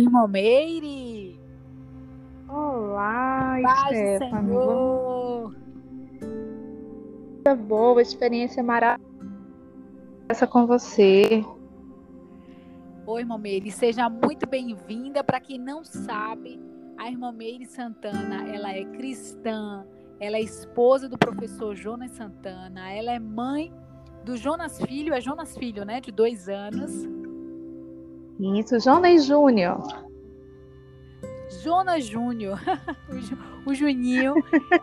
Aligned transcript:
Irmã 0.00 0.28
Meire! 0.28 1.40
Olá, 2.48 3.58
Paz 3.62 3.96
Stephanie. 3.96 4.46
Senhor! 4.46 5.54
Coisa 7.44 7.62
boa, 7.62 8.00
experiência 8.00 8.62
maravilhosa 8.62 9.08
essa 10.28 10.46
com 10.46 10.66
você. 10.66 11.42
Oi, 13.06 13.20
irmã 13.22 13.38
Meire, 13.38 13.72
seja 13.72 14.08
muito 14.08 14.46
bem-vinda. 14.46 15.24
Para 15.24 15.40
quem 15.40 15.58
não 15.58 15.82
sabe, 15.82 16.60
a 16.98 17.10
irmã 17.10 17.32
Meire 17.32 17.64
Santana, 17.64 18.46
ela 18.46 18.72
é 18.72 18.84
cristã, 18.84 19.86
ela 20.20 20.36
é 20.36 20.42
esposa 20.42 21.08
do 21.08 21.18
professor 21.18 21.74
Jonas 21.74 22.10
Santana, 22.12 22.92
ela 22.92 23.12
é 23.12 23.18
mãe 23.18 23.72
do 24.24 24.36
Jonas 24.36 24.78
Filho, 24.82 25.14
é 25.14 25.20
Jonas 25.20 25.56
Filho, 25.56 25.84
né, 25.84 26.00
de 26.00 26.12
dois 26.12 26.48
anos. 26.48 27.17
Isso, 28.38 28.78
Jonas 28.80 29.24
Júnior. 29.24 29.82
Jonas 31.62 32.04
Júnior, 32.04 32.60
o 33.10 33.18
Ju- 33.18 33.38
o 33.66 33.74
Juninho, 33.74 34.34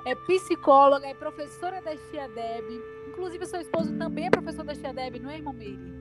é 0.05 0.15
psicóloga, 0.15 1.07
é 1.07 1.13
professora 1.13 1.81
da 1.81 1.95
Tia 1.95 2.27
Deb. 2.29 2.65
Inclusive, 3.09 3.45
seu 3.45 3.61
esposo 3.61 3.95
também 3.97 4.27
é 4.27 4.29
professor 4.29 4.65
da 4.65 4.73
Tia 4.73 4.93
Deb, 4.93 5.19
não 5.21 5.29
é, 5.29 5.37
irmã 5.37 5.53
Meire? 5.53 5.93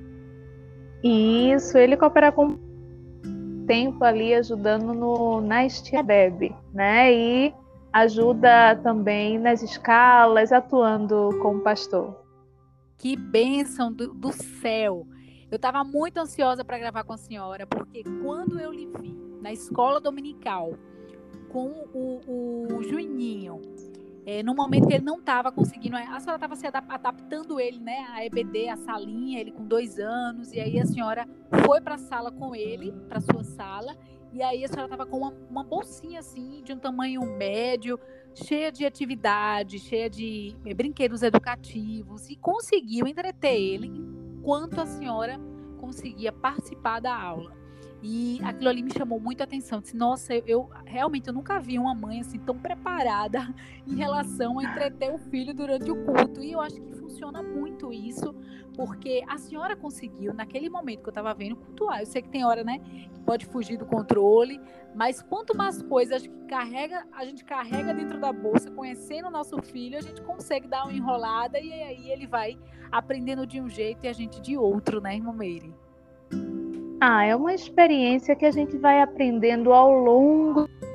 Isso, 1.03 1.77
ele 1.77 1.97
coopera 1.97 2.33
com 2.33 2.57
tempo 3.67 4.03
ali 4.05 4.35
ajudando 4.35 4.93
no, 4.95 5.41
na 5.41 5.65
Estia 5.67 6.03
Deb, 6.03 6.51
né? 6.73 7.13
E 7.13 7.55
ajuda 7.93 8.75
também 8.83 9.39
nas 9.39 9.63
escalas, 9.63 10.51
atuando 10.51 11.31
como 11.41 11.61
pastor. 11.61 12.19
Que 12.99 13.17
bênção 13.17 13.93
do, 13.93 14.13
do 14.15 14.33
céu! 14.33 15.07
Eu 15.55 15.57
estava 15.57 15.85
muito 15.85 16.19
ansiosa 16.19 16.65
para 16.65 16.77
gravar 16.79 17.05
com 17.05 17.13
a 17.13 17.17
senhora, 17.17 17.65
porque 17.65 18.03
quando 18.25 18.59
eu 18.59 18.73
lhe 18.73 18.89
vi 19.01 19.17
na 19.41 19.53
escola 19.53 20.01
dominical 20.01 20.77
com 21.49 21.69
o, 21.95 22.67
o 22.75 22.83
Juninho, 22.83 23.63
é, 24.27 24.43
no 24.43 24.53
momento 24.53 24.89
que 24.89 24.95
ele 24.95 25.05
não 25.05 25.21
estava 25.21 25.53
conseguindo, 25.53 25.95
a 25.95 26.19
senhora 26.19 26.35
estava 26.35 26.57
se 26.57 26.67
adap- 26.67 26.91
adaptando 26.91 27.61
ele, 27.61 27.79
né, 27.79 28.05
a 28.11 28.27
EBD, 28.27 28.69
a 28.69 28.77
salinha, 28.77 29.41
ele 29.41 29.53
com 29.53 29.65
dois 29.65 29.97
anos, 30.01 30.53
e 30.53 30.59
aí 30.59 30.77
a 30.81 30.87
senhora 30.87 31.25
foi 31.65 31.81
para 31.81 31.95
a 31.95 31.99
sala 31.99 32.33
com 32.33 32.53
ele, 32.53 32.91
para 33.09 33.21
sua 33.21 33.45
sala, 33.45 33.97
e 34.33 34.43
aí 34.43 34.65
a 34.65 34.67
senhora 34.67 34.87
estava 34.87 35.07
com 35.07 35.19
uma, 35.19 35.33
uma 35.49 35.63
bolsinha 35.63 36.19
assim, 36.19 36.65
de 36.65 36.73
um 36.73 36.79
tamanho 36.81 37.23
médio, 37.25 37.97
cheia 38.35 38.73
de 38.73 38.85
atividade, 38.85 39.79
cheia 39.79 40.11
de 40.11 40.57
eh, 40.67 40.75
brinquedos 40.75 41.23
educativos, 41.23 42.29
e 42.29 42.35
conseguiu 42.35 43.07
entreter 43.07 43.55
ele 43.55 43.87
enquanto 44.45 44.79
a 44.79 44.85
senhora 44.85 45.41
conseguia 45.85 46.33
participar 46.33 46.99
da 46.99 47.15
aula. 47.15 47.55
E 48.07 48.39
aquilo 48.45 48.69
ali 48.69 48.83
me 48.83 48.93
chamou 48.93 49.19
muito 49.19 49.41
a 49.41 49.45
atenção. 49.45 49.81
Disse, 49.81 49.97
nossa, 49.97 50.35
eu, 50.35 50.45
eu 50.47 50.71
realmente 50.85 51.27
eu 51.29 51.33
nunca 51.33 51.59
vi 51.59 51.79
uma 51.79 51.95
mãe 51.95 52.21
assim 52.21 52.39
tão 52.39 52.55
preparada 52.55 53.49
em 53.89 53.95
relação 53.95 54.59
a 54.59 54.65
entreter 54.65 55.11
o 55.11 55.17
filho 55.17 55.55
durante 55.55 55.91
o 55.91 55.97
culto. 56.05 56.43
E 56.43 56.53
eu 56.53 56.61
acho 56.61 56.79
que 56.83 56.93
funciona 56.97 57.43
muito 57.43 57.91
isso, 57.95 58.35
porque 58.77 59.25
a 59.27 59.39
senhora 59.39 59.75
conseguiu, 59.75 60.35
naquele 60.35 60.69
momento 60.69 61.01
que 61.01 61.09
eu 61.09 61.13
estava 61.13 61.33
vendo, 61.33 61.57
cultuar. 61.57 62.01
Eu 62.01 62.07
sei 62.07 62.21
que 62.21 62.29
tem 62.29 62.45
hora, 62.45 62.63
né, 62.63 62.79
que 63.15 63.21
pode 63.21 63.47
fugir 63.47 63.79
do 63.79 63.87
controle, 63.87 64.61
mas 64.95 65.23
quanto 65.23 65.57
mais 65.57 65.81
coisas 65.81 66.27
que 66.27 66.45
carrega, 66.47 67.07
a 67.11 67.25
gente 67.25 67.43
carrega 67.43 67.95
dentro 67.95 68.21
da 68.21 68.31
bolsa, 68.35 68.71
conhecendo 68.71 69.29
o 69.29 69.31
nosso 69.31 69.63
filho, 69.63 69.97
a 69.97 70.03
gente 70.03 70.21
consegue 70.21 70.69
dar 70.69 70.85
uma 70.85 70.93
enrolada 70.93 71.59
e 71.59 71.73
aí 71.73 72.11
ele 72.11 72.27
vai 72.27 72.59
aprendendo 72.93 73.47
de 73.47 73.63
um 73.63 73.69
jeito 73.69 74.05
e 74.05 74.09
a 74.09 74.13
gente 74.13 74.43
de 74.43 74.59
outro, 74.59 75.01
né, 75.01 75.15
irmã 75.15 75.33
Meire? 75.33 75.73
Ah, 77.01 77.25
é 77.25 77.37
uma 77.37 77.53
experiência 77.53 78.35
que 78.35 78.47
a 78.47 78.51
gente 78.51 78.77
vai 78.79 79.01
aprendendo 79.01 79.73
ao 79.73 79.93
longo 79.93 80.63
da 80.63 80.89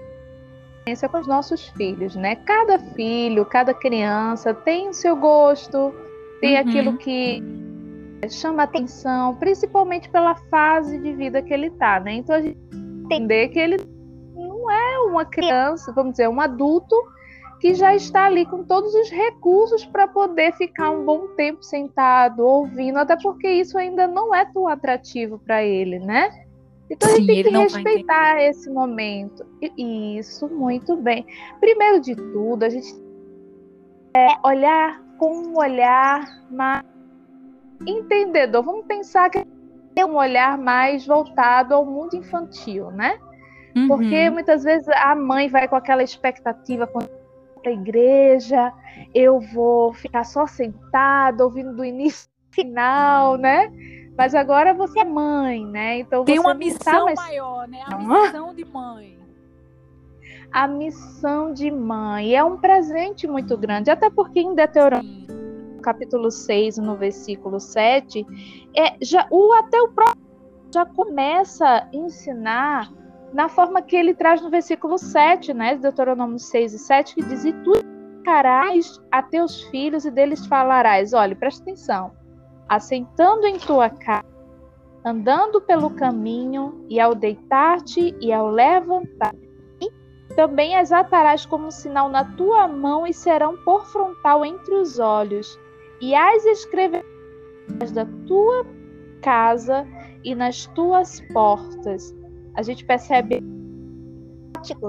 experiência 0.80 1.10
com 1.10 1.20
os 1.20 1.28
nossos 1.28 1.68
filhos, 1.70 2.16
né? 2.16 2.36
Cada 2.36 2.80
filho, 2.80 3.46
cada 3.46 3.74
criança 3.74 4.54
tem 4.54 4.90
o 4.90 4.94
seu 4.94 5.16
gosto, 5.16 5.94
tem 6.42 6.56
Uhum. 6.56 6.62
aquilo 6.62 6.98
que 6.98 7.44
chama 8.30 8.64
atenção, 8.64 9.36
principalmente 9.36 10.10
pela 10.10 10.36
fase 10.36 10.98
de 11.00 11.14
vida 11.14 11.42
que 11.42 11.54
ele 11.54 11.70
tá, 11.72 12.00
né? 12.00 12.14
Então 12.14 12.36
a 12.36 12.42
gente 12.42 12.58
tem 12.58 12.80
que 12.80 13.06
entender 13.06 13.48
que 13.50 13.60
ele 13.60 13.78
não 14.36 14.70
é 14.70 15.00
uma 15.00 15.26
criança, 15.26 15.94
vamos 15.94 16.12
dizer, 16.14 16.28
um 16.28 16.40
adulto 16.42 16.96
que 17.60 17.74
já 17.74 17.94
está 17.94 18.26
ali 18.26 18.46
com 18.46 18.64
todos 18.64 18.94
os 18.94 19.10
recursos 19.10 19.86
para 19.86 20.08
poder 20.08 20.54
ficar 20.54 20.92
um 20.92 21.04
bom 21.04 21.28
tempo 21.36 21.62
sentado, 21.62 22.46
ouvindo, 22.46 22.98
até 22.98 23.18
porque 23.22 23.50
isso 23.50 23.78
ainda 23.78 24.08
não 24.08 24.34
é 24.34 24.46
tão 24.46 24.68
atrativo 24.68 25.40
para 25.40 25.64
ele, 25.64 26.00
né? 26.00 26.30
Então 26.90 27.10
a 27.10 27.12
gente 27.12 27.26
Sim, 27.26 27.28
tem 27.28 27.44
que 27.44 27.50
respeitar 27.50 28.42
esse 28.42 28.70
momento. 28.72 29.46
E- 29.62 30.18
Isso, 30.18 30.48
muito 30.48 30.96
bem. 30.96 31.26
Primeiro 31.60 32.00
de 32.00 32.16
tudo, 32.16 32.64
a 32.64 32.70
gente 32.70 32.88
é 34.16 34.28
olhar 34.48 35.02
com 35.18 35.32
um 35.36 35.58
olhar 35.58 36.26
mais 36.50 36.84
entendedor. 37.86 38.64
Vamos 38.64 38.86
pensar 38.86 39.30
que 39.30 39.44
é 39.96 40.06
um 40.06 40.16
olhar 40.16 40.58
mais 40.58 41.06
voltado 41.06 41.74
ao 41.74 41.86
mundo 41.86 42.16
infantil, 42.16 42.90
né? 42.92 43.20
Porque 43.88 44.28
Uhum. 44.28 44.34
muitas 44.34 44.64
vezes 44.64 44.88
a 44.90 45.16
mãe 45.16 45.48
vai 45.50 45.68
com 45.68 45.76
aquela 45.76 46.02
expectativa 46.04 46.88
quando 46.88 47.10
para 47.60 47.72
a 47.72 47.74
igreja, 47.74 48.74
eu 49.14 49.40
vou 49.40 49.94
ficar 49.94 50.24
só 50.24 50.48
sentada, 50.48 51.44
ouvindo 51.44 51.76
do 51.76 51.84
início 51.86 52.30
ao 52.48 52.54
final, 52.56 53.38
né? 53.38 53.72
Mas 54.18 54.36
agora 54.36 54.74
você 54.74 55.00
é 55.00 55.06
mãe, 55.06 55.66
né? 55.66 56.00
Então 56.00 56.26
Tem 56.26 56.36
você 56.36 56.42
uma 56.42 56.54
não 56.54 56.60
missão 56.60 56.94
tá 56.94 57.06
mais 57.06 57.20
maior, 57.20 57.68
né? 57.68 57.80
A 57.86 57.98
missão 57.98 58.54
de 58.54 58.66
mãe. 58.66 59.20
a 60.52 60.68
missão 60.68 61.54
de 61.54 61.72
mãe. 61.72 62.36
É 62.36 62.44
um 62.44 62.58
presente 62.58 63.28
muito 63.28 63.58
grande, 63.58 63.90
até 63.92 64.10
porque 64.10 64.40
em 64.40 64.56
Deuteronômio 64.56 65.30
capítulo 65.80 66.30
6, 66.30 66.78
no 66.78 66.96
versículo 66.96 67.60
7, 67.60 68.26
é, 68.76 68.96
já, 69.02 69.26
o, 69.32 69.54
até 69.54 69.80
o 69.82 69.88
próprio 69.88 70.22
já 70.74 70.86
começa 70.86 71.66
a 71.66 71.88
ensinar 71.94 72.92
na 73.34 73.50
forma 73.50 73.82
que 73.82 73.96
ele 73.96 74.14
traz 74.14 74.42
no 74.42 74.50
versículo 74.50 74.98
7, 74.98 75.54
né, 75.54 75.76
de 75.76 75.82
Deuteronômio 75.82 76.40
6 76.40 76.74
e 76.74 76.80
7, 76.80 77.16
que 77.16 77.24
diz, 77.24 77.46
e 77.46 77.54
tu 77.54 77.74
educarás 77.76 79.00
a 79.12 79.22
teus 79.22 79.62
filhos 79.64 80.06
e 80.06 80.12
deles 80.12 80.46
falarás. 80.46 81.14
Olha, 81.14 81.36
presta 81.36 81.64
atenção. 81.64 82.12
Assentando 82.68 83.46
em 83.46 83.58
tua 83.58 83.90
casa, 83.90 84.28
andando 85.06 85.62
pelo 85.62 85.90
caminho, 85.92 86.86
e 86.90 87.00
ao 87.00 87.16
deitar-te 87.16 88.16
e 88.20 88.32
ao 88.32 88.50
levantar 88.50 89.34
também 90.36 90.76
as 90.76 90.92
atarás 90.92 91.46
como 91.46 91.72
sinal 91.72 92.10
na 92.10 92.24
tua 92.24 92.68
mão 92.68 93.06
e 93.06 93.14
serão 93.14 93.58
por 93.58 93.86
frontal 93.88 94.46
entre 94.46 94.74
os 94.76 95.00
olhos, 95.00 95.60
e 96.00 96.16
as 96.16 96.46
escreverás 96.46 97.04
da 97.94 98.06
tua 98.28 98.66
casa 99.22 99.86
e 100.24 100.34
nas 100.34 100.66
tuas 100.68 101.20
portas. 101.34 102.16
A 102.56 102.62
gente 102.62 102.86
percebe 102.86 103.42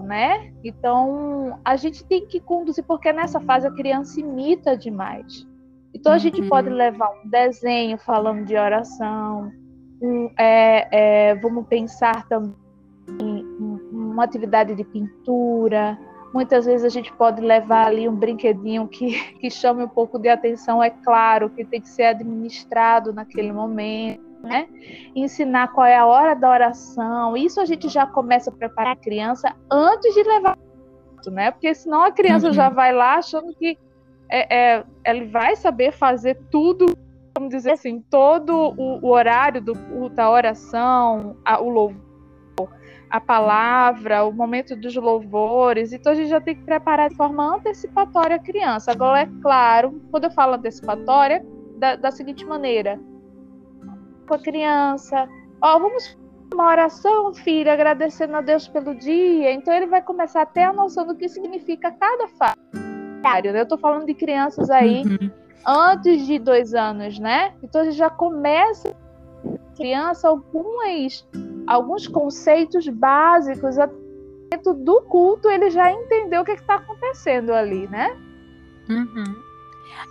né? 0.02 0.52
Então 0.64 1.58
a 1.64 1.76
gente 1.76 2.04
tem 2.04 2.26
que 2.26 2.40
conduzir, 2.40 2.84
porque 2.84 3.12
nessa 3.12 3.40
fase 3.40 3.66
a 3.66 3.70
criança 3.70 4.20
imita 4.20 4.76
demais. 4.76 5.46
Então 5.94 6.12
a 6.12 6.18
gente 6.18 6.40
Uhum. 6.40 6.48
pode 6.48 6.68
levar 6.68 7.08
um 7.10 7.28
desenho 7.28 7.98
falando 7.98 8.44
de 8.44 8.56
oração, 8.56 9.52
um, 10.00 10.30
é, 10.38 10.88
é, 11.30 11.34
vamos 11.36 11.66
pensar 11.66 12.26
também 12.28 12.54
em 13.20 13.44
uma 13.92 14.24
atividade 14.24 14.74
de 14.74 14.84
pintura. 14.84 15.98
Muitas 16.32 16.64
vezes 16.64 16.84
a 16.84 16.88
gente 16.88 17.12
pode 17.12 17.40
levar 17.40 17.88
ali 17.88 18.08
um 18.08 18.14
brinquedinho 18.14 18.86
que, 18.86 19.34
que 19.34 19.50
chame 19.50 19.82
um 19.82 19.88
pouco 19.88 20.18
de 20.18 20.28
atenção, 20.28 20.82
é 20.82 20.90
claro, 20.90 21.50
que 21.50 21.64
tem 21.64 21.80
que 21.80 21.88
ser 21.88 22.04
administrado 22.04 23.12
naquele 23.12 23.52
momento, 23.52 24.22
né? 24.42 24.68
Ensinar 25.14 25.68
qual 25.68 25.86
é 25.86 25.96
a 25.96 26.06
hora 26.06 26.34
da 26.34 26.50
oração. 26.50 27.36
Isso 27.36 27.60
a 27.60 27.64
gente 27.64 27.88
já 27.88 28.06
começa 28.06 28.50
a 28.50 28.52
preparar 28.52 28.92
a 28.94 28.96
criança 28.96 29.54
antes 29.70 30.14
de 30.14 30.22
levar, 30.22 30.58
né? 31.30 31.50
Porque 31.50 31.74
senão 31.74 32.02
a 32.02 32.12
criança 32.12 32.48
Uhum. 32.48 32.52
já 32.52 32.68
vai 32.68 32.92
lá 32.92 33.16
achando 33.16 33.54
que 33.54 33.78
é, 34.28 34.76
é, 34.76 34.84
ele 35.04 35.26
vai 35.26 35.56
saber 35.56 35.92
fazer 35.92 36.38
tudo, 36.50 36.86
vamos 37.36 37.50
dizer 37.50 37.72
assim, 37.72 38.00
todo 38.08 38.74
o, 38.76 39.04
o 39.04 39.08
horário 39.08 39.60
do 39.60 39.76
culto, 39.76 40.20
a 40.20 40.30
oração, 40.30 41.36
a, 41.44 41.60
o 41.60 41.68
louvor 41.68 42.10
a 43.10 43.20
palavra, 43.20 44.24
o 44.24 44.32
momento 44.32 44.76
dos 44.76 44.94
louvores, 44.94 45.92
então 45.92 46.12
a 46.12 46.14
gente 46.14 46.28
já 46.28 46.40
tem 46.40 46.54
que 46.54 46.62
preparar 46.62 47.10
de 47.10 47.16
forma 47.16 47.56
antecipatória 47.56 48.36
a 48.36 48.38
criança. 48.38 48.92
Agora, 48.92 49.22
é 49.22 49.28
claro, 49.42 50.00
quando 50.12 50.24
eu 50.24 50.30
falo 50.30 50.54
antecipatória, 50.54 51.44
da, 51.76 51.96
da 51.96 52.10
seguinte 52.12 52.44
maneira: 52.44 53.00
com 54.30 54.34
a 54.34 54.38
criança, 54.38 55.28
ó, 55.60 55.78
vamos 55.80 56.06
fazer 56.06 56.20
uma 56.54 56.68
oração, 56.68 57.34
filho, 57.34 57.70
agradecendo 57.70 58.36
a 58.36 58.40
Deus 58.40 58.68
pelo 58.68 58.94
dia. 58.94 59.52
Então 59.52 59.74
ele 59.74 59.86
vai 59.86 60.00
começar 60.00 60.42
a 60.42 60.46
ter 60.46 60.62
a 60.62 60.72
noção 60.72 61.04
do 61.04 61.16
que 61.16 61.28
significa 61.28 61.90
cada 61.90 62.28
fase. 62.28 62.56
Eu 63.44 63.62
estou 63.62 63.76
falando 63.76 64.06
de 64.06 64.14
crianças 64.14 64.70
aí 64.70 65.02
Uhum. 65.02 65.30
antes 65.66 66.26
de 66.26 66.38
dois 66.38 66.74
anos, 66.74 67.18
né? 67.18 67.52
Então 67.62 67.84
gente 67.84 67.96
já 67.96 68.08
começa 68.08 68.96
criança 69.76 70.28
algumas 70.28 71.26
alguns 71.66 72.06
conceitos 72.06 72.88
básicos 72.88 73.76
dentro 74.50 74.74
do 74.74 75.02
culto, 75.02 75.48
ele 75.48 75.70
já 75.70 75.92
entendeu 75.92 76.42
o 76.42 76.44
que 76.44 76.52
está 76.52 76.76
acontecendo 76.76 77.52
ali, 77.52 77.88
né? 77.88 78.16
Uhum. 78.88 79.24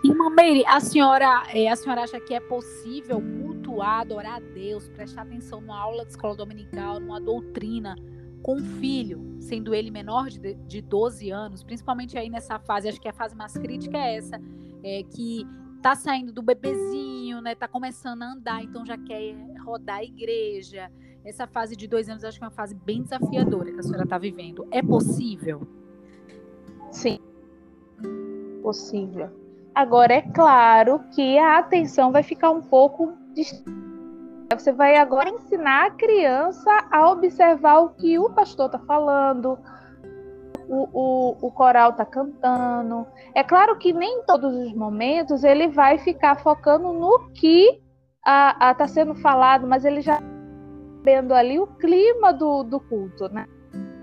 Irmã 0.04 0.30
Meire, 0.30 0.66
a 0.68 0.80
senhora, 0.80 1.44
é, 1.54 1.70
a 1.70 1.76
senhora 1.76 2.04
acha 2.04 2.20
que 2.20 2.34
é 2.34 2.40
possível 2.40 3.22
cultuar, 3.70 4.02
adorar 4.02 4.38
a 4.38 4.40
Deus, 4.40 4.90
prestar 4.90 5.22
atenção 5.22 5.62
numa 5.62 5.80
aula 5.80 6.04
de 6.04 6.12
escola 6.12 6.36
dominical, 6.36 7.00
numa 7.00 7.22
doutrina, 7.22 7.96
com 8.42 8.56
um 8.56 8.80
filho, 8.80 9.38
sendo 9.40 9.74
ele 9.74 9.92
menor 9.92 10.30
de, 10.30 10.56
de 10.56 10.82
12 10.82 11.30
anos, 11.30 11.64
principalmente 11.64 12.18
aí 12.18 12.30
nessa 12.30 12.58
fase, 12.60 12.88
acho 12.88 13.00
que 13.00 13.08
a 13.08 13.14
fase 13.14 13.36
mais 13.36 13.54
crítica 13.54 13.98
é 13.98 14.16
essa, 14.16 14.42
é, 14.84 15.04
que 15.04 15.46
tá 15.82 15.96
saindo 15.96 16.32
do 16.32 16.42
bebezinho, 16.42 17.42
né? 17.42 17.56
Tá 17.56 17.68
começando 17.68 18.24
a 18.24 18.34
andar, 18.34 18.64
então 18.64 18.86
já 18.86 18.98
quer 18.98 19.36
rodar 19.64 19.98
a 19.98 20.04
igreja. 20.04 20.92
Essa 21.24 21.46
fase 21.46 21.76
de 21.76 21.88
dois 21.88 22.10
anos, 22.10 22.24
acho 22.24 22.38
que 22.38 22.44
é 22.44 22.48
uma 22.48 22.54
fase 22.54 22.74
bem 22.74 23.04
desafiadora 23.04 23.72
que 23.72 23.80
a 23.80 23.84
senhora 23.84 24.04
está 24.04 24.18
vivendo. 24.18 24.66
É 24.72 24.82
possível? 24.82 25.68
Sim, 26.92 27.20
possível. 28.62 29.30
Agora, 29.76 30.14
é 30.14 30.22
claro 30.22 31.02
que 31.14 31.38
a 31.38 31.60
atenção 31.60 32.12
vai 32.12 32.24
ficar 32.24 32.50
um 32.52 32.62
pouco 32.62 33.14
Você 34.52 34.72
vai 34.72 34.98
agora 34.98 35.30
ensinar 35.30 35.86
a 35.86 35.92
criança 35.92 36.70
a 36.92 37.10
observar 37.12 37.80
o 37.80 37.90
que 37.90 38.18
o 38.18 38.30
pastor 38.32 38.66
está 38.66 38.80
falando, 38.80 39.60
o, 40.68 40.88
o, 40.94 41.38
o 41.48 41.52
coral 41.52 41.92
está 41.92 42.06
cantando. 42.06 43.06
É 43.36 43.44
claro 43.44 43.78
que 43.78 43.94
nem 43.94 44.20
em 44.20 44.26
todos 44.26 44.56
os 44.56 44.74
momentos 44.74 45.44
ele 45.44 45.68
vai 45.68 45.98
ficar 45.98 46.40
focando 46.40 46.94
no 46.94 47.30
que 47.34 47.80
está 48.22 48.88
sendo 48.88 49.16
falado, 49.16 49.68
mas 49.68 49.86
ele 49.86 50.02
já 50.02 50.20
vendo 51.04 51.34
ali 51.34 51.60
o 51.60 51.68
clima 51.68 52.34
do, 52.34 52.64
do 52.64 52.80
culto, 52.80 53.28
né? 53.34 53.46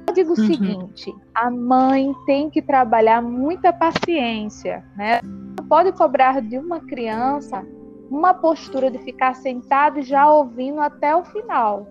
Eu 0.08 0.14
digo 0.14 0.30
o 0.30 0.40
uhum. 0.40 0.46
seguinte: 0.46 1.14
a 1.34 1.50
mãe 1.50 2.14
tem 2.24 2.50
que 2.50 2.62
trabalhar 2.62 3.22
muita 3.22 3.72
paciência, 3.72 4.84
né? 4.96 5.20
Não 5.22 5.66
pode 5.68 5.92
cobrar 5.92 6.40
de 6.40 6.58
uma 6.58 6.80
criança 6.80 7.64
uma 8.10 8.34
postura 8.34 8.90
de 8.90 8.98
ficar 8.98 9.34
sentado 9.34 10.02
já 10.02 10.30
ouvindo 10.30 10.80
até 10.80 11.14
o 11.14 11.24
final. 11.24 11.86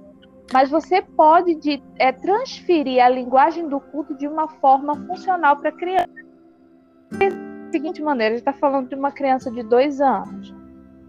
Mas 0.54 0.70
você 0.70 1.02
pode 1.02 1.56
de, 1.56 1.82
é, 1.98 2.12
transferir 2.12 3.04
a 3.04 3.10
linguagem 3.10 3.68
do 3.68 3.80
culto 3.80 4.16
de 4.16 4.28
uma 4.28 4.48
forma 4.48 4.96
funcional 5.08 5.58
para 5.58 5.70
a 5.70 5.74
criança. 5.74 6.08
Da 7.12 7.72
seguinte 7.72 8.02
maneira, 8.02 8.36
a 8.36 8.38
gente 8.38 8.48
está 8.48 8.54
falando 8.54 8.90
de 8.90 8.96
uma 8.96 9.12
criança 9.12 9.50
de 9.52 9.64
dois 9.64 10.00
anos. 10.00 10.54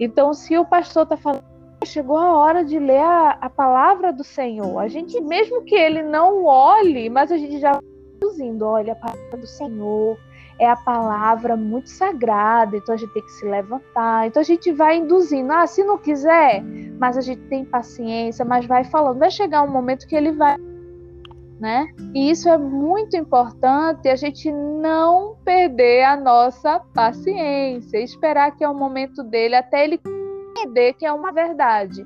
Então, 0.01 0.33
se 0.33 0.57
o 0.57 0.65
pastor 0.65 1.05
está 1.05 1.17
falando, 1.17 1.45
chegou 1.85 2.17
a 2.17 2.37
hora 2.37 2.65
de 2.65 2.79
ler 2.79 3.01
a, 3.01 3.31
a, 3.41 3.51
palavra 3.51 4.13
do 4.13 4.25
Senhor. 4.25 4.79
A 4.79 4.89
gente, 4.89 5.21
mesmo 5.21 5.63
que 5.63 5.75
ele 5.75 6.03
não 6.03 6.45
olhe, 6.45 7.09
mas 7.09 7.31
a 7.31 7.37
gente 7.37 7.59
já 7.59 7.79
induzindo, 8.17 8.67
olha 8.67 8.95
a 8.95 8.97
palavra 8.97 9.37
do 9.37 9.47
Senhor 9.47 10.19
é 10.59 10.69
a 10.69 10.77
palavra 10.77 11.57
muito 11.57 11.91
sagrada, 11.91 12.77
então 12.77 12.95
a 12.95 12.99
gente 12.99 13.13
tem 13.13 13.23
que 13.23 13.33
se 13.33 13.45
levantar. 13.45 14.27
Então 14.27 14.41
a 14.41 14.45
gente 14.45 14.73
vai 14.73 14.97
induzindo, 14.97 15.53
ah, 15.53 15.67
se 15.67 15.85
não 15.85 15.99
quiser, 15.99 16.63
mas 16.99 17.17
a 17.17 17.21
gente 17.21 17.43
tem 17.43 17.65
paciência, 17.65 18.45
mas 18.45 18.65
vai 18.67 18.85
falando, 18.85 19.19
vai 19.19 19.31
chegar 19.31 19.63
um 19.63 19.71
momento 19.71 20.07
que 20.07 20.17
ele 20.17 20.33
vai, 20.33 20.57
né? 21.61 21.87
E 22.15 22.31
isso 22.31 22.49
é 22.49 22.57
muito 22.57 23.17
importante, 23.17 24.09
a 24.09 24.17
gente 24.17 24.51
não 24.51 25.37
perder 25.45 26.05
a 26.05 26.17
nossa 26.17 26.81
paciência, 26.95 27.99
esperar 27.99 28.57
que 28.57 28.65
é 28.65 28.69
o 28.69 28.75
momento 28.75 29.23
dele 29.23 29.55
até 29.55 29.85
ele 29.85 30.01
entender 30.57 30.95
que 30.95 31.05
é 31.05 31.13
uma 31.13 31.33
verdade. 31.33 32.05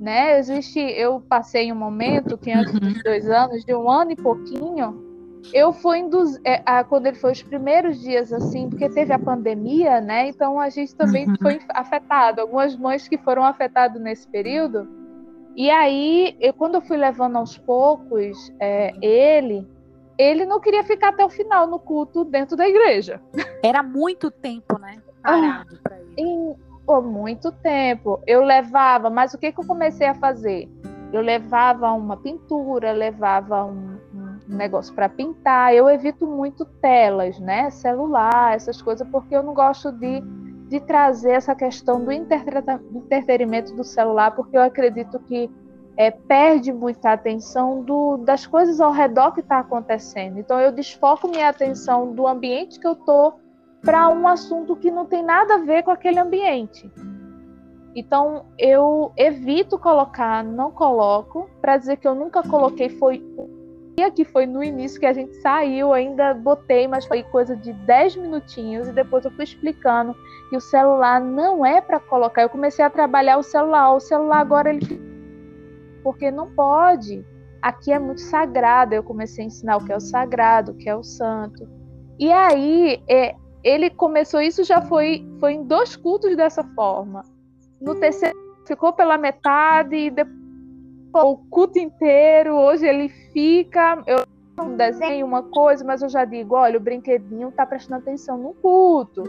Né? 0.00 0.38
Existe, 0.38 0.80
eu 0.80 1.20
passei 1.20 1.72
um 1.72 1.76
momento 1.76 2.36
que 2.36 2.50
antes 2.50 2.78
dos 2.78 3.02
dois 3.02 3.30
anos, 3.30 3.64
de 3.64 3.74
um 3.74 3.88
ano 3.88 4.10
e 4.10 4.16
pouquinho, 4.16 5.13
eu 5.52 5.72
fui 5.72 5.98
induz... 5.98 6.40
É, 6.44 6.62
a, 6.64 6.84
quando 6.84 7.06
ele 7.06 7.16
foi 7.16 7.32
os 7.32 7.42
primeiros 7.42 8.00
dias 8.00 8.32
assim, 8.32 8.68
porque 8.68 8.88
teve 8.88 9.12
a 9.12 9.18
pandemia, 9.18 10.00
né? 10.00 10.28
Então 10.28 10.58
a 10.58 10.68
gente 10.68 10.94
também 10.94 11.28
uhum. 11.28 11.36
foi 11.40 11.60
afetado. 11.70 12.40
Algumas 12.40 12.76
mães 12.76 13.08
que 13.08 13.18
foram 13.18 13.44
afetadas 13.44 14.00
nesse 14.00 14.26
período. 14.28 14.88
E 15.56 15.70
aí, 15.70 16.36
eu, 16.40 16.52
quando 16.52 16.76
eu 16.76 16.80
fui 16.80 16.96
levando 16.96 17.36
aos 17.36 17.56
poucos 17.56 18.52
é, 18.58 18.92
ele, 19.00 19.66
ele 20.18 20.44
não 20.44 20.60
queria 20.60 20.82
ficar 20.82 21.10
até 21.10 21.24
o 21.24 21.30
final 21.30 21.66
no 21.66 21.78
culto 21.78 22.24
dentro 22.24 22.56
da 22.56 22.68
igreja. 22.68 23.20
Era 23.62 23.82
muito 23.82 24.30
tempo, 24.30 24.78
né? 24.78 24.98
Parado 25.22 25.78
para 25.82 25.98
ele. 26.16 26.54
Por 26.84 27.02
muito 27.02 27.50
tempo. 27.50 28.20
Eu 28.26 28.44
levava, 28.44 29.08
mas 29.08 29.32
o 29.32 29.38
que, 29.38 29.50
que 29.52 29.60
eu 29.60 29.66
comecei 29.66 30.06
a 30.06 30.14
fazer? 30.14 30.68
Eu 31.12 31.22
levava 31.22 31.90
uma 31.92 32.16
pintura, 32.16 32.92
levava 32.92 33.64
um 33.64 33.98
negócio 34.48 34.94
para 34.94 35.08
pintar. 35.08 35.74
Eu 35.74 35.88
evito 35.88 36.26
muito 36.26 36.64
telas, 36.64 37.38
né? 37.38 37.70
Celular, 37.70 38.54
essas 38.54 38.80
coisas, 38.82 39.06
porque 39.08 39.34
eu 39.34 39.42
não 39.42 39.54
gosto 39.54 39.90
de, 39.92 40.20
de 40.68 40.80
trazer 40.80 41.32
essa 41.32 41.54
questão 41.54 42.04
do 42.04 42.12
entretenimento 42.12 43.74
do 43.74 43.84
celular, 43.84 44.32
porque 44.32 44.56
eu 44.56 44.62
acredito 44.62 45.18
que 45.20 45.50
é, 45.96 46.10
perde 46.10 46.72
muita 46.72 47.12
atenção 47.12 47.82
do, 47.82 48.16
das 48.18 48.46
coisas 48.46 48.80
ao 48.80 48.92
redor 48.92 49.32
que 49.32 49.40
está 49.40 49.60
acontecendo. 49.60 50.38
Então 50.38 50.60
eu 50.60 50.72
desfoco 50.72 51.28
minha 51.28 51.48
atenção 51.48 52.12
do 52.12 52.26
ambiente 52.26 52.80
que 52.80 52.86
eu 52.86 52.92
estou 52.92 53.38
para 53.82 54.08
um 54.08 54.26
assunto 54.26 54.74
que 54.76 54.90
não 54.90 55.06
tem 55.06 55.22
nada 55.22 55.54
a 55.54 55.58
ver 55.58 55.82
com 55.82 55.90
aquele 55.90 56.18
ambiente. 56.18 56.90
Então 57.94 58.46
eu 58.58 59.12
evito 59.16 59.78
colocar, 59.78 60.42
não 60.42 60.70
coloco, 60.70 61.48
para 61.60 61.76
dizer 61.76 61.96
que 61.98 62.08
eu 62.08 62.14
nunca 62.14 62.42
coloquei 62.42 62.88
foi 62.88 63.22
que 64.14 64.24
foi 64.24 64.46
no 64.46 64.62
início 64.62 64.98
que 64.98 65.06
a 65.06 65.12
gente 65.12 65.34
saiu, 65.36 65.92
ainda 65.92 66.34
botei, 66.34 66.88
mas 66.88 67.06
foi 67.06 67.22
coisa 67.22 67.56
de 67.56 67.72
10 67.72 68.16
minutinhos 68.16 68.88
e 68.88 68.92
depois 68.92 69.24
eu 69.24 69.30
fui 69.30 69.44
explicando 69.44 70.14
que 70.50 70.56
o 70.56 70.60
celular 70.60 71.20
não 71.20 71.64
é 71.64 71.80
para 71.80 72.00
colocar. 72.00 72.42
Eu 72.42 72.48
comecei 72.48 72.84
a 72.84 72.90
trabalhar 72.90 73.38
o 73.38 73.42
celular, 73.42 73.94
o 73.94 74.00
celular 74.00 74.40
agora 74.40 74.70
ele 74.70 75.14
porque 76.02 76.30
não 76.30 76.50
pode. 76.54 77.24
Aqui 77.62 77.92
é 77.92 77.98
muito 77.98 78.20
sagrado. 78.20 78.94
Eu 78.94 79.02
comecei 79.02 79.44
a 79.44 79.46
ensinar 79.46 79.76
o 79.78 79.84
que 79.84 79.92
é 79.92 79.96
o 79.96 80.00
sagrado, 80.00 80.72
o 80.72 80.74
que 80.74 80.88
é 80.88 80.94
o 80.94 81.02
santo. 81.02 81.66
E 82.18 82.30
aí, 82.30 83.02
é, 83.08 83.34
ele 83.62 83.88
começou 83.88 84.40
isso 84.40 84.62
já 84.62 84.82
foi 84.82 85.26
foi 85.40 85.54
em 85.54 85.64
dois 85.64 85.96
cultos 85.96 86.36
dessa 86.36 86.62
forma. 86.62 87.22
No 87.80 87.94
terceiro 87.94 88.36
ficou 88.66 88.92
pela 88.92 89.16
metade 89.16 89.96
e 89.96 90.10
depois 90.10 90.43
o 91.22 91.36
culto 91.36 91.78
inteiro, 91.78 92.54
hoje 92.54 92.86
ele 92.86 93.08
fica. 93.08 94.02
Eu 94.06 94.24
não 94.56 94.76
desenho 94.76 95.26
uma 95.26 95.42
coisa, 95.42 95.84
mas 95.84 96.02
eu 96.02 96.08
já 96.08 96.24
digo: 96.24 96.54
olha, 96.54 96.78
o 96.78 96.82
brinquedinho 96.82 97.52
tá 97.52 97.66
prestando 97.66 98.00
atenção 98.00 98.38
no 98.38 98.54
culto. 98.54 99.22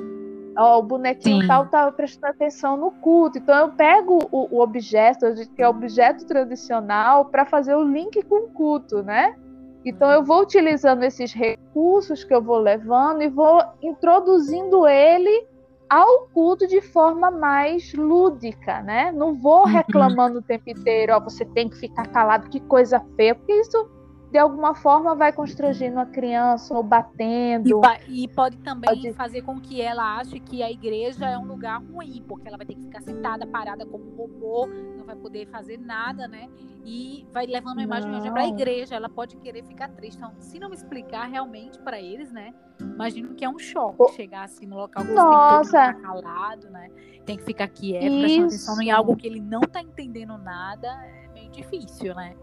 Ó, 0.57 0.79
o 0.79 0.83
bonequinho 0.83 1.41
Sim. 1.41 1.47
tal 1.47 1.65
tá 1.67 1.91
prestando 1.91 2.33
atenção 2.33 2.77
no 2.77 2.91
culto. 2.91 3.37
Então 3.37 3.55
eu 3.57 3.69
pego 3.73 4.19
o, 4.31 4.55
o 4.55 4.61
objeto, 4.61 5.25
que 5.55 5.61
é 5.61 5.67
objeto 5.67 6.25
tradicional, 6.25 7.25
para 7.25 7.45
fazer 7.45 7.75
o 7.75 7.83
link 7.83 8.21
com 8.23 8.45
o 8.45 8.49
culto, 8.49 9.03
né? 9.03 9.35
Então 9.83 10.09
eu 10.11 10.23
vou 10.23 10.41
utilizando 10.41 11.03
esses 11.03 11.33
recursos 11.33 12.23
que 12.23 12.33
eu 12.33 12.41
vou 12.41 12.57
levando 12.57 13.21
e 13.21 13.29
vou 13.29 13.61
introduzindo 13.81 14.87
ele 14.87 15.45
ao 15.89 16.27
culto 16.33 16.67
de 16.67 16.81
forma 16.81 17.29
mais 17.29 17.93
lúdica, 17.93 18.81
né? 18.81 19.11
Não 19.11 19.33
vou 19.35 19.61
uhum. 19.61 19.71
reclamando 19.71 20.39
o 20.39 20.41
tempo 20.41 20.69
inteiro, 20.69 21.13
ó, 21.13 21.19
você 21.19 21.45
tem 21.45 21.69
que 21.69 21.77
ficar 21.77 22.07
calado, 22.07 22.49
que 22.49 22.59
coisa 22.59 22.99
feia, 23.15 23.35
porque 23.35 23.53
isso 23.53 23.89
de 24.35 24.39
alguma 24.39 24.75
forma 24.75 25.15
vai 25.15 25.31
constrangendo 25.31 25.97
a 25.97 26.05
criança 26.05 26.73
ou 26.73 26.83
batendo. 26.83 27.81
E, 28.05 28.25
e 28.25 28.27
pode 28.27 28.57
também 28.57 28.89
pode... 28.89 29.13
fazer 29.13 29.43
com 29.43 29.61
que 29.61 29.81
ela 29.81 30.17
ache 30.17 30.41
que 30.41 30.61
a 30.61 30.69
igreja 30.69 31.25
é 31.25 31.37
um 31.37 31.45
lugar 31.45 31.81
ruim, 31.81 32.21
porque 32.27 32.45
ela 32.45 32.57
vai 32.57 32.65
ter 32.65 32.75
que 32.75 32.81
ficar 32.81 32.99
sentada, 32.99 33.47
parada 33.47 33.85
como 33.85 34.11
um 34.11 34.13
robô, 34.13 34.67
não 34.97 35.05
vai 35.05 35.15
poder 35.15 35.47
fazer 35.47 35.79
nada, 35.79 36.27
né? 36.27 36.49
E 36.83 37.25
vai 37.31 37.45
levando 37.45 37.79
a 37.79 37.83
imagem 37.83 38.11
para 38.29 38.41
a 38.41 38.47
igreja. 38.47 38.93
Ela 38.95 39.07
pode 39.07 39.37
querer 39.37 39.63
ficar 39.63 39.87
triste. 39.87 40.17
Então, 40.17 40.33
se 40.37 40.59
não 40.59 40.67
me 40.67 40.75
explicar 40.75 41.29
realmente 41.29 41.79
para 41.79 42.01
eles, 42.01 42.29
né? 42.29 42.53
Imagino 42.81 43.35
que 43.35 43.45
é 43.45 43.49
um 43.49 43.57
choque 43.57 43.95
oh. 43.99 44.09
chegar 44.09 44.43
assim 44.43 44.65
no 44.65 44.75
local 44.75 45.05
que 45.05 45.13
Nossa. 45.13 45.63
você 45.63 45.71
tem 45.71 45.93
que 45.93 45.95
ficar 45.95 46.07
calado, 46.11 46.69
né? 46.69 46.89
Tem 47.25 47.37
que 47.37 47.43
ficar 47.45 47.67
quieto, 47.69 48.01
prestando 48.01 48.47
atenção 48.47 48.81
em 48.81 48.91
algo 48.91 49.15
que 49.15 49.25
ele 49.25 49.39
não 49.39 49.61
está 49.61 49.79
entendendo 49.81 50.37
nada. 50.37 50.89
É 51.05 51.29
meio 51.33 51.49
difícil, 51.51 52.13
né? 52.13 52.35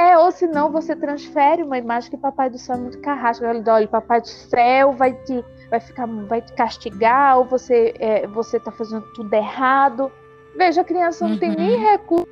É, 0.00 0.16
ou 0.16 0.30
senão 0.30 0.72
você 0.72 0.96
transfere 0.96 1.62
uma 1.62 1.76
imagem 1.76 2.10
que 2.10 2.16
papai 2.16 2.48
do 2.48 2.56
céu 2.56 2.74
é 2.74 2.78
muito 2.78 2.98
carrasco. 3.02 3.44
Olha, 3.44 3.86
papai 3.86 4.22
do 4.22 4.28
céu 4.28 4.92
vai 4.92 5.12
te, 5.12 5.44
vai 5.68 5.78
ficar, 5.78 6.06
vai 6.06 6.40
te 6.40 6.54
castigar, 6.54 7.36
ou 7.36 7.44
você, 7.44 7.92
é, 7.98 8.26
você 8.26 8.58
tá 8.58 8.72
fazendo 8.72 9.04
tudo 9.12 9.30
errado. 9.34 10.10
Veja, 10.56 10.80
a 10.80 10.84
criança 10.84 11.26
não 11.26 11.34
uhum. 11.34 11.38
tem 11.38 11.54
nem 11.54 11.78
recurso 11.78 12.26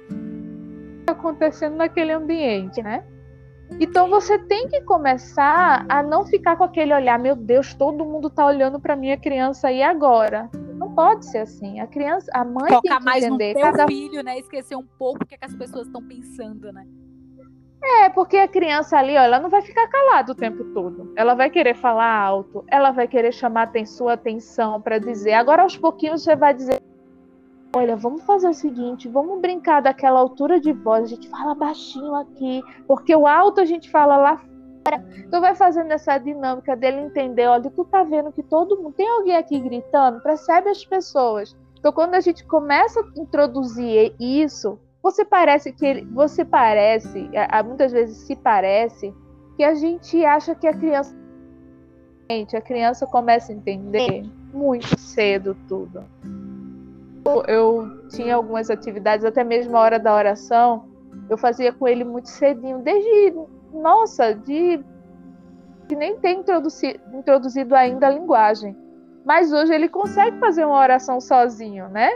acontecendo 1.06 1.76
naquele 1.76 2.12
ambiente, 2.12 2.82
né? 2.82 3.04
Então 3.78 4.08
você 4.08 4.38
tem 4.38 4.66
que 4.66 4.80
começar 4.80 5.84
a 5.90 6.02
não 6.02 6.25
ficar 6.25 6.56
com 6.56 6.64
aquele 6.64 6.94
olhar, 6.94 7.18
meu 7.18 7.37
Deus, 7.37 7.75
todo 7.75 8.02
mundo 8.02 8.30
tá 8.30 8.46
olhando 8.46 8.80
para 8.80 8.96
minha 8.96 9.18
criança 9.18 9.68
aí 9.68 9.82
agora. 9.82 10.48
Não 10.54 10.94
pode 10.94 11.26
ser 11.26 11.38
assim. 11.38 11.80
A 11.80 11.87
criança, 11.87 12.30
a 12.32 12.46
mãe 12.46 12.72
Focar 12.72 12.80
tem 12.80 12.98
que 12.98 13.04
mais 13.04 13.25
entender 13.25 13.48
no 13.48 13.60
teu 13.60 13.72
cada 13.72 13.87
filho, 13.87 14.22
né? 14.22 14.38
Esquecer 14.38 14.75
um 14.75 14.87
pouco 14.98 15.22
o 15.22 15.26
que, 15.26 15.34
é 15.34 15.38
que 15.38 15.44
as 15.44 15.54
pessoas 15.54 15.87
estão 15.87 16.02
pensando, 16.02 16.72
né? 16.72 16.87
É, 17.82 18.08
porque 18.08 18.37
a 18.37 18.49
criança 18.49 18.99
ali, 18.99 19.16
ó, 19.16 19.20
ela 19.20 19.38
não 19.38 19.49
vai 19.49 19.62
ficar 19.62 19.87
calada 19.87 20.32
o 20.32 20.35
tempo 20.35 20.64
todo. 20.75 21.12
Ela 21.16 21.35
vai 21.35 21.49
querer 21.49 21.75
falar 21.75 22.12
alto, 22.12 22.64
ela 22.68 22.90
vai 22.90 23.06
querer 23.06 23.32
chamar 23.32 23.70
sua 23.87 24.14
atenção 24.14 24.80
para 24.80 24.99
dizer. 24.99 25.35
Agora, 25.35 25.62
aos 25.62 25.76
pouquinhos, 25.76 26.23
você 26.23 26.35
vai 26.35 26.52
dizer: 26.52 26.80
Olha, 27.76 27.97
vamos 27.97 28.23
fazer 28.25 28.49
o 28.49 28.54
seguinte, 28.54 29.08
vamos 29.08 29.40
brincar 29.40 29.80
daquela 29.80 30.18
altura 30.18 30.58
de 30.58 30.73
voz, 30.73 31.04
a 31.04 31.06
gente 31.06 31.28
fala 31.28 31.54
baixinho 31.54 32.14
aqui, 32.14 32.62
porque 32.87 33.14
o 33.14 33.26
alto 33.26 33.61
a 33.61 33.64
gente 33.64 33.90
fala 33.90 34.16
lá 34.16 34.37
fora. 34.37 35.04
Então 35.18 35.40
vai 35.40 35.54
fazendo 35.54 35.92
essa 35.92 36.16
dinâmica 36.16 36.75
dele 36.75 37.00
entender, 37.00 37.47
olha, 37.47 37.70
tu 37.70 37.85
tá 37.85 38.02
vendo 38.02 38.32
que 38.32 38.42
todo 38.42 38.76
mundo 38.78 38.94
tem 38.94 39.08
alguém 39.08 39.37
aqui 39.37 39.61
gritando, 39.61 40.23
percebe 40.23 40.70
as 40.70 40.85
pessoas. 40.85 41.54
Então 41.78 41.92
quando 41.92 42.14
a 42.14 42.20
gente 42.20 42.44
começa 42.47 43.00
a 43.00 43.20
introduzir 43.20 44.14
isso, 44.18 44.78
você 45.02 45.24
parece 45.24 45.72
que 45.72 45.86
ele, 45.86 46.04
você 46.06 46.44
parece, 46.44 47.30
muitas 47.64 47.92
vezes 47.92 48.18
se 48.18 48.36
parece 48.36 49.14
que 49.56 49.64
a 49.64 49.74
gente 49.74 50.24
acha 50.24 50.54
que 50.54 50.66
a 50.66 50.72
criança 50.74 51.16
a 52.54 52.60
criança 52.60 53.06
começa 53.06 53.50
a 53.50 53.54
entender 53.54 54.22
muito 54.52 54.98
cedo 55.00 55.56
tudo 55.66 56.04
eu 57.46 58.08
tinha 58.08 58.34
algumas 58.36 58.70
atividades, 58.70 59.24
até 59.24 59.44
mesmo 59.44 59.76
a 59.76 59.80
hora 59.80 59.98
da 59.98 60.14
oração, 60.14 60.88
eu 61.28 61.36
fazia 61.36 61.72
com 61.72 61.86
ele 61.86 62.04
muito 62.04 62.28
cedinho, 62.28 62.78
desde, 62.78 63.34
nossa, 63.72 64.34
de, 64.34 64.82
de 65.86 65.96
nem 65.96 66.16
ter 66.18 66.32
introduzido, 66.32 66.98
introduzido 67.12 67.74
ainda 67.74 68.06
a 68.06 68.10
linguagem. 68.10 68.76
Mas 69.24 69.52
hoje 69.52 69.74
ele 69.74 69.88
consegue 69.88 70.38
fazer 70.38 70.64
uma 70.64 70.78
oração 70.78 71.20
sozinho, 71.20 71.88
né? 71.88 72.10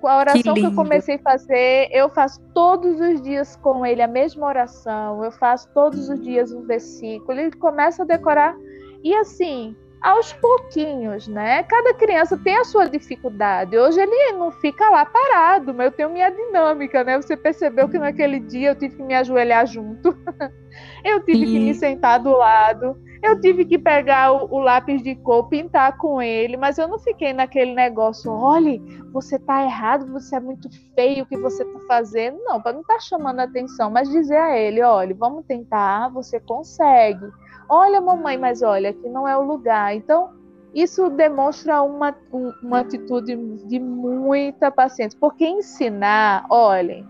Com 0.00 0.08
a 0.08 0.18
oração 0.18 0.54
que, 0.54 0.60
que 0.60 0.66
eu 0.66 0.74
comecei 0.74 1.16
a 1.16 1.18
fazer, 1.18 1.88
eu 1.90 2.08
faço 2.10 2.40
todos 2.52 3.00
os 3.00 3.22
dias 3.22 3.56
com 3.56 3.84
ele 3.84 4.02
a 4.02 4.08
mesma 4.08 4.46
oração, 4.46 5.24
eu 5.24 5.32
faço 5.32 5.68
todos 5.72 6.08
os 6.08 6.20
dias 6.20 6.52
um 6.52 6.62
versículo, 6.62 7.38
ele 7.38 7.52
começa 7.52 8.02
a 8.02 8.06
decorar. 8.06 8.54
E 9.02 9.14
assim, 9.14 9.74
aos 10.06 10.32
pouquinhos, 10.34 11.26
né? 11.26 11.64
Cada 11.64 11.92
criança 11.92 12.38
tem 12.38 12.56
a 12.56 12.64
sua 12.64 12.88
dificuldade. 12.88 13.76
Hoje 13.76 14.00
ele 14.00 14.32
não 14.34 14.52
fica 14.52 14.88
lá 14.88 15.04
parado, 15.04 15.74
mas 15.74 15.86
eu 15.86 15.92
tenho 15.92 16.10
minha 16.10 16.30
dinâmica, 16.30 17.02
né? 17.02 17.20
Você 17.20 17.36
percebeu 17.36 17.88
que 17.88 17.98
naquele 17.98 18.38
dia 18.38 18.68
eu 18.68 18.76
tive 18.76 18.94
que 18.94 19.02
me 19.02 19.16
ajoelhar 19.16 19.66
junto, 19.66 20.16
eu 21.04 21.24
tive 21.24 21.44
Sim. 21.44 21.52
que 21.52 21.58
me 21.58 21.74
sentar 21.74 22.20
do 22.20 22.30
lado, 22.30 22.96
eu 23.20 23.40
tive 23.40 23.64
que 23.64 23.76
pegar 23.76 24.30
o, 24.30 24.54
o, 24.54 24.60
lápis 24.60 25.02
de 25.02 25.16
cor, 25.16 25.48
pintar 25.48 25.96
com 25.96 26.22
ele, 26.22 26.56
mas 26.56 26.78
eu 26.78 26.86
não 26.86 27.00
fiquei 27.00 27.32
naquele 27.32 27.74
negócio, 27.74 28.30
olhe, 28.30 28.80
você 29.12 29.40
tá 29.40 29.64
errado, 29.64 30.12
você 30.12 30.36
é 30.36 30.40
muito 30.40 30.68
feio 30.94 31.24
o 31.24 31.26
que 31.26 31.36
você 31.36 31.64
tá 31.64 31.80
fazendo. 31.88 32.38
Não, 32.44 32.62
para 32.62 32.74
não 32.74 32.82
estar 32.82 32.94
tá 32.94 33.00
chamando 33.00 33.40
a 33.40 33.42
atenção, 33.42 33.90
mas 33.90 34.08
dizer 34.08 34.36
a 34.36 34.56
ele, 34.56 34.80
olha, 34.82 35.16
vamos 35.16 35.44
tentar, 35.46 36.10
você 36.10 36.38
consegue 36.38 37.26
Olha, 37.68 38.00
mamãe, 38.00 38.38
mas 38.38 38.62
olha, 38.62 38.90
aqui 38.90 39.08
não 39.08 39.26
é 39.26 39.36
o 39.36 39.42
lugar. 39.42 39.94
Então, 39.94 40.30
isso 40.74 41.08
demonstra 41.10 41.82
uma, 41.82 42.14
uma 42.62 42.80
atitude 42.80 43.36
de 43.66 43.78
muita 43.78 44.70
paciência. 44.70 45.18
Porque 45.18 45.46
ensinar, 45.46 46.46
olhem, 46.50 47.06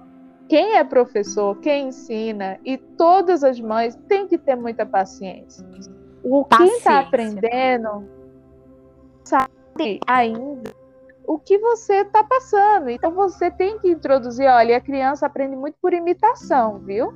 quem 0.49 0.77
é 0.77 0.85
professor, 0.85 1.59
quem 1.59 1.89
ensina, 1.89 2.59
e 2.65 2.79
todas 2.79 3.43
as 3.43 3.61
mães 3.61 3.97
têm 4.09 4.29
que 4.29 4.39
ter 4.39 4.57
muita 4.57 4.87
paciência. 4.87 5.67
O 6.23 6.45
tá 6.45 6.59
paciência. 6.59 6.67
quem 6.67 6.79
está 6.79 6.99
aprendendo 7.01 8.09
sabe 9.25 10.01
ainda 10.07 10.71
o 11.27 11.39
que 11.39 11.59
você 11.59 12.03
está 12.03 12.23
passando. 12.23 12.89
Então 12.89 13.13
você 13.13 13.51
tem 13.51 13.79
que 13.79 13.91
introduzir, 13.91 14.47
olha, 14.49 14.77
a 14.77 14.81
criança 14.81 15.27
aprende 15.27 15.57
muito 15.57 15.77
por 15.83 15.93
imitação, 15.93 16.79
viu? 16.79 17.13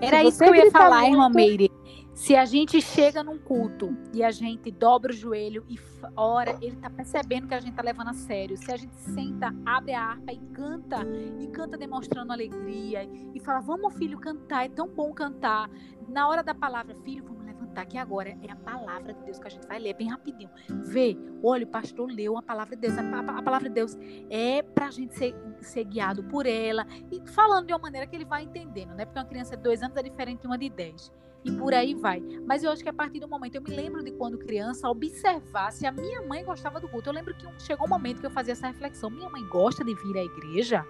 Era 0.00 0.22
isso 0.22 0.38
que 0.38 0.50
eu 0.50 0.54
ia 0.54 0.70
falar, 0.70 1.00
muito... 1.00 1.12
irmã 1.12 1.30
Meire. 1.30 1.72
Se 2.18 2.34
a 2.34 2.44
gente 2.44 2.82
chega 2.82 3.22
num 3.22 3.38
culto 3.38 3.96
e 4.12 4.24
a 4.24 4.32
gente 4.32 4.72
dobra 4.72 5.12
o 5.12 5.14
joelho 5.14 5.64
e 5.68 5.78
ora, 6.16 6.58
ele 6.60 6.74
tá 6.74 6.90
percebendo 6.90 7.46
que 7.46 7.54
a 7.54 7.60
gente 7.60 7.74
tá 7.74 7.82
levando 7.82 8.08
a 8.08 8.12
sério. 8.12 8.56
Se 8.56 8.72
a 8.72 8.76
gente 8.76 8.96
senta, 8.96 9.54
abre 9.64 9.92
a 9.94 10.02
harpa 10.02 10.32
e 10.32 10.38
canta, 10.52 10.96
e 11.38 11.46
canta 11.46 11.78
demonstrando 11.78 12.32
alegria, 12.32 13.08
e 13.32 13.38
fala: 13.38 13.60
Vamos, 13.60 13.94
filho, 13.94 14.18
cantar, 14.18 14.66
é 14.66 14.68
tão 14.68 14.88
bom 14.88 15.14
cantar. 15.14 15.70
Na 16.08 16.28
hora 16.28 16.42
da 16.42 16.52
palavra, 16.52 16.92
filho, 16.96 17.22
vamos 17.24 17.46
levantar 17.46 17.82
aqui 17.82 17.96
agora. 17.96 18.36
É 18.42 18.50
a 18.50 18.56
palavra 18.56 19.14
de 19.14 19.22
Deus 19.22 19.38
que 19.38 19.46
a 19.46 19.50
gente 19.50 19.68
vai 19.68 19.78
ler 19.78 19.94
bem 19.94 20.08
rapidinho. 20.08 20.50
Vê, 20.68 21.16
olha, 21.40 21.64
o 21.64 21.68
pastor 21.68 22.10
leu 22.10 22.36
a 22.36 22.42
palavra 22.42 22.74
de 22.74 22.82
Deus. 22.82 22.98
A, 22.98 23.00
a, 23.00 23.38
a 23.38 23.42
palavra 23.42 23.68
de 23.68 23.74
Deus 23.76 23.96
é 24.28 24.60
pra 24.60 24.90
gente 24.90 25.14
ser, 25.14 25.36
ser 25.60 25.84
guiado 25.84 26.24
por 26.24 26.46
ela, 26.46 26.84
e 27.12 27.24
falando 27.30 27.68
de 27.68 27.72
uma 27.72 27.78
maneira 27.78 28.08
que 28.08 28.16
ele 28.16 28.24
vai 28.24 28.42
entendendo, 28.42 28.92
né? 28.94 29.04
Porque 29.04 29.20
uma 29.20 29.24
criança 29.24 29.56
de 29.56 29.62
dois 29.62 29.84
anos 29.84 29.96
é 29.96 30.02
diferente 30.02 30.40
de 30.40 30.48
uma 30.48 30.58
de 30.58 30.68
dez 30.68 31.12
e 31.44 31.52
por 31.52 31.72
aí 31.74 31.94
vai. 31.94 32.20
Mas 32.46 32.64
eu 32.64 32.70
acho 32.70 32.82
que 32.82 32.88
a 32.88 32.92
partir 32.92 33.20
do 33.20 33.28
momento, 33.28 33.54
eu 33.54 33.62
me 33.62 33.70
lembro 33.70 34.02
de 34.02 34.10
quando 34.12 34.38
criança, 34.38 34.88
observar 34.88 35.72
se 35.72 35.86
a 35.86 35.92
minha 35.92 36.22
mãe 36.22 36.44
gostava 36.44 36.80
do 36.80 36.88
culto. 36.88 37.08
Eu 37.08 37.14
lembro 37.14 37.34
que 37.34 37.46
chegou 37.58 37.86
um 37.86 37.90
momento 37.90 38.20
que 38.20 38.26
eu 38.26 38.30
fazia 38.30 38.52
essa 38.52 38.66
reflexão: 38.66 39.10
minha 39.10 39.28
mãe 39.28 39.44
gosta 39.48 39.84
de 39.84 39.94
vir 39.94 40.16
à 40.16 40.24
igreja? 40.24 40.84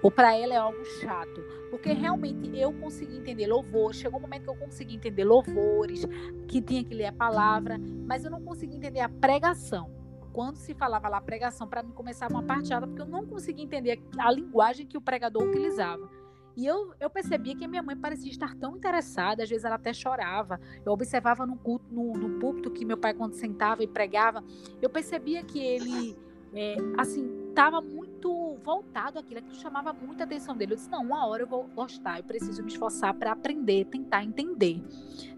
Ou 0.00 0.12
para 0.12 0.36
ela 0.36 0.54
é 0.54 0.56
algo 0.56 0.84
chato? 1.00 1.42
Porque 1.70 1.92
realmente 1.92 2.56
eu 2.56 2.72
consegui 2.72 3.16
entender 3.16 3.48
louvor. 3.48 3.92
Chegou 3.92 4.18
um 4.18 4.22
momento 4.22 4.44
que 4.44 4.50
eu 4.50 4.54
consegui 4.54 4.94
entender 4.94 5.24
louvores, 5.24 6.06
que 6.46 6.62
tinha 6.62 6.84
que 6.84 6.94
ler 6.94 7.06
a 7.06 7.12
palavra, 7.12 7.78
mas 8.06 8.24
eu 8.24 8.30
não 8.30 8.40
consegui 8.40 8.76
entender 8.76 9.00
a 9.00 9.08
pregação 9.08 9.98
quando 10.38 10.56
se 10.56 10.72
falava 10.72 11.08
lá 11.08 11.20
pregação, 11.20 11.66
para 11.66 11.82
mim 11.82 11.90
começava 11.90 12.32
uma 12.32 12.44
parteada, 12.44 12.86
porque 12.86 13.02
eu 13.02 13.06
não 13.06 13.26
conseguia 13.26 13.64
entender 13.64 14.00
a, 14.16 14.28
a 14.28 14.30
linguagem 14.30 14.86
que 14.86 14.96
o 14.96 15.00
pregador 15.00 15.42
utilizava. 15.42 16.08
E 16.58 16.66
eu, 16.66 16.92
eu 16.98 17.08
percebia 17.08 17.54
que 17.54 17.64
a 17.64 17.68
minha 17.68 17.84
mãe 17.84 17.96
parecia 17.96 18.28
estar 18.28 18.52
tão 18.56 18.76
interessada, 18.76 19.44
às 19.44 19.48
vezes 19.48 19.64
ela 19.64 19.76
até 19.76 19.92
chorava. 19.92 20.60
Eu 20.84 20.90
observava 20.90 21.46
no, 21.46 21.56
culto, 21.56 21.84
no, 21.88 22.14
no 22.14 22.40
púlpito 22.40 22.68
que 22.68 22.84
meu 22.84 22.96
pai, 22.96 23.14
quando 23.14 23.34
sentava 23.34 23.84
e 23.84 23.86
pregava, 23.86 24.42
eu 24.82 24.90
percebia 24.90 25.44
que 25.44 25.60
ele, 25.60 26.18
é, 26.52 26.74
assim, 26.96 27.37
estava 27.58 27.80
muito 27.80 28.56
voltado 28.62 29.18
àquilo, 29.18 29.40
aquilo 29.40 29.56
chamava 29.56 29.92
muita 29.92 30.22
atenção 30.22 30.56
dele. 30.56 30.74
Eu 30.74 30.76
disse: 30.76 30.88
não, 30.88 31.02
uma 31.02 31.26
hora 31.26 31.42
eu 31.42 31.46
vou 31.46 31.64
gostar, 31.74 32.18
eu 32.18 32.24
preciso 32.24 32.62
me 32.62 32.70
esforçar 32.70 33.12
para 33.14 33.32
aprender, 33.32 33.84
tentar 33.86 34.22
entender. 34.22 34.80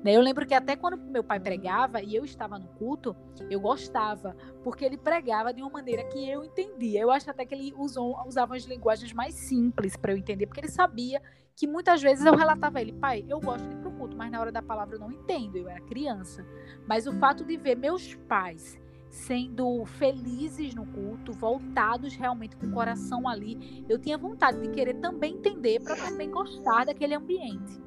Né? 0.04 0.14
Eu 0.14 0.20
lembro 0.20 0.46
que 0.46 0.52
até 0.52 0.76
quando 0.76 0.98
meu 0.98 1.24
pai 1.24 1.40
pregava 1.40 2.02
e 2.02 2.14
eu 2.14 2.22
estava 2.22 2.58
no 2.58 2.68
culto, 2.68 3.16
eu 3.48 3.58
gostava, 3.58 4.36
porque 4.62 4.84
ele 4.84 4.98
pregava 4.98 5.54
de 5.54 5.62
uma 5.62 5.70
maneira 5.70 6.04
que 6.04 6.28
eu 6.28 6.44
entendia. 6.44 7.00
Eu 7.00 7.10
acho 7.10 7.30
até 7.30 7.46
que 7.46 7.54
ele 7.54 7.72
usou, 7.74 8.14
usava 8.26 8.54
as 8.54 8.64
linguagens 8.64 9.14
mais 9.14 9.34
simples 9.34 9.96
para 9.96 10.12
eu 10.12 10.18
entender, 10.18 10.46
porque 10.46 10.60
ele 10.60 10.68
sabia 10.68 11.22
que 11.56 11.66
muitas 11.66 12.02
vezes 12.02 12.24
eu 12.24 12.34
relatava 12.34 12.78
a 12.78 12.82
ele, 12.82 12.92
pai, 12.92 13.24
eu 13.28 13.40
gosto 13.40 13.66
de 13.66 13.74
ir 13.74 13.78
pro 13.78 13.92
culto, 13.92 14.16
mas 14.16 14.30
na 14.30 14.40
hora 14.40 14.52
da 14.52 14.62
palavra 14.62 14.96
eu 14.96 15.00
não 15.00 15.10
entendo, 15.10 15.56
eu 15.56 15.68
era 15.68 15.80
criança. 15.80 16.44
Mas 16.86 17.06
o 17.06 17.12
fato 17.12 17.44
de 17.44 17.56
ver 17.56 17.76
meus 17.76 18.14
pais 18.28 18.79
sendo 19.10 19.84
felizes 19.84 20.72
no 20.74 20.86
culto, 20.86 21.32
voltados 21.32 22.14
realmente 22.14 22.56
com 22.56 22.66
o 22.66 22.72
coração 22.72 23.28
ali. 23.28 23.84
Eu 23.88 23.98
tinha 23.98 24.16
vontade 24.16 24.60
de 24.60 24.68
querer 24.68 24.94
também 24.94 25.34
entender 25.34 25.80
para 25.80 25.96
também 25.96 26.30
gostar 26.30 26.86
daquele 26.86 27.14
ambiente. 27.14 27.82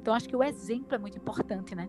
Então 0.00 0.14
acho 0.14 0.28
que 0.28 0.36
o 0.36 0.42
exemplo 0.42 0.94
é 0.94 0.98
muito 0.98 1.18
importante, 1.18 1.74
né? 1.74 1.88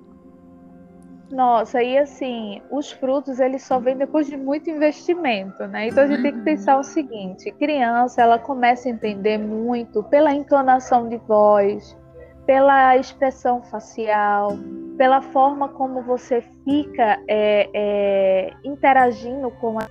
Nossa, 1.32 1.84
e 1.84 1.98
assim, 1.98 2.62
os 2.72 2.92
frutos 2.92 3.40
eles 3.40 3.62
só 3.62 3.80
vêm 3.80 3.98
depois 3.98 4.28
de 4.28 4.38
muito 4.38 4.70
investimento, 4.70 5.68
né? 5.68 5.88
Então 5.88 6.04
a 6.04 6.08
gente 6.08 6.18
uhum. 6.18 6.24
tem 6.24 6.34
que 6.34 6.42
pensar 6.42 6.80
o 6.80 6.84
seguinte: 6.84 7.52
criança, 7.52 8.22
ela 8.22 8.40
começa 8.40 8.88
a 8.88 8.92
entender 8.92 9.38
muito 9.38 10.02
pela 10.04 10.34
entonação 10.34 11.10
de 11.10 11.18
voz, 11.18 11.98
pela 12.46 12.96
expressão 12.96 13.62
facial, 13.62 14.58
pela 14.98 15.22
forma 15.22 15.70
como 15.70 16.02
você 16.02 16.42
fica 16.66 17.22
é, 17.28 17.70
é, 17.74 18.54
interagindo 18.64 19.52
com 19.52 19.80
a 19.80 19.88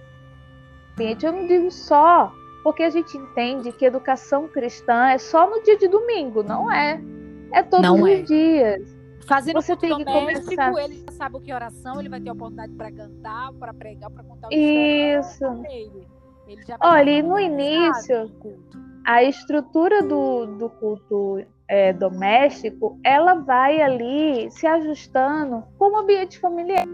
ambiente. 0.96 1.24
Eu 1.24 1.32
não 1.32 1.46
digo 1.46 1.70
só 1.70 2.32
porque 2.62 2.82
a 2.82 2.90
gente 2.90 3.16
entende 3.16 3.70
que 3.70 3.84
educação 3.84 4.48
cristã 4.48 5.08
é 5.08 5.18
só 5.18 5.48
no 5.48 5.62
dia 5.62 5.76
de 5.76 5.86
domingo, 5.86 6.42
não 6.42 6.72
é? 6.72 7.00
É 7.52 7.62
todos 7.62 7.86
não 7.86 8.02
os 8.02 8.10
é. 8.10 8.22
dias. 8.22 8.96
Fazendo 9.28 9.60
você 9.60 9.76
tem 9.76 9.96
que 9.96 10.04
começar. 10.04 10.72
Ele 10.82 11.04
já 11.06 11.12
sabe 11.12 11.36
o 11.36 11.40
que 11.40 11.50
é 11.50 11.54
oração, 11.54 12.00
ele 12.00 12.08
vai 12.08 12.20
ter 12.20 12.30
oportunidade 12.30 12.72
para 12.74 12.90
cantar, 12.90 13.52
para 13.54 13.74
pregar, 13.74 14.10
para 14.10 14.24
contar 14.24 14.48
o 14.48 14.52
Isso. 14.52 15.44
Ele. 15.68 16.08
Ele 16.48 16.62
Olha, 16.80 17.22
no 17.22 17.38
início, 17.38 18.30
a 19.04 19.22
estrutura 19.24 20.02
do, 20.02 20.46
do 20.46 20.70
culto 20.70 21.44
é, 21.68 21.92
doméstico, 21.92 22.98
ela 23.02 23.34
vai 23.34 23.80
ali 23.80 24.50
se 24.50 24.66
ajustando 24.66 25.64
com 25.78 25.92
o 25.92 25.96
ambiente 25.96 26.38
familiar. 26.38 26.86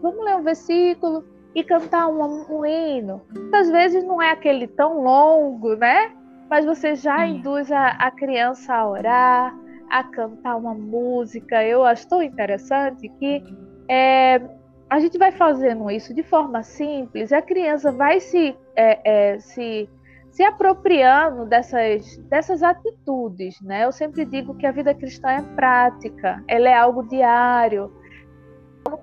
Vamos 0.00 0.24
ler 0.24 0.36
um 0.36 0.42
versículo 0.42 1.24
e 1.54 1.64
cantar 1.64 2.06
um, 2.08 2.22
um 2.50 2.64
hino. 2.64 3.22
Às 3.52 3.70
vezes 3.70 4.04
não 4.04 4.22
é 4.22 4.30
aquele 4.30 4.66
tão 4.66 5.02
longo, 5.02 5.74
né? 5.76 6.12
Mas 6.48 6.64
você 6.64 6.94
já 6.94 7.26
induz 7.26 7.70
a, 7.72 7.88
a 7.88 8.10
criança 8.10 8.74
a 8.74 8.88
orar, 8.88 9.56
a 9.90 10.04
cantar 10.04 10.56
uma 10.56 10.74
música. 10.74 11.64
Eu 11.64 11.84
acho 11.84 12.08
tão 12.08 12.22
interessante 12.22 13.08
que 13.18 13.42
é, 13.88 14.40
a 14.88 15.00
gente 15.00 15.18
vai 15.18 15.32
fazendo 15.32 15.90
isso 15.90 16.14
de 16.14 16.22
forma 16.22 16.62
simples, 16.62 17.32
a 17.32 17.42
criança 17.42 17.90
vai 17.90 18.20
se, 18.20 18.54
é, 18.76 19.32
é, 19.32 19.38
se 19.38 19.88
se 20.32 20.42
apropriando 20.42 21.44
dessas, 21.44 22.16
dessas 22.28 22.62
atitudes, 22.62 23.60
né? 23.60 23.84
Eu 23.84 23.92
sempre 23.92 24.24
digo 24.24 24.54
que 24.54 24.66
a 24.66 24.72
vida 24.72 24.94
cristã 24.94 25.28
é 25.28 25.42
prática, 25.54 26.42
ela 26.48 26.68
é 26.68 26.74
algo 26.74 27.06
diário. 27.06 27.92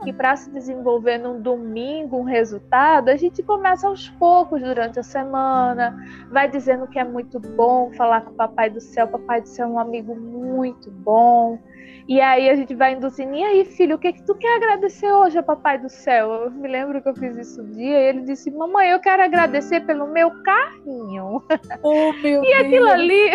Que 0.04 0.12
para 0.12 0.36
se 0.36 0.52
desenvolver 0.52 1.20
num 1.20 1.40
domingo 1.42 2.18
um 2.18 2.24
resultado, 2.24 3.10
a 3.10 3.16
gente 3.16 3.42
começa 3.44 3.88
aos 3.88 4.10
poucos 4.10 4.62
durante 4.62 5.00
a 5.00 5.04
semana, 5.04 5.96
vai 6.30 6.50
dizendo 6.50 6.88
que 6.88 7.00
é 7.00 7.04
muito 7.04 7.40
bom 7.40 7.92
falar 7.94 8.22
com 8.22 8.32
o 8.32 8.36
Papai 8.36 8.70
do 8.70 8.82
Céu. 8.82 9.06
O 9.06 9.12
Papai 9.12 9.42
do 9.42 9.48
Céu 9.48 9.68
é 9.68 9.70
um 9.70 9.80
amigo 9.80 10.16
muito 10.16 10.92
bom. 10.92 11.60
E 12.08 12.20
aí 12.20 12.50
a 12.50 12.56
gente 12.56 12.74
vai 12.74 12.94
induzindo, 12.94 13.36
e 13.36 13.44
aí, 13.44 13.66
filho, 13.66 13.96
o 13.96 14.00
que, 14.00 14.08
é 14.08 14.12
que 14.12 14.24
tu 14.24 14.34
quer 14.34 14.56
agradecer 14.56 15.12
hoje 15.12 15.38
ao 15.38 15.44
Papai 15.44 15.78
do 15.78 15.88
Céu? 15.90 16.32
Eu 16.32 16.52
me 16.52 16.68
lembro 16.68 17.02
que 17.02 17.08
eu 17.08 17.16
fiz 17.16 17.38
isso 17.38 17.62
um 17.62 17.72
dia, 17.72 18.00
e 18.00 18.10
ele 18.10 18.22
disse, 18.22 18.50
mamãe, 18.50 18.90
eu 18.90 19.00
quero 19.00 19.22
agradecer 19.22 19.82
pelo 19.82 20.08
meu 20.08 20.32
carrinho. 20.44 21.44
Oh, 21.84 22.12
meu 22.14 22.42
e 22.44 22.48
Deus. 22.48 22.62
aquilo 22.62 22.90
ali 22.90 23.30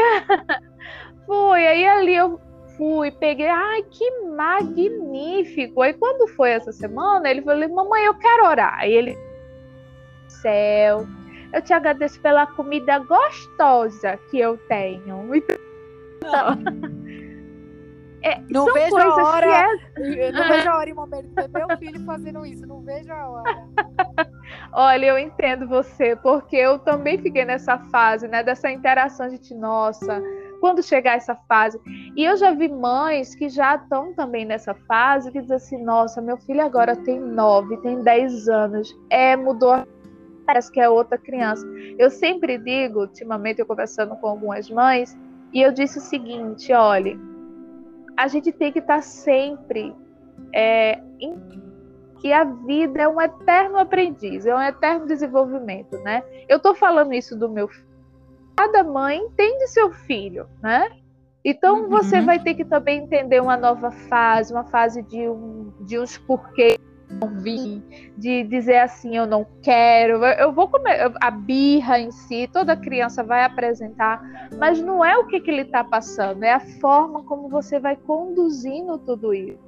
foi, 1.24 1.66
aí 1.66 1.86
ali 1.86 2.14
eu 2.16 2.40
fui, 2.76 3.10
peguei, 3.12 3.48
ai, 3.48 3.82
que 3.84 4.10
magnífico. 4.22 5.80
Aí 5.80 5.94
quando 5.94 6.26
foi 6.34 6.50
essa 6.50 6.72
semana, 6.72 7.30
ele 7.30 7.42
falou, 7.42 7.68
mamãe, 7.68 8.04
eu 8.04 8.14
quero 8.14 8.46
orar. 8.46 8.74
Aí 8.80 8.92
ele, 8.92 9.16
céu, 10.28 11.06
eu 11.52 11.62
te 11.62 11.72
agradeço 11.72 12.20
pela 12.20 12.46
comida 12.46 12.98
gostosa 12.98 14.18
que 14.30 14.38
eu 14.40 14.58
tenho. 14.68 15.34
Então, 15.36 16.58
é, 18.24 18.40
não 18.48 18.64
vejo 18.72 18.96
a 18.96 19.14
hora. 19.14 19.68
É... 19.96 20.32
Não 20.32 20.48
vejo 20.48 20.70
a 20.70 20.76
hora 20.78 20.88
em 20.88 20.94
momento 20.94 21.28
de 21.28 21.34
ver 21.34 21.66
meu 21.66 21.76
filho 21.76 22.04
fazendo 22.06 22.46
isso. 22.46 22.66
Não 22.66 22.80
vejo 22.80 23.12
a 23.12 23.28
hora. 23.28 23.68
Olha, 24.72 25.06
eu 25.06 25.18
entendo 25.18 25.68
você, 25.68 26.16
porque 26.16 26.56
eu 26.56 26.78
também 26.78 27.18
fiquei 27.18 27.44
nessa 27.44 27.78
fase, 27.90 28.26
né? 28.26 28.42
Dessa 28.42 28.70
interação, 28.70 29.28
gente, 29.28 29.54
nossa, 29.54 30.22
quando 30.58 30.82
chegar 30.82 31.16
essa 31.16 31.34
fase. 31.46 31.78
E 32.16 32.24
eu 32.24 32.34
já 32.38 32.50
vi 32.52 32.66
mães 32.68 33.34
que 33.34 33.50
já 33.50 33.74
estão 33.76 34.14
também 34.14 34.46
nessa 34.46 34.72
fase, 34.72 35.30
que 35.30 35.42
dizem 35.42 35.56
assim, 35.56 35.84
nossa, 35.84 36.22
meu 36.22 36.38
filho 36.38 36.62
agora 36.62 36.96
tem 36.96 37.20
nove, 37.20 37.76
tem 37.82 38.02
dez 38.02 38.48
anos. 38.48 38.96
É, 39.10 39.36
mudou 39.36 39.86
parece 40.46 40.70
que 40.72 40.80
é 40.80 40.88
outra 40.88 41.18
criança. 41.18 41.66
Eu 41.98 42.10
sempre 42.10 42.56
digo, 42.58 43.00
ultimamente 43.00 43.60
eu 43.60 43.66
conversando 43.66 44.16
com 44.16 44.26
algumas 44.28 44.70
mães, 44.70 45.16
e 45.52 45.62
eu 45.62 45.72
disse 45.72 45.98
o 45.98 46.02
seguinte, 46.02 46.72
olha, 46.72 47.18
a 48.16 48.28
gente 48.28 48.52
tem 48.52 48.72
que 48.72 48.78
estar 48.78 49.02
sempre 49.02 49.94
é, 50.52 51.00
em, 51.20 51.34
que 52.20 52.32
a 52.32 52.44
vida 52.44 53.02
é 53.02 53.08
um 53.08 53.20
eterno 53.20 53.78
aprendiz, 53.78 54.46
é 54.46 54.54
um 54.54 54.62
eterno 54.62 55.06
desenvolvimento, 55.06 55.98
né? 55.98 56.22
Eu 56.48 56.56
estou 56.56 56.74
falando 56.74 57.12
isso 57.12 57.38
do 57.38 57.48
meu 57.48 57.68
filho. 57.68 57.86
Cada 58.56 58.82
mãe 58.84 59.18
entende 59.18 59.66
seu 59.68 59.92
filho, 59.92 60.46
né? 60.62 60.90
Então 61.44 61.82
uhum. 61.82 61.88
você 61.90 62.22
vai 62.22 62.38
ter 62.38 62.54
que 62.54 62.64
também 62.64 63.02
entender 63.02 63.42
uma 63.42 63.56
nova 63.56 63.90
fase, 63.90 64.54
uma 64.54 64.64
fase 64.64 65.02
de, 65.02 65.28
um, 65.28 65.72
de 65.80 65.98
uns 65.98 66.16
porquês 66.16 66.78
vir, 67.28 67.82
de 68.16 68.44
dizer 68.44 68.78
assim, 68.78 69.16
eu 69.16 69.26
não 69.26 69.46
quero, 69.62 70.24
eu 70.24 70.52
vou 70.52 70.68
comer 70.68 71.12
a 71.20 71.30
birra 71.30 71.98
em 71.98 72.10
si, 72.10 72.48
toda 72.52 72.76
criança 72.76 73.22
vai 73.22 73.44
apresentar, 73.44 74.22
mas 74.58 74.80
não 74.80 75.04
é 75.04 75.16
o 75.16 75.26
que, 75.26 75.40
que 75.40 75.50
ele 75.50 75.62
está 75.62 75.82
passando, 75.84 76.42
é 76.42 76.52
a 76.52 76.60
forma 76.80 77.22
como 77.24 77.48
você 77.48 77.78
vai 77.78 77.96
conduzindo 77.96 78.98
tudo 78.98 79.32
isso. 79.34 79.58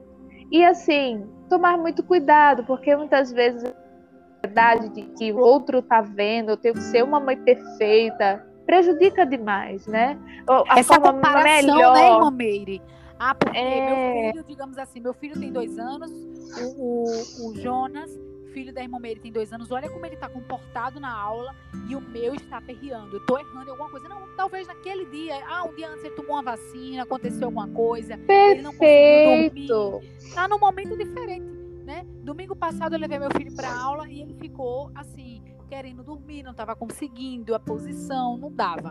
E 0.50 0.64
assim, 0.64 1.26
tomar 1.48 1.76
muito 1.76 2.02
cuidado, 2.02 2.64
porque 2.64 2.94
muitas 2.94 3.32
vezes 3.32 3.64
a 3.64 4.46
verdade 4.46 4.88
de 4.90 5.02
que 5.02 5.32
o 5.32 5.38
outro 5.38 5.80
está 5.80 6.00
vendo, 6.00 6.50
eu 6.50 6.56
tenho 6.56 6.74
que 6.74 6.82
ser 6.82 7.02
uma 7.02 7.18
mãe 7.18 7.36
perfeita, 7.36 8.46
prejudica 8.64 9.24
demais, 9.24 9.86
né? 9.86 10.18
A 10.48 10.78
Essa 10.78 10.94
forma 10.94 11.14
comparação, 11.14 11.44
né, 11.44 11.62
melhor... 11.62 11.94
né, 11.94 12.08
irmã 12.08 12.30
Meire? 12.30 12.82
Ah, 13.18 13.34
porque 13.34 13.56
é... 13.56 14.22
meu 14.22 14.32
filho, 14.32 14.44
digamos 14.46 14.78
assim, 14.78 15.00
meu 15.00 15.14
filho 15.14 15.38
tem 15.38 15.52
dois 15.52 15.78
anos, 15.78 16.10
o, 16.10 16.82
o, 16.82 17.50
o 17.50 17.56
Jonas, 17.56 18.10
filho 18.56 18.72
da 18.72 18.82
irmã 18.82 18.98
Meire, 18.98 19.20
tem 19.20 19.30
dois 19.30 19.52
anos, 19.52 19.70
olha 19.70 19.86
como 19.90 20.06
ele 20.06 20.14
está 20.14 20.30
comportado 20.30 20.98
na 20.98 21.12
aula 21.12 21.54
e 21.90 21.94
o 21.94 22.00
meu 22.00 22.34
está 22.34 22.58
perreando. 22.58 23.16
Eu 23.16 23.20
estou 23.20 23.38
errando 23.38 23.66
em 23.66 23.70
alguma 23.70 23.90
coisa. 23.90 24.08
Não, 24.08 24.34
talvez 24.34 24.66
naquele 24.66 25.04
dia, 25.06 25.34
ah, 25.46 25.64
um 25.64 25.74
dia 25.74 25.90
antes 25.90 26.02
ele 26.04 26.14
tomou 26.14 26.32
uma 26.32 26.42
vacina, 26.42 27.02
aconteceu 27.02 27.48
alguma 27.48 27.68
coisa, 27.68 28.16
Perfeito. 28.16 28.52
ele 28.52 28.62
não 28.62 28.72
conseguiu 28.72 29.76
dormir. 29.76 30.08
Está 30.16 30.48
num 30.48 30.58
momento 30.58 30.96
diferente, 30.96 31.46
né? 31.84 32.06
Domingo 32.22 32.56
passado 32.56 32.94
eu 32.94 32.98
levei 32.98 33.18
meu 33.18 33.30
filho 33.36 33.54
para 33.54 33.70
aula 33.70 34.08
e 34.08 34.22
ele 34.22 34.34
ficou 34.34 34.90
assim, 34.94 35.42
querendo 35.68 36.02
dormir, 36.02 36.42
não 36.42 36.52
estava 36.52 36.74
conseguindo 36.74 37.54
a 37.54 37.60
posição, 37.60 38.38
não 38.38 38.50
dava. 38.50 38.90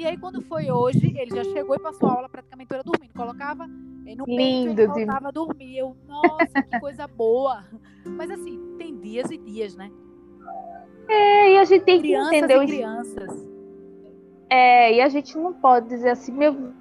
E 0.00 0.06
aí, 0.06 0.16
quando 0.16 0.40
foi 0.40 0.70
hoje, 0.70 1.14
ele 1.14 1.36
já 1.36 1.44
chegou 1.44 1.76
e 1.76 1.78
passou 1.78 2.08
a 2.08 2.12
aula 2.14 2.28
praticamente 2.30 2.68
toda 2.68 2.82
dormindo. 2.82 3.12
Colocava 3.14 3.66
no 3.66 4.24
Lindo 4.24 4.24
peito 4.24 4.80
e 4.80 4.86
voltava 4.86 5.28
a 5.28 5.30
dormir. 5.30 5.76
Eu, 5.76 5.94
nossa, 6.08 6.62
que 6.62 6.80
coisa 6.80 7.06
boa. 7.06 7.66
Mas 8.06 8.30
assim, 8.30 8.76
tem 8.78 8.98
dias 8.98 9.30
e 9.30 9.36
dias, 9.36 9.76
né? 9.76 9.90
É, 11.06 11.52
e 11.52 11.58
a 11.58 11.64
gente 11.64 11.84
tem 11.84 12.00
crianças 12.00 12.30
que 12.30 12.36
entender... 12.36 12.62
E 12.62 12.66
crianças. 12.66 13.46
É, 14.48 14.94
e 14.94 15.02
a 15.02 15.08
gente 15.10 15.36
não 15.36 15.52
pode 15.52 15.90
dizer 15.90 16.08
assim, 16.08 16.32
meu... 16.32 16.72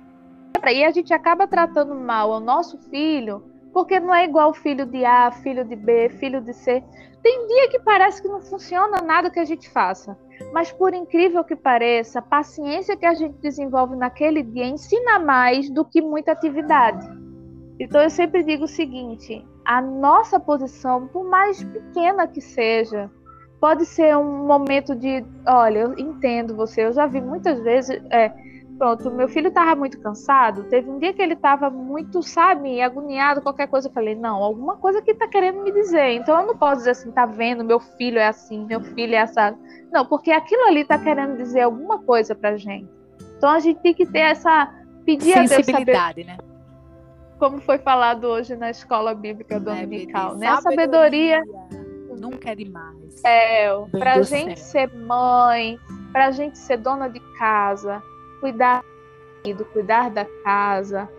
E 0.65 0.85
a 0.85 0.91
gente 0.91 1.13
acaba 1.13 1.45
tratando 1.45 1.93
mal 1.93 2.29
o 2.31 2.39
nosso 2.39 2.77
filho, 2.89 3.43
porque 3.73 3.99
não 3.99 4.15
é 4.15 4.23
igual 4.23 4.53
filho 4.53 4.85
de 4.85 5.03
A, 5.03 5.29
filho 5.29 5.65
de 5.65 5.75
B, 5.75 6.07
filho 6.07 6.39
de 6.39 6.53
C. 6.53 6.81
Tem 7.21 7.47
dia 7.47 7.69
que 7.69 7.79
parece 7.79 8.21
que 8.21 8.29
não 8.29 8.39
funciona 8.39 9.01
nada 9.01 9.29
que 9.29 9.41
a 9.41 9.45
gente 9.45 9.69
faça. 9.69 10.17
Mas 10.53 10.71
por 10.71 10.93
incrível 10.93 11.43
que 11.43 11.55
pareça, 11.55 12.19
a 12.19 12.21
paciência 12.21 12.97
que 12.97 13.05
a 13.05 13.13
gente 13.13 13.37
desenvolve 13.39 13.95
naquele 13.95 14.41
dia 14.43 14.65
ensina 14.65 15.19
mais 15.19 15.69
do 15.69 15.85
que 15.85 16.01
muita 16.01 16.31
atividade. 16.31 17.07
Então 17.79 18.01
eu 18.01 18.09
sempre 18.09 18.43
digo 18.43 18.65
o 18.65 18.67
seguinte: 18.67 19.45
a 19.65 19.81
nossa 19.81 20.39
posição, 20.39 21.07
por 21.07 21.23
mais 21.23 21.63
pequena 21.63 22.27
que 22.27 22.41
seja, 22.41 23.09
pode 23.59 23.85
ser 23.85 24.17
um 24.17 24.45
momento 24.45 24.95
de, 24.95 25.23
olha, 25.47 25.79
eu 25.79 25.97
entendo 25.97 26.55
você. 26.55 26.85
Eu 26.85 26.93
já 26.93 27.05
vi 27.05 27.21
muitas 27.21 27.59
vezes, 27.61 28.01
é, 28.09 28.33
pronto, 28.79 29.11
meu 29.11 29.27
filho 29.27 29.49
estava 29.49 29.75
muito 29.75 29.99
cansado. 29.99 30.63
Teve 30.63 30.89
um 30.89 30.97
dia 30.97 31.13
que 31.13 31.21
ele 31.21 31.33
estava 31.33 31.69
muito, 31.69 32.23
sabe, 32.23 32.81
agoniado, 32.81 33.41
qualquer 33.41 33.67
coisa. 33.67 33.89
Eu 33.89 33.91
falei, 33.91 34.15
não, 34.15 34.37
alguma 34.41 34.77
coisa 34.77 35.01
que 35.01 35.11
está 35.11 35.27
querendo 35.27 35.61
me 35.61 35.71
dizer. 35.71 36.13
Então 36.13 36.39
eu 36.39 36.47
não 36.47 36.57
posso 36.57 36.77
dizer 36.77 36.91
assim, 36.91 37.11
tá 37.11 37.25
vendo, 37.25 37.63
meu 37.63 37.79
filho 37.79 38.17
é 38.17 38.27
assim, 38.27 38.65
meu 38.65 38.81
filho 38.81 39.13
é 39.13 39.19
assado. 39.19 39.57
Não, 39.91 40.05
porque 40.05 40.31
aquilo 40.31 40.63
ali 40.63 40.79
está 40.81 40.97
querendo 40.97 41.35
dizer 41.35 41.61
alguma 41.61 41.99
coisa 41.99 42.33
pra 42.33 42.55
gente. 42.55 42.89
Então 43.37 43.49
a 43.49 43.59
gente 43.59 43.81
tem 43.81 43.93
que 43.93 44.05
ter 44.05 44.19
essa 44.19 44.73
pedir 45.05 45.47
sensibilidade, 45.47 46.23
né? 46.23 46.37
Como 47.37 47.59
foi 47.59 47.77
falado 47.77 48.25
hoje 48.25 48.55
na 48.55 48.69
escola 48.69 49.13
bíblica 49.13 49.55
é, 49.55 49.59
dominical, 49.59 50.35
né? 50.35 50.47
A 50.47 50.61
sabedoria 50.61 51.43
nunca 52.17 52.51
é 52.51 52.55
demais. 52.55 53.23
É, 53.23 53.69
pra 53.91 54.21
gente 54.21 54.59
céu. 54.59 54.87
ser 54.89 54.97
mãe, 54.97 55.77
pra 56.11 56.31
gente 56.31 56.57
ser 56.57 56.77
dona 56.77 57.09
de 57.09 57.19
casa, 57.37 58.01
cuidar 58.39 58.83
do 59.55 59.65
cuidar 59.65 60.09
da 60.09 60.25
casa, 60.43 61.09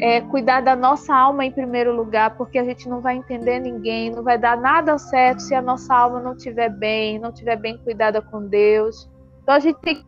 é, 0.00 0.20
cuidar 0.20 0.60
da 0.60 0.76
nossa 0.76 1.14
alma 1.14 1.44
em 1.44 1.50
primeiro 1.50 1.94
lugar, 1.94 2.36
porque 2.36 2.58
a 2.58 2.64
gente 2.64 2.88
não 2.88 3.00
vai 3.00 3.16
entender 3.16 3.58
ninguém, 3.58 4.10
não 4.10 4.22
vai 4.22 4.38
dar 4.38 4.56
nada 4.56 4.98
certo 4.98 5.40
se 5.40 5.54
a 5.54 5.62
nossa 5.62 5.94
alma 5.94 6.20
não 6.20 6.34
estiver 6.34 6.68
bem, 6.68 7.18
não 7.18 7.30
estiver 7.30 7.56
bem 7.56 7.78
cuidada 7.78 8.20
com 8.20 8.46
Deus. 8.46 9.08
Então 9.42 9.54
a 9.54 9.58
gente 9.58 9.80
tem 9.80 9.96
que 9.96 10.06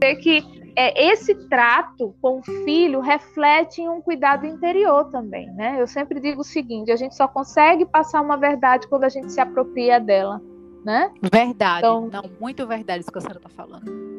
ver 0.00 0.16
que 0.16 0.54
é, 0.76 1.12
esse 1.12 1.34
trato 1.48 2.14
com 2.20 2.38
o 2.38 2.42
filho 2.42 3.00
reflete 3.00 3.80
em 3.80 3.88
um 3.88 4.00
cuidado 4.00 4.46
interior 4.46 5.04
também, 5.10 5.50
né? 5.52 5.76
Eu 5.80 5.86
sempre 5.86 6.20
digo 6.20 6.40
o 6.40 6.44
seguinte: 6.44 6.90
a 6.90 6.96
gente 6.96 7.14
só 7.14 7.28
consegue 7.28 7.86
passar 7.86 8.20
uma 8.20 8.36
verdade 8.36 8.88
quando 8.88 9.04
a 9.04 9.08
gente 9.08 9.32
se 9.32 9.40
apropria 9.40 10.00
dela, 10.00 10.42
né? 10.84 11.12
Verdade, 11.22 11.78
então, 11.78 12.08
não, 12.08 12.24
muito 12.40 12.66
verdade 12.66 13.00
isso 13.00 13.12
que 13.12 13.18
a 13.18 13.20
senhora 13.20 13.38
está 13.38 13.50
falando. 13.50 14.13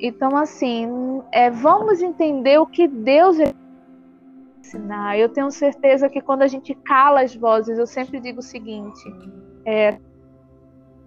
Então, 0.00 0.36
assim, 0.36 1.22
é, 1.32 1.50
vamos 1.50 2.00
entender 2.00 2.58
o 2.58 2.66
que 2.66 2.86
Deus 2.86 3.36
ensinar. 4.60 5.18
Eu 5.18 5.28
tenho 5.28 5.50
certeza 5.50 6.08
que 6.08 6.20
quando 6.20 6.42
a 6.42 6.46
gente 6.46 6.74
cala 6.74 7.22
as 7.22 7.34
vozes, 7.34 7.78
eu 7.78 7.86
sempre 7.86 8.20
digo 8.20 8.38
o 8.40 8.42
seguinte: 8.42 9.02
é, 9.64 9.98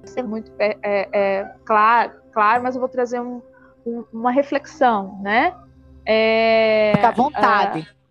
ser 0.04 0.24
muito 0.24 0.52
é, 0.60 0.78
é, 0.82 1.10
é, 1.14 1.56
claro, 1.66 2.14
claro, 2.34 2.64
mas 2.64 2.76
eu 2.76 2.82
vou 2.82 2.90
trazer 2.90 3.22
um, 3.22 3.42
um, 3.86 4.04
uma 4.12 4.32
reflexão, 4.32 5.20
né? 5.22 5.56
É, 6.06 6.94
Fica 6.96 7.10
à 7.10 7.12
vontade. 7.12 7.88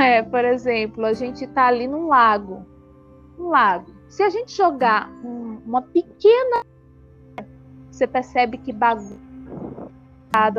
É, 0.00 0.22
por 0.22 0.44
exemplo, 0.44 1.04
a 1.04 1.12
gente 1.12 1.42
está 1.42 1.66
ali 1.66 1.88
num 1.88 2.06
lago, 2.06 2.64
um 3.36 3.48
lago. 3.48 3.92
Se 4.08 4.22
a 4.22 4.30
gente 4.30 4.56
jogar 4.56 5.10
um, 5.24 5.60
uma 5.66 5.82
pequena, 5.82 6.64
você 7.90 8.06
percebe 8.06 8.56
que 8.58 8.72
bagunça 8.72 9.18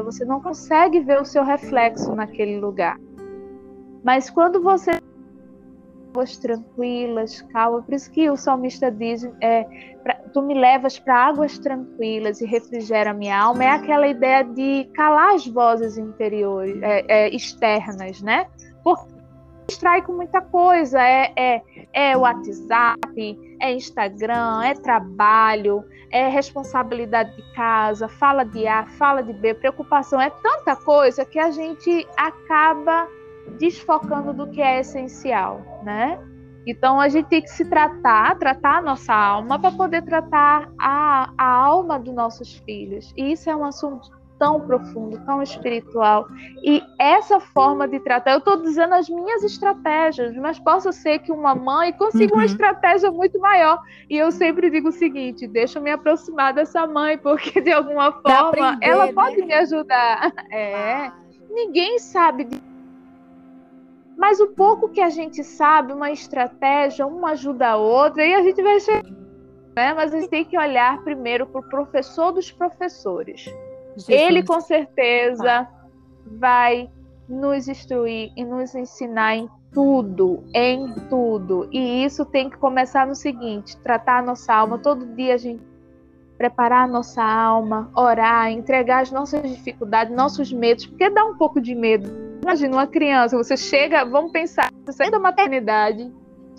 você 0.04 0.26
não 0.26 0.42
consegue 0.42 1.00
ver 1.00 1.22
o 1.22 1.26
seu 1.26 1.44
reflexo 1.44 2.14
naquele 2.16 2.60
lugar. 2.60 2.98
Mas 4.04 4.30
quando 4.30 4.62
você 4.62 5.00
águas 6.10 6.38
tranquilas, 6.38 7.42
calma, 7.54 7.82
por 7.82 7.94
isso 7.94 8.12
que 8.12 8.30
o 8.30 8.36
salmista 8.36 8.92
diz, 8.92 9.24
é, 9.42 9.64
tu 10.34 10.42
me 10.42 10.54
levas 10.54 10.98
para 11.00 11.28
águas 11.28 11.58
tranquilas 11.60 12.42
e 12.42 12.46
refrigera 12.46 13.14
minha 13.14 13.40
alma, 13.40 13.64
é 13.64 13.70
aquela 13.70 14.08
ideia 14.08 14.44
de 14.44 14.90
calar 14.96 15.36
as 15.36 15.48
vozes 15.48 15.98
interiores, 15.98 16.82
é, 16.82 17.06
é, 17.08 17.36
externas, 17.36 18.22
né? 18.22 18.48
Porque 18.84 19.09
distrai 19.70 20.02
com 20.02 20.14
muita 20.14 20.42
coisa, 20.42 21.02
é, 21.02 21.32
é, 21.36 21.62
é 21.94 22.18
WhatsApp, 22.18 23.58
é 23.62 23.74
Instagram, 23.74 24.64
é 24.64 24.74
trabalho, 24.74 25.84
é 26.12 26.28
responsabilidade 26.28 27.36
de 27.36 27.54
casa, 27.54 28.08
fala 28.08 28.44
de 28.44 28.68
A, 28.68 28.86
fala 28.86 29.22
de 29.22 29.32
B, 29.32 29.54
preocupação, 29.54 30.20
é 30.20 30.30
tanta 30.30 30.76
coisa 30.76 31.24
que 31.24 31.40
a 31.40 31.52
gente 31.52 32.08
acaba 32.18 33.08
desfocando 33.58 34.34
do 34.34 34.48
que 34.48 34.62
é 34.62 34.80
essencial, 34.80 35.62
né? 35.84 36.20
Então 36.66 37.00
a 37.00 37.08
gente 37.08 37.28
tem 37.28 37.42
que 37.42 37.50
se 37.50 37.66
tratar, 37.66 38.38
tratar 38.38 38.78
a 38.78 38.82
nossa 38.82 39.14
alma 39.14 39.58
para 39.58 39.72
poder 39.72 40.04
tratar 40.04 40.70
a, 40.80 41.32
a 41.38 41.48
alma 41.48 41.98
dos 41.98 42.14
nossos 42.14 42.58
filhos. 42.58 43.14
E 43.16 43.32
isso 43.32 43.50
é 43.50 43.56
um 43.56 43.66
assunto 43.66 44.19
tão 44.40 44.62
profundo, 44.62 45.20
tão 45.26 45.44
espiritual. 45.44 46.28
E 46.64 46.82
essa 46.98 47.40
forma 47.40 47.88
de 47.88 48.00
tratar, 48.00 48.32
eu 48.32 48.38
estou 48.40 48.58
dizendo 48.62 48.96
as 48.96 49.10
minhas 49.10 49.44
estratégias, 49.44 50.36
mas 50.38 50.58
posso 50.58 50.92
ser 50.94 51.20
que 51.20 51.32
uma 51.32 51.54
mãe 51.54 51.92
consiga 51.92 52.34
uhum. 52.34 52.40
uma 52.40 52.46
estratégia 52.46 53.12
muito 53.12 53.38
maior. 53.40 53.80
E 54.10 54.18
eu 54.18 54.32
sempre 54.32 54.70
digo 54.70 54.88
o 54.88 54.94
seguinte: 54.94 55.46
deixa 55.46 55.78
eu 55.78 55.84
me 55.84 55.92
aproximar 55.92 56.54
dessa 56.54 56.88
mãe, 56.88 57.18
porque 57.18 57.60
de 57.60 57.72
alguma 57.72 58.14
forma 58.14 58.70
aprender, 58.70 58.88
ela 58.88 59.08
né? 59.08 59.14
pode 59.14 59.42
me 59.42 59.54
ajudar. 59.54 60.32
É. 60.52 61.12
Ninguém 61.50 62.00
sabe 62.00 62.46
de 62.46 62.62
mas 64.18 64.42
o 64.42 64.48
pouco 64.48 64.90
que 64.90 65.00
a 65.00 65.10
gente 65.10 65.44
sabe, 65.44 65.94
uma 65.94 66.12
estratégia, 66.12 67.08
uma 67.08 67.32
ajuda 67.32 67.70
a 67.70 67.76
outra, 67.78 68.26
e 68.26 68.34
a 68.34 68.44
gente 68.44 68.62
vai 68.62 68.78
chegar. 68.80 69.10
Né? 69.78 69.94
Mas 69.94 70.14
a 70.14 70.20
gente 70.20 70.30
tem 70.30 70.44
que 70.44 70.58
olhar 70.58 71.02
primeiro 71.04 71.48
para 71.48 71.62
o 71.62 71.70
professor 71.70 72.34
dos 72.34 72.52
professores. 72.52 73.46
Jesus. 74.00 74.10
Ele 74.10 74.44
com 74.44 74.60
certeza 74.62 75.68
vai 76.26 76.90
nos 77.28 77.68
instruir 77.68 78.32
e 78.36 78.44
nos 78.44 78.74
ensinar 78.74 79.36
em 79.36 79.50
tudo, 79.72 80.44
em 80.54 80.94
tudo. 81.10 81.68
E 81.72 82.04
isso 82.04 82.26
tem 82.26 82.50
que 82.50 82.58
começar 82.58 83.06
no 83.06 83.16
seguinte: 83.16 83.78
tratar 83.78 84.20
a 84.20 84.22
nossa 84.22 84.54
alma. 84.54 84.80
Todo 84.80 85.06
dia 85.16 85.36
a 85.36 85.38
gente 85.38 85.64
preparar 86.38 86.86
a 86.86 86.88
nossa 86.88 87.22
alma, 87.22 87.92
orar, 87.94 88.50
entregar 88.50 89.02
as 89.02 89.12
nossas 89.12 89.42
dificuldades, 89.44 90.16
nossos 90.16 90.54
medos, 90.54 90.86
porque 90.86 91.10
dá 91.10 91.26
um 91.26 91.36
pouco 91.36 91.60
de 91.60 91.76
medo. 91.76 92.10
Imagina 92.42 92.78
uma 92.78 92.88
criança, 92.88 93.36
você 93.36 93.58
chega, 93.58 94.06
vamos 94.06 94.32
pensar, 94.32 94.72
você 94.86 94.94
sai 94.94 95.12
da 95.12 95.20
maternidade, 95.20 96.10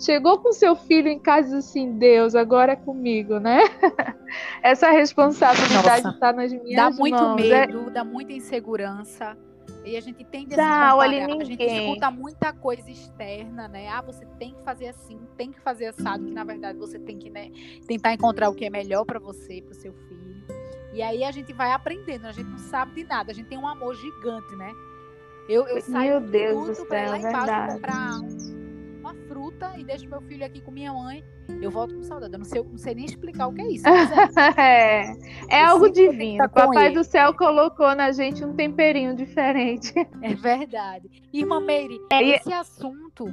chegou 0.03 0.39
com 0.39 0.51
seu 0.51 0.75
filho 0.75 1.07
em 1.07 1.19
casa 1.19 1.55
e 1.55 1.59
assim, 1.59 1.97
Deus, 1.97 2.35
agora 2.35 2.73
é 2.73 2.75
comigo, 2.75 3.39
né? 3.39 3.59
Essa 4.61 4.91
responsabilidade 4.91 6.07
está 6.07 6.33
nas 6.33 6.51
minhas 6.51 6.75
dá 6.75 6.89
mãos. 6.89 6.95
Dá 6.95 6.99
muito 6.99 7.23
é 7.23 7.35
medo, 7.35 7.87
é... 7.87 7.89
dá 7.91 8.03
muita 8.03 8.33
insegurança. 8.33 9.37
E 9.85 9.97
a 9.97 10.01
gente 10.01 10.23
tende 10.25 10.53
a 10.53 10.57
se 10.57 10.63
comparar, 10.63 11.41
a 11.41 11.43
gente 11.43 11.63
escuta 11.63 12.11
muita 12.11 12.53
coisa 12.53 12.89
externa, 12.89 13.67
né? 13.67 13.87
Ah, 13.87 14.01
você 14.01 14.25
tem 14.37 14.53
que 14.53 14.63
fazer 14.63 14.87
assim, 14.89 15.19
tem 15.37 15.51
que 15.51 15.59
fazer 15.59 15.87
assado, 15.87 16.25
que 16.25 16.31
na 16.31 16.43
verdade 16.43 16.77
você 16.77 16.99
tem 16.99 17.17
que 17.17 17.29
né, 17.29 17.51
tentar 17.87 18.13
encontrar 18.13 18.49
o 18.49 18.53
que 18.53 18.65
é 18.65 18.69
melhor 18.69 19.05
para 19.05 19.19
você, 19.19 19.61
para 19.61 19.71
o 19.71 19.75
seu 19.75 19.93
filho. 19.93 20.43
E 20.93 21.01
aí 21.01 21.23
a 21.23 21.31
gente 21.31 21.53
vai 21.53 21.71
aprendendo, 21.71 22.27
a 22.27 22.31
gente 22.31 22.49
não 22.49 22.57
sabe 22.57 22.93
de 22.93 23.03
nada, 23.05 23.31
a 23.31 23.33
gente 23.33 23.47
tem 23.47 23.57
um 23.57 23.67
amor 23.67 23.95
gigante, 23.95 24.55
né? 24.55 24.71
Eu, 25.49 25.67
eu 25.67 25.81
saio 25.81 26.21
Meu 26.21 26.29
Deus 26.29 26.67
do 26.67 26.75
céu, 26.75 26.85
pra 26.85 27.03
ir 27.03 27.09
lá 27.09 27.17
embaixo 27.17 27.37
verdade. 27.37 27.73
comprar 27.73 28.60
uma 29.11 29.27
fruta 29.27 29.73
e 29.77 29.83
deixo 29.83 30.09
meu 30.09 30.21
filho 30.21 30.45
aqui 30.45 30.61
com 30.61 30.71
minha 30.71 30.93
mãe, 30.93 31.23
eu 31.61 31.69
volto 31.69 31.95
com 31.95 32.03
saudade. 32.03 32.33
Eu 32.33 32.39
não 32.39 32.45
sei, 32.45 32.63
não 32.63 32.77
sei 32.77 32.95
nem 32.95 33.05
explicar 33.05 33.47
o 33.47 33.53
que 33.53 33.61
é 33.61 33.67
isso. 33.67 33.85
é, 34.57 35.11
é, 35.49 35.57
é 35.57 35.63
algo 35.63 35.89
divino. 35.89 36.49
Papai 36.49 36.87
ele. 36.87 36.95
do 36.95 37.03
céu 37.03 37.33
colocou 37.33 37.93
na 37.95 38.11
gente 38.11 38.43
um 38.43 38.53
temperinho 38.53 39.15
diferente. 39.15 39.93
É 40.21 40.33
verdade. 40.33 41.09
Irmã 41.33 41.59
Meire, 41.59 41.99
é, 42.11 42.23
esse 42.23 42.53
assunto 42.53 43.27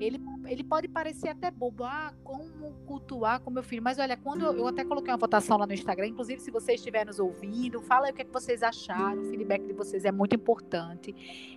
ele, 0.00 0.18
ele 0.50 0.64
pode 0.64 0.88
parecer 0.88 1.28
até 1.28 1.48
bobo, 1.48 1.84
ah, 1.84 2.12
como 2.24 2.72
cultuar 2.84 3.38
com 3.40 3.52
meu 3.52 3.62
filho, 3.62 3.80
mas 3.80 4.00
olha, 4.00 4.16
quando 4.16 4.44
eu, 4.44 4.52
eu 4.52 4.66
até 4.66 4.84
coloquei 4.84 5.12
uma 5.12 5.16
votação 5.16 5.56
lá 5.56 5.64
no 5.64 5.72
Instagram, 5.72 6.08
inclusive 6.08 6.40
se 6.40 6.50
vocês 6.50 6.80
estiverem 6.80 7.06
nos 7.06 7.20
ouvindo, 7.20 7.80
fala 7.80 8.06
aí 8.06 8.12
o 8.12 8.14
que, 8.14 8.22
é 8.22 8.24
que 8.24 8.32
vocês 8.32 8.60
acharam, 8.60 9.22
o 9.22 9.24
feedback 9.26 9.64
de 9.64 9.72
vocês 9.72 10.04
é 10.04 10.10
muito 10.10 10.34
importante. 10.34 11.14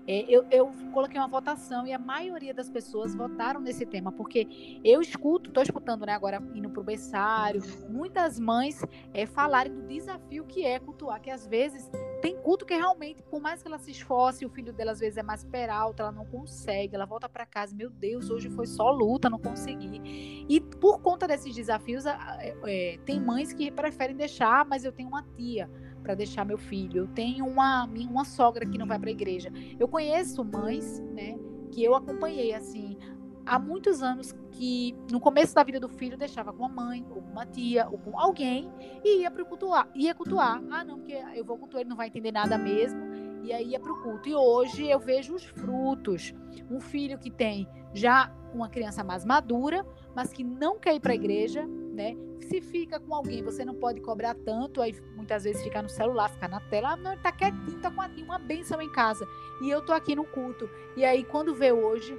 É, 0.07 0.25
eu, 0.29 0.45
eu 0.51 0.71
coloquei 0.93 1.19
uma 1.19 1.27
votação 1.27 1.87
e 1.87 1.91
a 1.91 1.97
maioria 1.97 2.53
das 2.53 2.69
pessoas 2.69 3.15
votaram 3.15 3.59
nesse 3.59 3.83
tema, 3.83 4.11
porque 4.11 4.79
eu 4.83 5.01
escuto, 5.01 5.49
estou 5.49 5.63
escutando, 5.63 6.05
né, 6.05 6.13
agora 6.13 6.39
indo 6.53 6.69
para 6.69 6.81
o 6.81 6.83
berçário, 6.83 7.63
muitas 7.89 8.39
mães 8.39 8.79
é, 9.11 9.25
falarem 9.25 9.73
do 9.73 9.81
desafio 9.87 10.45
que 10.45 10.63
é 10.63 10.77
cultuar, 10.77 11.19
que 11.19 11.31
às 11.31 11.47
vezes 11.47 11.89
tem 12.23 12.37
culto 12.37 12.65
que 12.65 12.73
realmente, 12.73 13.21
por 13.21 13.41
mais 13.41 13.61
que 13.61 13.67
ela 13.67 13.77
se 13.77 13.91
esforce, 13.91 14.45
o 14.45 14.49
filho 14.49 14.71
dela 14.71 14.93
às 14.93 14.99
vezes 15.01 15.17
é 15.17 15.23
mais 15.23 15.43
peralta, 15.43 16.03
ela 16.03 16.11
não 16.13 16.23
consegue, 16.23 16.95
ela 16.95 17.05
volta 17.05 17.27
para 17.27 17.45
casa, 17.45 17.75
meu 17.75 17.89
Deus, 17.89 18.29
hoje 18.29 18.49
foi 18.49 18.65
só 18.65 18.89
luta, 18.91 19.29
não 19.29 19.37
consegui. 19.37 20.45
E 20.47 20.61
por 20.61 21.01
conta 21.01 21.27
desses 21.27 21.53
desafios, 21.53 22.05
é, 22.05 22.97
tem 23.03 23.19
mães 23.19 23.51
que 23.51 23.69
preferem 23.69 24.15
deixar, 24.15 24.63
mas 24.63 24.85
eu 24.85 24.93
tenho 24.93 25.09
uma 25.09 25.21
tia 25.35 25.69
para 26.01 26.15
deixar 26.15 26.45
meu 26.45 26.57
filho, 26.57 26.99
eu 26.99 27.07
tenho 27.07 27.45
uma, 27.45 27.83
uma 27.83 28.23
sogra 28.23 28.65
que 28.65 28.77
não 28.77 28.87
vai 28.87 28.97
para 28.97 29.09
a 29.09 29.11
igreja. 29.11 29.51
Eu 29.77 29.89
conheço 29.89 30.45
mães, 30.45 31.01
né, 31.01 31.37
que 31.73 31.83
eu 31.83 31.93
acompanhei 31.93 32.53
assim, 32.53 32.97
há 33.45 33.59
muitos 33.59 34.01
anos 34.01 34.33
que 34.51 34.95
no 35.11 35.19
começo 35.19 35.53
da 35.53 35.63
vida 35.63 35.79
do 35.79 35.89
filho 35.89 36.17
deixava 36.17 36.53
com 36.53 36.65
a 36.65 36.69
mãe, 36.69 37.05
ou 37.09 37.21
com 37.21 37.31
uma 37.31 37.45
tia, 37.45 37.87
ou 37.89 37.97
com 37.97 38.17
alguém 38.17 38.71
e 39.03 39.21
ia 39.21 39.31
para 39.31 39.43
cultuar, 39.43 39.89
ia 39.95 40.13
cultuar. 40.13 40.61
Ah, 40.71 40.83
não, 40.83 40.99
porque 40.99 41.19
eu 41.35 41.43
vou 41.43 41.57
cultuar, 41.57 41.81
ele 41.81 41.89
não 41.89 41.97
vai 41.97 42.07
entender 42.07 42.31
nada 42.31 42.57
mesmo. 42.57 43.01
E 43.43 43.51
aí 43.51 43.69
ia 43.69 43.79
para 43.79 43.91
o 43.91 44.01
culto. 44.01 44.29
E 44.29 44.35
hoje 44.35 44.87
eu 44.87 44.99
vejo 44.99 45.35
os 45.35 45.43
frutos. 45.43 46.33
Um 46.69 46.79
filho 46.79 47.19
que 47.19 47.29
tem 47.29 47.67
já 47.93 48.31
uma 48.53 48.69
criança 48.69 49.03
mais 49.03 49.25
madura, 49.25 49.85
mas 50.15 50.31
que 50.31 50.43
não 50.43 50.79
quer 50.79 50.95
ir 50.95 50.99
para 50.99 51.11
a 51.11 51.15
igreja, 51.15 51.65
né? 51.65 52.15
Se 52.39 52.61
fica 52.61 52.99
com 52.99 53.13
alguém, 53.13 53.43
você 53.43 53.65
não 53.65 53.75
pode 53.75 53.99
cobrar 54.01 54.35
tanto, 54.35 54.81
aí 54.81 54.95
muitas 55.15 55.43
vezes 55.43 55.61
fica 55.61 55.81
no 55.81 55.89
celular, 55.89 56.29
fica 56.29 56.47
na 56.47 56.59
tela, 56.59 56.91
ah, 56.91 56.95
não, 56.95 57.17
tá 57.17 57.31
quietinho, 57.31 57.79
tá 57.81 57.91
com 57.91 58.01
uma 58.21 58.39
bênção 58.39 58.81
em 58.81 58.91
casa. 58.91 59.27
E 59.61 59.69
eu 59.69 59.83
tô 59.83 59.91
aqui 59.91 60.15
no 60.15 60.23
culto. 60.23 60.69
E 60.95 61.03
aí, 61.03 61.23
quando 61.23 61.53
vê 61.53 61.71
hoje, 61.71 62.17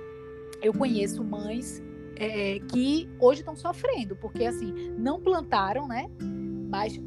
eu 0.65 0.73
conheço 0.73 1.23
mães 1.23 1.83
é, 2.17 2.59
que 2.71 3.09
hoje 3.21 3.41
estão 3.41 3.55
sofrendo, 3.55 4.17
porque 4.17 4.47
assim, 4.47 4.73
não 4.97 5.21
plantaram, 5.21 5.87
né? 5.87 6.09
Mas 6.71 6.99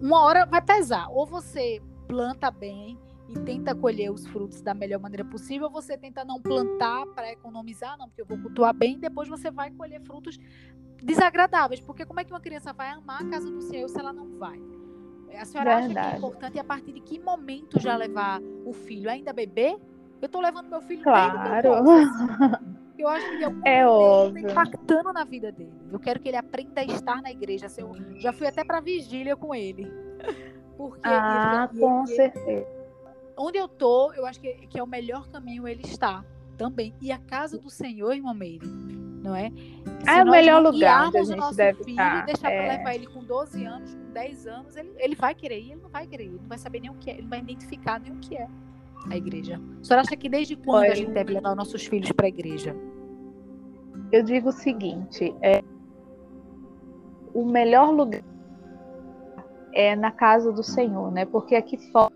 uma 0.00 0.22
hora 0.22 0.44
vai 0.44 0.60
pesar. 0.60 1.08
Ou 1.10 1.24
você 1.24 1.80
planta 2.08 2.50
bem 2.50 2.98
e 3.28 3.38
tenta 3.38 3.74
colher 3.74 4.10
os 4.10 4.26
frutos 4.26 4.60
da 4.60 4.74
melhor 4.74 5.00
maneira 5.00 5.24
possível, 5.24 5.68
ou 5.68 5.72
você 5.72 5.96
tenta 5.96 6.24
não 6.24 6.40
plantar 6.42 7.06
para 7.14 7.30
economizar, 7.30 7.96
não, 7.96 8.08
porque 8.08 8.22
eu 8.22 8.26
vou 8.26 8.38
cultuar 8.38 8.74
bem, 8.74 8.98
depois 8.98 9.28
você 9.28 9.50
vai 9.50 9.70
colher 9.70 10.02
frutos 10.02 10.36
desagradáveis. 11.02 11.80
Porque 11.80 12.04
como 12.04 12.18
é 12.18 12.24
que 12.24 12.32
uma 12.32 12.40
criança 12.40 12.72
vai 12.72 12.90
amar 12.90 13.22
a 13.22 13.30
casa 13.30 13.48
do 13.48 13.62
Senhor 13.62 13.88
se 13.88 13.98
ela 13.98 14.12
não 14.12 14.38
vai? 14.38 14.60
A 15.38 15.46
senhora 15.46 15.76
Verdade. 15.76 15.98
acha 15.98 16.08
que 16.08 16.14
é 16.14 16.18
importante 16.18 16.58
a 16.58 16.64
partir 16.64 16.92
de 16.92 17.00
que 17.00 17.18
momento 17.18 17.80
já 17.80 17.96
levar 17.96 18.40
o 18.66 18.72
filho? 18.72 19.08
Ainda 19.08 19.32
bebê? 19.32 19.78
Eu 20.20 20.28
tô 20.28 20.40
levando 20.40 20.68
meu 20.68 20.82
filho 20.82 21.02
claro. 21.02 21.70
Eu 23.02 23.08
acho 23.08 23.28
que 23.28 23.34
ele 23.34 23.44
é 23.64 23.86
óbvio. 23.86 24.46
Tá 24.46 24.52
impactando 24.52 25.12
na 25.12 25.24
vida 25.24 25.50
dele. 25.50 25.72
Eu 25.90 25.98
quero 25.98 26.20
que 26.20 26.28
ele 26.28 26.36
aprenda 26.36 26.80
a 26.80 26.84
estar 26.84 27.20
na 27.20 27.32
igreja. 27.32 27.66
Assim, 27.66 27.80
eu 27.80 28.20
já 28.20 28.32
fui 28.32 28.46
até 28.46 28.64
para 28.64 28.80
vigília 28.80 29.34
com 29.34 29.52
ele. 29.52 29.90
Porque 30.78 31.00
ah, 31.02 31.68
ele, 31.70 31.80
com 31.80 32.04
ele, 32.04 32.14
certeza. 32.14 32.66
Onde 33.36 33.58
eu 33.58 33.66
tô, 33.66 34.12
eu 34.12 34.24
acho 34.24 34.40
que, 34.40 34.52
que 34.68 34.78
é 34.78 34.82
o 34.82 34.86
melhor 34.86 35.28
caminho 35.28 35.66
ele 35.66 35.82
está 35.82 36.24
também. 36.56 36.94
E 37.00 37.10
a 37.10 37.18
casa 37.18 37.58
do 37.58 37.68
Senhor, 37.68 38.12
irmão 38.12 38.34
Meire, 38.34 38.66
não 38.66 39.34
é? 39.34 39.50
Se 39.50 40.10
é 40.10 40.22
o 40.22 40.30
melhor 40.30 40.62
lugar 40.62 41.08
onde 41.08 41.18
a 41.18 41.24
gente 41.24 41.54
deve 41.56 41.84
filho, 41.84 41.90
estar. 41.90 42.24
deixar 42.24 42.50
é. 42.50 42.66
para 42.66 42.76
levar 42.76 42.94
ele 42.94 43.06
com 43.06 43.24
12 43.24 43.64
anos, 43.64 43.94
com 43.94 44.12
10 44.12 44.46
anos, 44.46 44.76
ele, 44.76 44.92
ele 44.96 45.14
vai 45.16 45.34
querer 45.34 45.60
ir, 45.60 45.72
ele 45.72 45.82
não 45.82 45.88
vai 45.88 46.06
querer 46.06 46.24
ir, 46.24 46.28
ele 46.28 46.38
não 46.40 46.48
vai 46.48 46.58
saber 46.58 46.80
nem 46.80 46.90
o 46.90 46.94
que 46.94 47.10
é, 47.10 47.14
ele 47.14 47.22
não 47.22 47.30
vai 47.30 47.40
identificar 47.40 47.98
nem 48.00 48.12
o 48.12 48.16
que 48.16 48.36
é 48.36 48.46
a 49.10 49.16
igreja? 49.16 49.60
A 49.80 49.84
senhora 49.84 50.02
acha 50.02 50.16
que 50.16 50.28
desde 50.28 50.56
quando 50.56 50.84
a 50.84 50.94
gente 50.94 51.10
deve 51.10 51.32
levar 51.32 51.54
nossos 51.54 51.84
filhos 51.86 52.12
para 52.12 52.26
a 52.26 52.28
igreja? 52.28 52.76
Eu 54.12 54.22
digo 54.22 54.50
o 54.50 54.52
seguinte: 54.52 55.34
é, 55.42 55.64
o 57.32 57.44
melhor 57.44 57.90
lugar 57.90 58.22
é 59.72 59.96
na 59.96 60.10
casa 60.10 60.52
do 60.52 60.62
Senhor, 60.62 61.10
né? 61.10 61.24
Porque 61.24 61.56
aqui 61.56 61.78
fora 61.90 62.12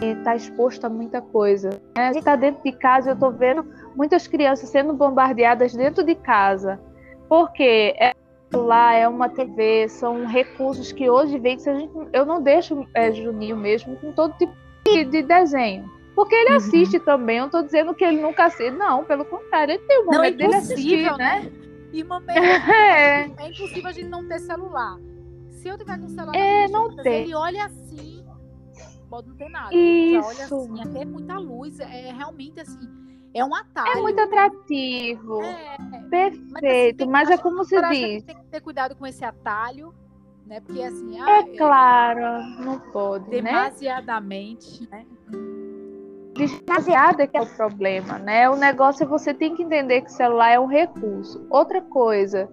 está 0.00 0.36
exposto 0.36 0.84
a 0.84 0.88
muita 0.88 1.20
coisa. 1.20 1.70
Né? 1.96 2.06
A 2.06 2.12
gente 2.12 2.18
está 2.18 2.36
dentro 2.36 2.62
de 2.62 2.72
casa 2.72 3.10
eu 3.10 3.14
estou 3.14 3.32
vendo 3.32 3.66
muitas 3.96 4.28
crianças 4.28 4.68
sendo 4.68 4.94
bombardeadas 4.94 5.74
dentro 5.74 6.04
de 6.04 6.14
casa. 6.14 6.80
Porque 7.28 7.94
é 7.98 8.14
lá 8.54 8.94
é 8.94 9.06
uma 9.06 9.28
TV, 9.28 9.88
são 9.88 10.24
recursos 10.24 10.92
que 10.92 11.10
hoje 11.10 11.38
vem. 11.38 11.58
Eu 12.12 12.24
não 12.24 12.40
deixo 12.40 12.86
é, 12.94 13.12
Juninho 13.12 13.56
mesmo 13.56 13.96
com 13.96 14.12
todo 14.12 14.34
tipo 14.38 14.54
de 14.86 15.22
desenho. 15.22 15.97
Porque 16.18 16.34
ele 16.34 16.50
uhum. 16.50 16.56
assiste 16.56 16.98
também, 16.98 17.36
eu 17.36 17.44
não 17.44 17.48
tô 17.48 17.62
dizendo 17.62 17.94
que 17.94 18.04
ele 18.04 18.20
nunca 18.20 18.46
assiste. 18.46 18.72
Não, 18.72 19.04
pelo 19.04 19.24
contrário, 19.24 19.74
ele 19.74 19.84
tem 19.84 20.00
um 20.00 20.06
momento 20.06 20.18
não, 20.18 20.24
é 20.24 20.30
dele 20.32 20.54
assistir, 20.56 21.16
né? 21.16 21.48
E 21.92 22.02
uma 22.02 22.20
é. 22.26 23.30
é 23.36 23.48
impossível 23.48 23.86
a 23.86 23.92
gente 23.92 24.08
não 24.08 24.26
ter 24.26 24.40
celular. 24.40 24.98
Se 25.48 25.68
eu 25.68 25.78
tiver 25.78 25.96
com 25.96 26.06
o 26.06 26.08
celular 26.08 26.34
é, 26.34 26.66
não 26.66 26.90
juntas, 26.90 27.04
tem. 27.04 27.22
ele 27.22 27.34
olha 27.36 27.66
assim, 27.66 28.26
pode 29.08 29.28
não 29.28 29.36
ter 29.36 29.48
nada. 29.48 29.72
Isso. 29.72 30.20
Já 30.20 30.56
olha 30.56 30.72
assim, 30.72 30.80
até 30.80 31.04
muita 31.04 31.38
luz, 31.38 31.78
é 31.78 32.12
realmente 32.12 32.58
assim, 32.58 32.88
é 33.32 33.44
um 33.44 33.54
atalho. 33.54 33.98
É 33.98 34.02
muito 34.02 34.20
atrativo. 34.20 35.40
É, 35.40 35.76
Perfeito, 36.10 37.02
assim, 37.04 37.12
mas, 37.12 37.30
é 37.30 37.38
como 37.38 37.62
se 37.62 37.80
diz. 37.90 38.24
Tem 38.24 38.34
que 38.34 38.46
ter 38.46 38.60
cuidado 38.60 38.96
com 38.96 39.06
esse 39.06 39.24
atalho, 39.24 39.94
né? 40.44 40.58
Porque 40.58 40.82
assim, 40.82 41.16
ah, 41.20 41.30
É 41.30 41.56
claro, 41.56 42.42
não 42.58 42.80
pode, 42.90 43.30
né? 43.30 43.40
demasiadamente, 43.40 44.82
né? 44.90 45.06
Demasiado 45.30 45.57
é 47.22 47.26
que 47.26 47.36
é 47.36 47.40
o 47.40 47.46
problema, 47.46 48.18
né? 48.18 48.48
O 48.48 48.56
negócio 48.56 49.04
é 49.04 49.06
você 49.06 49.34
tem 49.34 49.54
que 49.54 49.62
entender 49.62 50.02
que 50.02 50.08
o 50.08 50.12
celular 50.12 50.50
é 50.50 50.60
um 50.60 50.66
recurso. 50.66 51.46
Outra 51.50 51.80
coisa, 51.80 52.48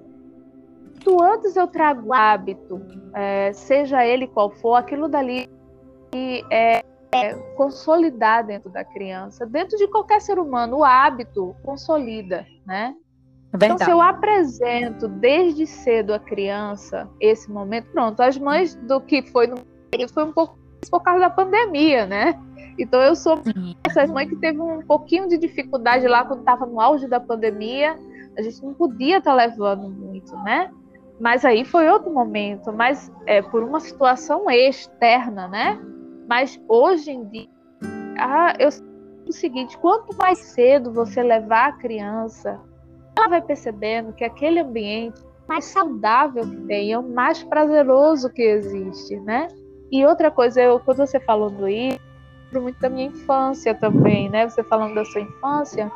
tu 1.04 1.22
antes 1.22 1.56
eu 1.56 1.68
trago 1.68 2.14
hábito, 2.14 2.82
é, 3.14 3.54
seja 3.54 4.06
ele 4.06 4.28
qual 4.28 4.50
for, 4.50 4.76
aquilo 4.76 5.08
dali 5.08 5.50
é, 6.50 6.84
é 7.14 7.34
consolidar 7.56 8.46
dentro 8.46 8.70
da 8.70 8.84
criança, 8.84 9.46
dentro 9.46 9.78
de 9.78 9.88
qualquer 9.88 10.22
ser 10.22 10.40
humano, 10.40 10.78
o 10.78 10.84
hábito 10.84 11.56
consolida, 11.64 12.46
né? 12.66 12.96
Então, 13.54 13.78
se 13.78 13.90
eu 13.90 14.02
apresento 14.02 15.08
desde 15.08 15.66
cedo 15.66 16.14
a 16.14 16.20
criança 16.20 17.10
esse 17.22 17.50
momento, 17.50 17.88
pronto, 17.92 18.20
as 18.22 18.38
mães 18.38 18.76
do 18.76 19.00
que 19.00 19.22
foi 19.22 19.48
no 19.48 19.56
foi 20.14 20.26
um 20.26 20.34
pouco 20.34 20.60
por 20.92 21.02
causa 21.02 21.22
da 21.22 21.30
pandemia, 21.30 22.06
né? 22.06 22.38
Então 22.78 23.02
eu 23.02 23.16
sou 23.16 23.42
essa 23.86 24.06
mãe 24.08 24.28
que 24.28 24.36
teve 24.36 24.60
um 24.60 24.82
pouquinho 24.86 25.28
de 25.28 25.38
dificuldade 25.38 26.08
lá 26.08 26.26
quando 26.26 26.40
estava 26.40 26.66
no 26.66 26.80
auge 26.80 27.08
da 27.08 27.20
pandemia, 27.20 27.96
a 28.38 28.42
gente 28.42 28.64
não 28.64 28.74
podia 28.74 29.20
estar 29.20 29.34
levando 29.34 29.90
muito, 29.90 30.36
né? 30.38 30.70
Mas 31.20 31.46
aí 31.46 31.64
foi 31.64 31.90
outro 31.90 32.12
momento, 32.12 32.74
mas 32.74 33.12
é 33.26 33.42
por 33.42 33.64
uma 33.64 33.80
situação 33.80 34.50
externa, 34.50 35.48
né? 35.48 35.80
Mas 36.28 36.60
hoje 36.68 37.12
em 37.12 37.26
dia, 37.30 37.48
ah, 38.20 38.54
eu 38.60 38.70
sei 38.72 38.86
o 39.28 39.32
seguinte: 39.32 39.78
quanto 39.78 40.16
mais 40.18 40.40
cedo 40.40 40.92
você 40.92 41.24
levar 41.24 41.70
a 41.70 41.72
criança, 41.74 42.60
ela 43.18 43.30
vai 43.30 43.42
percebendo 43.42 44.12
que 44.12 44.26
aquele 44.26 44.60
ambiente 44.60 45.24
mais 45.48 45.66
saudável 45.66 46.44
que 46.44 46.58
tem, 46.68 46.92
é 46.92 47.00
o 47.00 47.04
mais 47.04 47.44
prazeroso 47.44 48.30
que 48.30 48.42
existe, 48.42 49.18
né? 49.22 49.48
E 49.92 50.06
outra 50.06 50.32
coisa, 50.32 50.62
eu, 50.62 50.80
quando 50.80 50.98
você 50.98 51.20
falou 51.20 51.50
do 51.50 51.68
isso, 52.56 52.62
muito 52.62 52.80
da 52.80 52.90
minha 52.90 53.08
infância 53.08 53.74
também, 53.76 54.30
né? 54.30 54.48
Você 54.48 54.64
falando 54.64 54.96
da 54.96 55.06
sua 55.06 55.22
infância, 55.22 55.92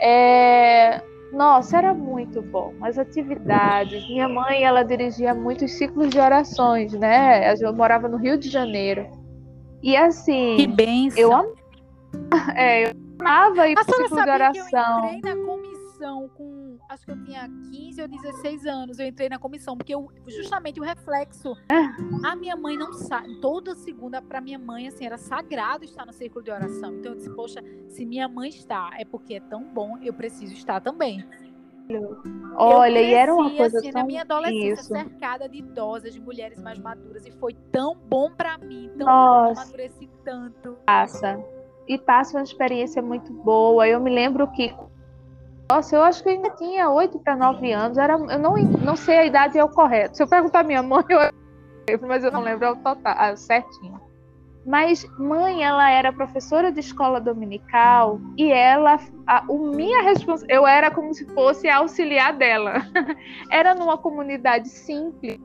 é... 0.00 1.00
nossa, 1.32 1.78
era 1.78 1.94
muito 1.94 2.42
bom. 2.42 2.74
As 2.82 2.98
atividades, 2.98 4.06
minha 4.08 4.28
mãe, 4.28 4.64
ela 4.64 4.82
dirigia 4.82 5.34
muitos 5.34 5.72
ciclos 5.72 6.10
de 6.10 6.18
orações, 6.18 6.92
né? 6.92 7.54
Eu 7.60 7.72
morava 7.72 8.08
no 8.08 8.16
Rio 8.16 8.36
de 8.36 8.50
Janeiro. 8.50 9.06
E 9.82 9.96
assim, 9.96 10.56
Que 10.56 10.66
benção. 10.66 11.20
eu 11.22 11.32
am... 11.32 11.46
é, 12.56 12.86
eu 12.88 12.92
amava 13.20 13.68
ir 13.68 13.78
A 13.78 13.84
pro 13.84 13.94
senhora 13.94 14.08
ciclo 14.08 14.22
de 14.22 14.30
sabia 14.30 14.52
que 14.52 14.58
eu 14.68 14.80
oração. 14.80 15.14
entrei 15.14 15.34
na 15.34 15.46
comissão 15.46 15.73
com, 16.34 16.78
acho 16.88 17.04
que 17.04 17.12
eu 17.12 17.24
tinha 17.24 17.48
15 17.70 18.02
ou 18.02 18.08
16 18.08 18.66
anos, 18.66 18.98
eu 18.98 19.06
entrei 19.06 19.28
na 19.28 19.38
comissão, 19.38 19.76
porque 19.76 19.94
eu, 19.94 20.08
justamente 20.26 20.80
o 20.80 20.82
reflexo, 20.82 21.54
a 22.24 22.36
minha 22.36 22.56
mãe 22.56 22.76
não 22.76 22.92
sabe, 22.92 23.40
toda 23.40 23.74
segunda 23.74 24.20
para 24.20 24.40
minha 24.40 24.58
mãe, 24.58 24.88
assim, 24.88 25.06
era 25.06 25.16
sagrado 25.16 25.84
estar 25.84 26.04
no 26.04 26.12
círculo 26.12 26.44
de 26.44 26.50
oração, 26.50 26.94
então 26.94 27.12
eu 27.12 27.16
disse, 27.16 27.30
poxa, 27.30 27.62
se 27.88 28.04
minha 28.04 28.28
mãe 28.28 28.48
está, 28.48 28.90
é 28.98 29.04
porque 29.04 29.34
é 29.34 29.40
tão 29.40 29.64
bom, 29.64 29.98
eu 30.02 30.12
preciso 30.12 30.52
estar 30.52 30.80
também. 30.80 31.24
Olha, 32.56 32.98
eu 32.98 33.08
e 33.08 33.14
era 33.14 33.34
uma 33.34 33.44
cresci, 33.44 33.58
coisa 33.58 33.78
assim, 33.78 33.92
tão 33.92 34.00
na 34.00 34.06
minha 34.06 34.22
adolescência, 34.22 34.72
isso. 34.74 34.88
cercada 34.88 35.48
de 35.48 35.58
idosas, 35.58 36.14
de 36.14 36.20
mulheres 36.20 36.60
mais 36.60 36.78
maduras, 36.78 37.26
e 37.26 37.30
foi 37.32 37.54
tão 37.70 37.96
bom 37.96 38.30
para 38.30 38.56
mim, 38.58 38.90
tão 38.96 39.06
Nossa. 39.06 39.44
bom, 39.44 39.48
eu 39.48 39.62
amadureci 39.62 40.10
tanto. 40.24 40.78
passa. 40.86 41.42
E 41.86 41.98
passa 41.98 42.38
uma 42.38 42.42
experiência 42.42 43.02
muito 43.02 43.32
boa. 43.32 43.86
Eu 43.86 44.00
me 44.00 44.10
lembro 44.10 44.50
que. 44.52 44.74
Nossa, 45.70 45.96
eu 45.96 46.02
acho 46.02 46.22
que 46.22 46.28
eu 46.28 46.32
ainda 46.34 46.50
tinha 46.50 46.90
8 46.90 47.18
para 47.20 47.36
9 47.36 47.72
anos. 47.72 47.98
Era, 47.98 48.14
eu 48.14 48.38
não, 48.38 48.54
não 48.54 48.96
sei 48.96 49.18
a 49.18 49.24
idade 49.24 49.58
é 49.58 49.64
o 49.64 49.68
correto. 49.68 50.16
Se 50.16 50.22
eu 50.22 50.28
perguntar 50.28 50.60
à 50.60 50.62
minha 50.62 50.82
mãe, 50.82 51.04
eu 51.08 51.18
lembro, 51.88 52.08
mas 52.08 52.24
eu 52.24 52.30
não 52.30 52.42
lembro 52.42 52.70
o 52.70 52.76
total, 52.76 53.14
ah, 53.16 53.36
certinho. 53.36 54.00
Mas 54.66 55.06
mãe, 55.18 55.62
ela 55.62 55.90
era 55.90 56.12
professora 56.12 56.72
de 56.72 56.80
escola 56.80 57.20
dominical 57.20 58.18
e 58.36 58.50
ela, 58.50 58.98
a, 59.26 59.44
o 59.46 59.70
minha 59.76 60.02
responsa, 60.02 60.46
eu 60.48 60.66
era 60.66 60.90
como 60.90 61.12
se 61.12 61.26
fosse 61.34 61.68
a 61.68 61.78
auxiliar 61.78 62.32
dela. 62.32 62.76
era 63.50 63.74
numa 63.74 63.98
comunidade 63.98 64.68
simples 64.68 65.38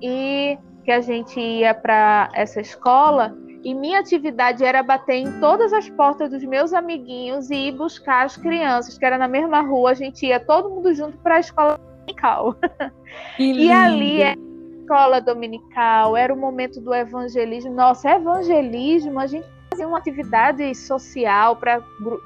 e 0.00 0.58
que 0.84 0.90
a 0.90 1.00
gente 1.00 1.38
ia 1.38 1.74
para 1.74 2.30
essa 2.34 2.60
escola 2.60 3.36
e 3.64 3.74
minha 3.74 3.98
atividade 3.98 4.62
era 4.62 4.82
bater 4.82 5.14
em 5.14 5.40
todas 5.40 5.72
as 5.72 5.88
portas 5.88 6.30
dos 6.30 6.44
meus 6.44 6.74
amiguinhos 6.74 7.50
e 7.50 7.68
ir 7.68 7.72
buscar 7.72 8.26
as 8.26 8.36
crianças, 8.36 8.98
que 8.98 9.04
era 9.04 9.16
na 9.16 9.26
mesma 9.26 9.62
rua, 9.62 9.92
a 9.92 9.94
gente 9.94 10.26
ia 10.26 10.38
todo 10.38 10.68
mundo 10.68 10.94
junto 10.94 11.16
para 11.18 11.36
a 11.36 11.40
escola 11.40 11.78
dominical. 11.78 12.54
E 13.38 13.70
ali 13.70 14.22
é 14.22 14.34
escola 14.80 15.20
dominical, 15.20 16.16
era 16.16 16.34
o 16.34 16.36
momento 16.36 16.80
do 16.80 16.92
evangelismo. 16.92 17.72
Nossa, 17.72 18.10
evangelismo, 18.10 19.18
a 19.20 19.26
gente 19.26 19.46
fazia 19.70 19.86
uma 19.86 19.98
atividade 19.98 20.74
social 20.74 21.56
para 21.56 21.80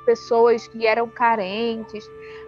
pessoas 0.07 0.67
que 0.67 0.87
eram 0.87 1.09
carentes. 1.09 2.05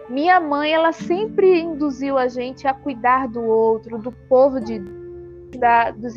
Minha 0.09 0.39
mãe, 0.39 0.73
ela 0.73 0.91
sempre 0.91 1.61
induziu 1.61 2.17
a 2.17 2.27
gente 2.27 2.67
a 2.67 2.73
cuidar 2.73 3.27
do 3.27 3.41
outro, 3.41 3.99
do 3.99 4.11
povo 4.11 4.59
de 4.59 4.79
da, 5.57 5.91
dos, 5.91 6.15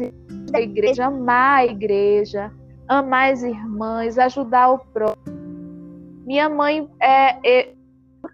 da 0.51 0.61
igreja, 0.61 1.07
amar 1.07 1.59
a 1.59 1.67
igreja, 1.67 2.51
amar 2.89 3.33
as 3.33 3.43
irmãs, 3.43 4.19
ajudar 4.19 4.71
o 4.71 4.79
próximo. 4.79 5.35
Minha 6.27 6.49
mãe 6.49 6.89
é, 7.01 7.39
é 7.45 7.75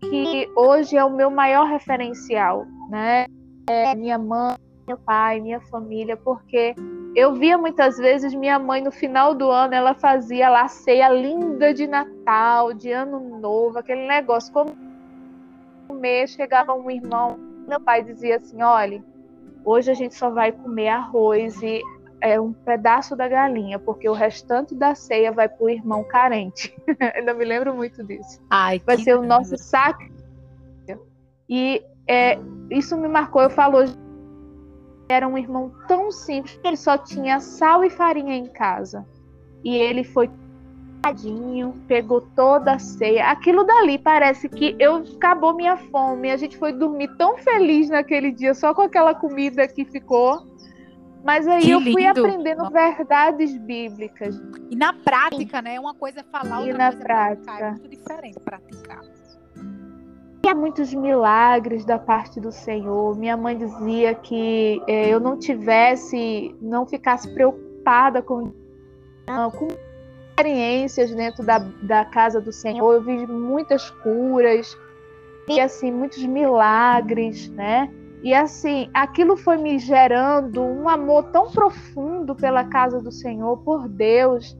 que 0.01 0.49
hoje 0.57 0.97
é 0.97 1.05
o 1.05 1.11
meu 1.11 1.31
maior 1.31 1.67
referencial, 1.67 2.65
né? 2.89 3.27
É 3.69 3.95
minha 3.95 4.19
mãe, 4.19 4.57
meu 4.87 4.97
pai, 4.97 5.41
minha 5.41 5.61
família, 5.61 6.17
porque 6.17 6.75
eu 7.15 7.35
via 7.35 7.59
muitas 7.59 7.97
vezes 7.97 8.35
minha 8.35 8.59
mãe 8.59 8.83
no 8.83 8.93
final 8.93 9.35
do 9.35 9.51
ano, 9.51 9.75
ela 9.75 9.95
fazia 9.95 10.49
lá 10.49 10.69
ceia 10.69 11.09
linda 11.09 11.75
de 11.75 11.87
Natal, 11.87 12.73
de 12.73 12.91
Ano 12.93 13.41
Novo, 13.41 13.79
aquele 13.79 14.07
negócio. 14.07 14.53
Como 14.53 14.73
comer, 15.89 16.29
chegava 16.29 16.73
um 16.73 16.91
irmão, 16.91 17.37
meu 17.67 17.81
pai 17.81 18.03
dizia 18.05 18.37
assim: 18.37 18.63
olha, 18.63 19.03
hoje 19.65 19.91
a 19.91 19.95
gente 19.95 20.15
só 20.15 20.31
vai 20.31 20.53
comer 20.53 20.89
arroz 20.89 21.61
e 21.63 21.83
é, 22.21 22.41
um 22.41 22.53
pedaço 22.53 23.17
da 23.17 23.29
galinha, 23.29 23.79
porque 23.79 24.09
o 24.09 24.13
restante 24.13 24.75
da 24.75 24.95
ceia 24.95 25.33
vai 25.33 25.49
para 25.49 25.65
o 25.65 25.71
irmão 25.71 26.05
carente. 26.05 26.75
Ainda 27.15 27.35
me 27.35 27.45
lembro 27.45 27.75
muito 27.75 28.05
disso. 28.05 28.41
Ai, 28.51 28.81
vai 28.85 28.99
ser 28.99 29.17
o 29.17 29.23
nosso 29.23 29.57
sacrifício. 29.57 30.21
E 31.49 31.83
é, 32.07 32.39
isso 32.71 32.97
me 32.97 33.09
marcou. 33.09 33.43
Eu 33.43 33.51
falo 33.51 33.79
era 35.09 35.27
um 35.27 35.37
irmão 35.37 35.73
tão 35.89 36.13
simples 36.13 36.57
que 36.57 36.69
ele 36.69 36.77
só 36.77 36.97
tinha 36.97 37.41
sal 37.41 37.85
e 37.85 37.91
farinha 37.91 38.37
em 38.37 38.47
casa. 38.47 39.05
E 39.65 39.77
ele 39.77 40.05
foi 40.05 40.31
tadinho, 41.03 41.75
pegou 41.89 42.21
toda 42.21 42.75
a 42.75 42.79
ceia. 42.79 43.27
Aquilo 43.31 43.65
dali 43.65 43.99
parece 43.99 44.49
que 44.49 44.77
eu 44.79 44.97
acabou 45.17 45.55
minha 45.55 45.77
fome. 45.77 46.31
A 46.31 46.37
gente 46.37 46.57
foi 46.57 46.73
dormir 46.73 47.09
tão 47.17 47.37
feliz 47.39 47.89
naquele 47.89 48.31
dia 48.31 48.55
só 48.55 48.73
com 48.73 48.83
aquela 48.83 49.15
comida 49.15 49.67
que 49.67 49.85
ficou. 49.85 50.50
Mas 51.23 51.47
aí 51.47 51.63
Que 51.63 51.71
eu 51.71 51.81
fui 51.81 52.03
lindo. 52.07 52.27
aprendendo 52.27 52.71
verdades 52.71 53.57
bíblicas. 53.59 54.41
E 54.71 54.77
na 54.77 54.93
prática, 54.93 55.61
né? 55.61 55.79
Uma 55.79 55.95
coisa 55.95 56.21
é 56.21 56.23
falar, 56.25 56.63
E 56.63 56.71
outra 56.73 56.79
na 56.79 56.91
coisa 56.91 57.03
é 57.03 57.07
praticar. 57.07 57.37
prática. 57.37 57.65
É 57.67 57.71
muito 57.71 57.89
diferente 57.89 58.41
praticar. 58.41 59.01
Há 60.49 60.55
muitos 60.55 60.93
milagres 60.95 61.85
da 61.85 61.99
parte 61.99 62.41
do 62.41 62.51
Senhor. 62.51 63.17
Minha 63.17 63.37
mãe 63.37 63.57
dizia 63.57 64.15
que 64.15 64.83
eh, 64.89 65.09
eu 65.11 65.21
não 65.21 65.39
tivesse, 65.39 66.57
não 66.61 66.87
ficasse 66.87 67.33
preocupada 67.35 68.21
com, 68.23 68.51
com 69.59 69.69
experiências 70.31 71.15
dentro 71.15 71.45
da, 71.45 71.59
da 71.83 72.05
casa 72.07 72.41
do 72.41 72.51
Senhor. 72.53 72.95
Eu 72.95 73.03
vi 73.03 73.27
muitas 73.27 73.91
curas 73.91 74.77
e 75.49 75.61
assim 75.61 75.93
muitos 75.93 76.25
milagres, 76.25 77.49
né? 77.51 77.91
E 78.23 78.35
assim, 78.35 78.91
aquilo 78.93 79.37
foi 79.37 79.57
me 79.57 79.79
gerando 79.79 80.61
um 80.61 80.89
amor 80.89 81.25
tão 81.31 81.51
profundo 81.51 82.35
pela 82.35 82.65
casa 82.65 83.01
do 83.01 83.11
Senhor, 83.11 83.57
por 83.59 83.89
Deus, 83.89 84.57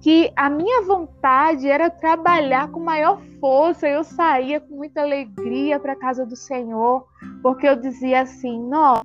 que 0.00 0.32
a 0.34 0.48
minha 0.48 0.82
vontade 0.82 1.68
era 1.68 1.90
trabalhar 1.90 2.70
com 2.70 2.80
maior 2.80 3.20
força. 3.38 3.86
Eu 3.86 4.02
saía 4.02 4.60
com 4.60 4.76
muita 4.76 5.02
alegria 5.02 5.78
para 5.78 5.92
a 5.92 5.98
casa 5.98 6.24
do 6.24 6.34
Senhor, 6.34 7.06
porque 7.42 7.68
eu 7.68 7.76
dizia 7.76 8.22
assim: 8.22 8.58
nossa, 8.66 9.04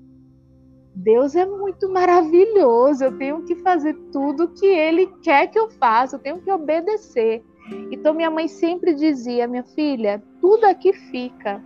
Deus 0.96 1.36
é 1.36 1.46
muito 1.46 1.90
maravilhoso, 1.90 3.04
eu 3.04 3.18
tenho 3.18 3.44
que 3.44 3.56
fazer 3.58 3.94
tudo 4.12 4.48
que 4.48 4.66
Ele 4.66 5.08
quer 5.22 5.48
que 5.48 5.60
eu 5.60 5.70
faça, 5.70 6.16
eu 6.16 6.20
tenho 6.20 6.42
que 6.42 6.52
obedecer. 6.52 7.44
Então 7.92 8.14
minha 8.14 8.32
mãe 8.32 8.48
sempre 8.48 8.96
dizia: 8.96 9.48
minha 9.48 9.64
filha, 9.64 10.24
tudo 10.40 10.64
aqui 10.64 10.94
fica, 10.94 11.62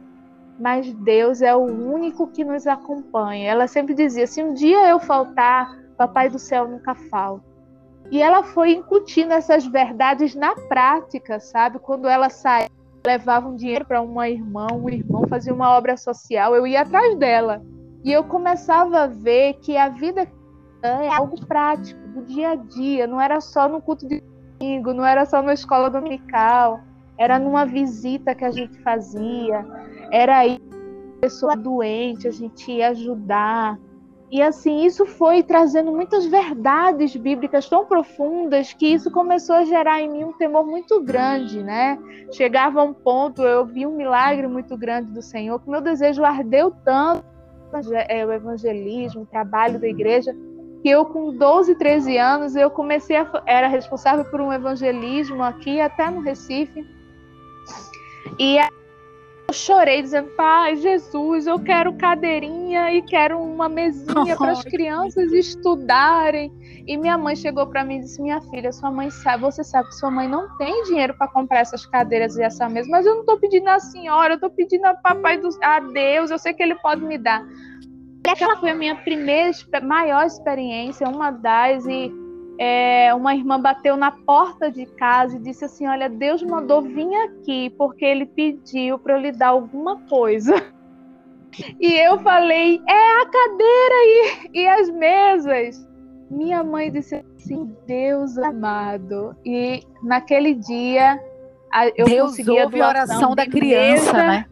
mas 0.61 0.93
Deus 0.93 1.41
é 1.41 1.55
o 1.55 1.63
único 1.65 2.27
que 2.27 2.45
nos 2.45 2.67
acompanha. 2.67 3.49
Ela 3.49 3.67
sempre 3.67 3.95
dizia: 3.95 4.27
se 4.27 4.43
um 4.43 4.53
dia 4.53 4.87
eu 4.87 4.99
faltar, 4.99 5.75
Papai 5.97 6.29
do 6.29 6.37
céu 6.37 6.67
nunca 6.67 6.93
falta. 6.93 7.43
E 8.11 8.21
ela 8.21 8.43
foi 8.43 8.73
incutindo 8.73 9.33
essas 9.33 9.65
verdades 9.65 10.35
na 10.35 10.53
prática, 10.55 11.39
sabe? 11.39 11.79
Quando 11.79 12.07
ela 12.07 12.29
saía, 12.29 12.69
levava 13.05 13.47
um 13.47 13.55
dinheiro 13.55 13.85
para 13.85 14.01
uma 14.01 14.29
irmã, 14.29 14.67
um 14.71 14.87
irmão 14.87 15.27
fazia 15.27 15.53
uma 15.53 15.75
obra 15.75 15.97
social, 15.97 16.55
eu 16.55 16.67
ia 16.67 16.81
atrás 16.81 17.15
dela. 17.17 17.61
E 18.03 18.11
eu 18.11 18.23
começava 18.23 19.03
a 19.03 19.07
ver 19.07 19.53
que 19.61 19.77
a 19.77 19.89
vida 19.89 20.27
é 20.83 21.07
algo 21.07 21.43
prático, 21.45 21.99
do 22.09 22.23
dia 22.23 22.51
a 22.51 22.55
dia, 22.55 23.07
não 23.07 23.19
era 23.19 23.39
só 23.39 23.67
no 23.67 23.81
culto 23.81 24.07
de 24.07 24.21
domingo, 24.59 24.93
não 24.93 25.05
era 25.05 25.25
só 25.25 25.41
na 25.41 25.53
escola 25.53 25.89
dominical, 25.89 26.81
era 27.21 27.37
numa 27.37 27.65
visita 27.65 28.33
que 28.33 28.43
a 28.43 28.51
gente 28.51 28.77
fazia, 28.81 29.65
era 30.11 30.39
aí 30.39 30.59
pessoa 31.19 31.55
doente, 31.55 32.27
a 32.27 32.31
gente 32.31 32.71
ia 32.71 32.89
ajudar, 32.89 33.77
e 34.31 34.41
assim, 34.41 34.85
isso 34.85 35.05
foi 35.05 35.43
trazendo 35.43 35.91
muitas 35.91 36.25
verdades 36.25 37.13
bíblicas 37.17 37.67
tão 37.67 37.85
profundas 37.85 38.71
que 38.71 38.87
isso 38.87 39.11
começou 39.11 39.57
a 39.57 39.65
gerar 39.65 39.99
em 39.99 40.09
mim 40.09 40.23
um 40.23 40.31
temor 40.31 40.65
muito 40.65 41.01
grande, 41.01 41.61
né? 41.61 41.99
Chegava 42.31 42.79
a 42.79 42.83
um 42.85 42.93
ponto, 42.93 43.41
eu 43.41 43.65
vi 43.65 43.85
um 43.85 43.91
milagre 43.91 44.47
muito 44.47 44.77
grande 44.77 45.11
do 45.11 45.21
Senhor, 45.21 45.59
que 45.59 45.69
meu 45.69 45.81
desejo 45.81 46.23
ardeu 46.23 46.71
tanto 46.71 47.25
é, 48.07 48.25
o 48.25 48.31
evangelismo, 48.31 49.23
o 49.23 49.25
trabalho 49.25 49.77
da 49.77 49.87
igreja, 49.87 50.33
que 50.81 50.89
eu 50.89 51.03
com 51.03 51.35
12, 51.35 51.75
13 51.75 52.17
anos, 52.17 52.55
eu 52.55 52.71
comecei 52.71 53.17
a 53.17 53.43
era 53.45 53.67
responsável 53.67 54.23
por 54.23 54.39
um 54.39 54.53
evangelismo 54.53 55.43
aqui 55.43 55.81
até 55.81 56.09
no 56.09 56.21
Recife. 56.21 56.87
E 58.39 58.57
eu 58.57 59.53
chorei 59.53 60.01
dizendo, 60.01 60.29
pai, 60.29 60.77
Jesus, 60.77 61.45
eu 61.45 61.59
quero 61.59 61.93
cadeirinha 61.97 62.93
e 62.93 63.01
quero 63.01 63.37
uma 63.37 63.67
mesinha 63.67 64.35
para 64.37 64.51
as 64.51 64.63
crianças 64.63 65.31
estudarem. 65.33 66.51
E 66.87 66.97
minha 66.97 67.17
mãe 67.17 67.35
chegou 67.35 67.67
para 67.67 67.83
mim 67.83 67.97
e 67.97 67.99
disse: 68.01 68.21
Minha 68.21 68.41
filha, 68.41 68.71
sua 68.71 68.89
mãe 68.89 69.09
sabe, 69.09 69.43
você 69.43 69.63
sabe 69.63 69.89
que 69.89 69.95
sua 69.95 70.09
mãe 70.09 70.27
não 70.27 70.57
tem 70.57 70.83
dinheiro 70.83 71.13
para 71.15 71.27
comprar 71.27 71.59
essas 71.59 71.85
cadeiras 71.85 72.37
e 72.37 72.43
essa 72.43 72.67
mesa, 72.69 72.89
mas 72.89 73.05
eu 73.05 73.13
não 73.13 73.21
estou 73.21 73.37
pedindo 73.37 73.67
à 73.67 73.79
senhora, 73.79 74.33
eu 74.33 74.35
estou 74.35 74.49
pedindo 74.49 74.85
a 74.85 74.93
papai 74.93 75.37
do, 75.37 75.49
a 75.61 75.79
Deus, 75.79 76.31
eu 76.31 76.39
sei 76.39 76.53
que 76.53 76.63
ele 76.63 76.75
pode 76.75 77.01
me 77.03 77.17
dar. 77.17 77.45
Aquela 78.27 78.55
foi 78.57 78.69
a 78.69 78.75
minha 78.75 78.95
primeira, 78.95 79.51
maior 79.83 80.25
experiência, 80.25 81.07
uma 81.09 81.31
das, 81.31 81.85
e 81.85 82.11
é, 82.57 83.13
uma 83.13 83.33
irmã 83.35 83.59
bateu 83.59 83.95
na 83.97 84.11
porta 84.11 84.71
de 84.71 84.85
casa 84.85 85.35
e 85.35 85.39
disse 85.39 85.65
assim: 85.65 85.87
Olha, 85.87 86.09
Deus 86.09 86.43
mandou 86.43 86.81
vir 86.81 87.13
aqui 87.15 87.69
porque 87.71 88.05
ele 88.05 88.25
pediu 88.25 88.99
para 88.99 89.15
eu 89.15 89.21
lhe 89.21 89.31
dar 89.31 89.49
alguma 89.49 89.99
coisa. 90.07 90.53
E 91.81 91.91
eu 91.99 92.17
falei: 92.19 92.81
É 92.87 93.21
a 93.21 93.25
cadeira 93.25 93.95
e, 94.05 94.49
e 94.53 94.67
as 94.69 94.89
mesas. 94.89 95.85
Minha 96.29 96.63
mãe 96.63 96.89
disse 96.89 97.25
assim: 97.35 97.75
Deus 97.85 98.37
amado. 98.37 99.35
E 99.45 99.83
naquele 100.01 100.53
dia 100.53 101.21
eu 101.97 102.05
Deus 102.05 102.29
consegui 102.31 102.51
ouve 102.51 102.81
a 102.81 102.87
oração 102.87 103.35
da 103.35 103.45
criança, 103.45 104.13
né? 104.13 104.45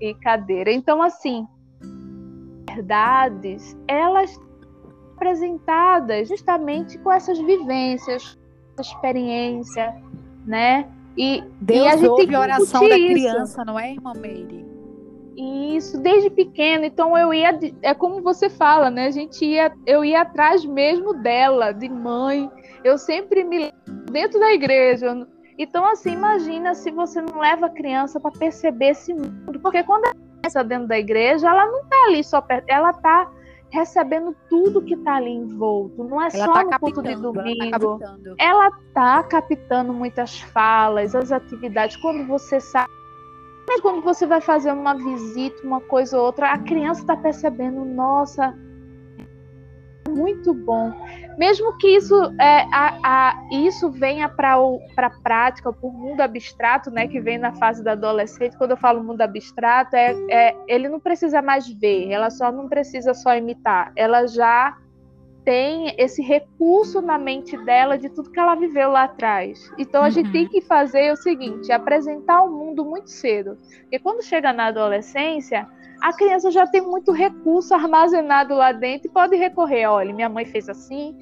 E 0.00 0.14
cadeira. 0.14 0.70
Então, 0.70 1.02
assim, 1.02 1.44
verdades, 2.76 3.76
elas 3.88 4.38
apresentadas 5.16 6.28
justamente 6.28 6.98
com 6.98 7.10
essas 7.10 7.38
vivências, 7.38 8.38
essa 8.78 8.82
experiência, 8.82 9.96
né? 10.46 10.86
E 11.16 11.42
Deus 11.60 11.86
e 11.86 11.88
a 11.88 11.96
gente 11.96 12.08
ouve 12.08 12.34
a 12.34 12.40
oração 12.40 12.86
da 12.86 12.94
criança, 12.94 13.64
não 13.64 13.78
é, 13.78 13.92
irmã 13.92 14.12
Meire? 14.14 14.66
Isso, 15.36 15.98
desde 15.98 16.30
pequeno. 16.30 16.84
Então 16.84 17.16
eu 17.16 17.32
ia, 17.32 17.58
é 17.82 17.94
como 17.94 18.22
você 18.22 18.48
fala, 18.50 18.90
né? 18.90 19.06
A 19.06 19.10
gente 19.10 19.44
ia, 19.44 19.72
eu 19.86 20.04
ia 20.04 20.22
atrás 20.22 20.64
mesmo 20.64 21.14
dela, 21.14 21.72
de 21.72 21.88
mãe. 21.88 22.50
Eu 22.84 22.98
sempre 22.98 23.44
me 23.44 23.72
dentro 24.10 24.38
da 24.38 24.52
igreja. 24.52 25.26
Então 25.58 25.86
assim, 25.86 26.12
imagina 26.12 26.74
se 26.74 26.90
você 26.90 27.20
não 27.22 27.38
leva 27.38 27.66
a 27.66 27.70
criança 27.70 28.20
para 28.20 28.30
perceber 28.30 28.90
esse 28.90 29.12
mundo, 29.12 29.58
porque 29.60 29.82
quando 29.82 30.06
a 30.06 30.12
criança 30.12 30.62
dentro 30.62 30.88
da 30.88 30.98
igreja, 30.98 31.48
ela 31.48 31.66
não 31.66 31.80
está 31.80 31.96
ali 32.08 32.22
só 32.22 32.40
perto, 32.42 32.68
ela 32.68 32.90
está 32.90 33.30
recebendo 33.76 34.34
tudo 34.48 34.82
que 34.82 34.94
está 34.94 35.16
ali 35.16 35.30
envolto. 35.30 36.02
Não 36.02 36.20
é 36.20 36.28
ela 36.32 36.46
só 36.46 36.52
tá 36.52 36.64
no 36.64 36.80
culto 36.80 37.02
de 37.02 37.14
domingo. 37.14 38.00
Ela 38.38 38.68
está 38.68 39.22
tá 39.22 39.22
captando 39.22 39.92
muitas 39.92 40.40
falas, 40.40 41.14
as 41.14 41.30
atividades. 41.30 41.96
Quando 41.96 42.26
você 42.26 42.58
sabe. 42.58 42.90
Mas 43.68 43.80
quando 43.80 44.00
você 44.00 44.26
vai 44.26 44.40
fazer 44.40 44.72
uma 44.72 44.94
visita, 44.94 45.66
uma 45.66 45.80
coisa 45.80 46.16
ou 46.16 46.26
outra, 46.26 46.52
a 46.52 46.58
criança 46.58 47.00
está 47.00 47.16
percebendo, 47.16 47.84
nossa, 47.84 48.56
muito 50.08 50.52
bom. 50.52 50.92
Mesmo 51.38 51.76
que 51.76 51.88
isso, 51.88 52.14
é, 52.40 52.62
a, 52.72 52.98
a, 53.02 53.48
isso 53.52 53.90
venha 53.90 54.28
para 54.28 54.56
a 54.56 55.10
prática, 55.22 55.72
para 55.72 55.86
o 55.86 55.92
mundo 55.92 56.20
abstrato, 56.22 56.90
né, 56.90 57.06
que 57.06 57.20
vem 57.20 57.36
na 57.36 57.52
fase 57.52 57.84
da 57.84 57.92
adolescente, 57.92 58.56
quando 58.56 58.70
eu 58.70 58.76
falo 58.76 59.04
mundo 59.04 59.20
abstrato, 59.20 59.94
é, 59.94 60.14
é, 60.30 60.56
ele 60.66 60.88
não 60.88 60.98
precisa 60.98 61.42
mais 61.42 61.68
ver, 61.68 62.10
ela 62.10 62.30
só 62.30 62.50
não 62.50 62.68
precisa 62.68 63.12
só 63.12 63.36
imitar, 63.36 63.92
ela 63.94 64.26
já 64.26 64.76
tem 65.46 65.94
esse 65.96 66.20
recurso 66.20 67.00
na 67.00 67.16
mente 67.16 67.56
dela 67.58 67.96
de 67.96 68.08
tudo 68.08 68.32
que 68.32 68.40
ela 68.40 68.56
viveu 68.56 68.90
lá 68.90 69.04
atrás. 69.04 69.70
Então 69.78 70.02
a 70.02 70.06
uhum. 70.06 70.10
gente 70.10 70.32
tem 70.32 70.48
que 70.48 70.60
fazer 70.60 71.12
o 71.12 71.16
seguinte: 71.16 71.70
apresentar 71.70 72.42
o 72.42 72.50
mundo 72.50 72.84
muito 72.84 73.08
cedo. 73.08 73.56
Porque 73.82 74.00
quando 74.00 74.24
chega 74.24 74.52
na 74.52 74.66
adolescência, 74.66 75.64
a 76.02 76.12
criança 76.12 76.50
já 76.50 76.66
tem 76.66 76.82
muito 76.82 77.12
recurso 77.12 77.72
armazenado 77.72 78.56
lá 78.56 78.72
dentro 78.72 79.06
e 79.06 79.10
pode 79.10 79.36
recorrer. 79.36 79.86
Olha, 79.86 80.12
minha 80.12 80.28
mãe 80.28 80.44
fez 80.44 80.68
assim, 80.68 81.16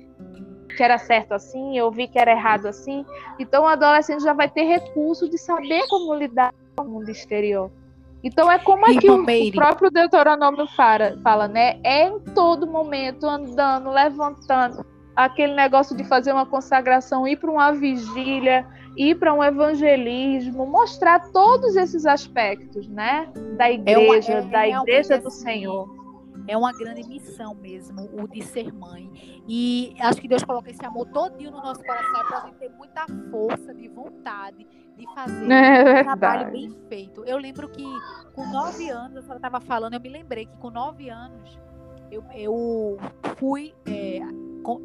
que 0.74 0.82
era 0.82 0.96
certo 0.96 1.32
assim, 1.32 1.76
eu 1.76 1.90
vi 1.90 2.08
que 2.08 2.18
era 2.18 2.32
errado 2.32 2.64
assim. 2.64 3.04
Então 3.38 3.64
o 3.64 3.66
adolescente 3.66 4.22
já 4.22 4.32
vai 4.32 4.48
ter 4.48 4.62
recurso 4.62 5.28
de 5.28 5.37
saber 5.37 5.87
como 5.88 6.14
lidar 6.14 6.54
com 6.74 6.84
o 6.84 6.88
mundo 6.88 7.10
exterior. 7.10 7.70
Então 8.24 8.50
é 8.50 8.58
como 8.58 8.87
aqui 8.87 9.08
o, 9.10 9.22
o, 9.22 9.52
próprio 9.52 9.90
Deuteronômio 9.90 10.66
fala, 10.68 11.18
fala, 11.22 11.46
né? 11.46 11.78
É 11.84 12.08
em 12.08 12.18
todo 12.18 12.66
momento 12.66 13.26
andando, 13.26 13.90
levantando, 13.90 14.84
aquele 15.14 15.54
negócio 15.54 15.94
de 15.94 16.04
fazer 16.04 16.32
uma 16.32 16.46
consagração, 16.46 17.28
ir 17.28 17.37
para 17.37 17.50
uma 17.50 17.70
vigília, 17.72 18.66
ir 18.96 19.16
para 19.16 19.32
um 19.34 19.44
evangelismo, 19.44 20.66
mostrar 20.66 21.30
todos 21.32 21.76
esses 21.76 22.06
aspectos, 22.06 22.88
né, 22.88 23.30
da 23.58 23.70
igreja, 23.70 24.32
é 24.32 24.40
uma, 24.40 24.48
é, 24.48 24.50
da 24.50 24.68
igreja 24.68 25.18
do 25.18 25.28
assim, 25.28 25.44
Senhor. 25.44 26.04
É 26.46 26.56
uma 26.56 26.72
grande 26.72 27.06
missão 27.06 27.54
mesmo, 27.54 28.08
o 28.12 28.28
de 28.28 28.42
ser 28.42 28.72
mãe. 28.72 29.10
E 29.48 29.94
acho 30.00 30.20
que 30.20 30.28
Deus 30.28 30.42
coloca 30.44 30.70
esse 30.70 30.84
amor 30.84 31.06
todinho 31.06 31.50
no 31.50 31.58
nosso 31.58 31.82
coração 31.82 32.24
para 32.26 32.38
a 32.38 32.46
gente 32.46 32.56
ter 32.56 32.70
muita 32.70 33.06
força 33.30 33.74
de 33.74 33.88
vontade 33.88 34.66
de 34.96 35.07
fazer 35.14 35.50
é 35.50 36.00
um 36.00 36.04
trabalho 36.04 36.52
bem 36.52 36.76
feito. 36.88 37.24
Eu 37.24 37.38
lembro 37.38 37.68
que 37.68 37.85
com 38.33 38.46
nove 38.46 38.88
anos, 38.88 39.18
a 39.18 39.20
senhora 39.22 39.38
estava 39.38 39.61
falando, 39.61 39.94
eu 39.94 40.00
me 40.00 40.09
lembrei 40.09 40.46
que 40.46 40.57
com 40.57 40.70
nove 40.70 41.09
anos 41.09 41.59
eu, 42.11 42.24
eu 42.35 42.98
fui 43.37 43.74
é, 43.87 44.20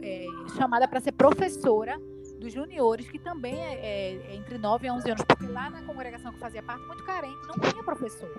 é, 0.01 0.25
chamada 0.57 0.87
para 0.87 0.99
ser 0.99 1.11
professora 1.11 1.99
dos 2.39 2.53
juniores, 2.53 3.09
que 3.09 3.19
também 3.19 3.59
é, 3.59 3.73
é, 3.73 4.15
é, 4.31 4.35
entre 4.35 4.57
9 4.57 4.87
e 4.87 4.91
11 4.91 5.11
anos, 5.11 5.23
porque 5.27 5.45
lá 5.45 5.69
na 5.69 5.81
congregação 5.81 6.31
que 6.31 6.39
fazia 6.39 6.63
parte, 6.63 6.85
muito 6.87 7.03
carente, 7.03 7.37
não 7.47 7.69
tinha 7.69 7.83
professor. 7.83 8.29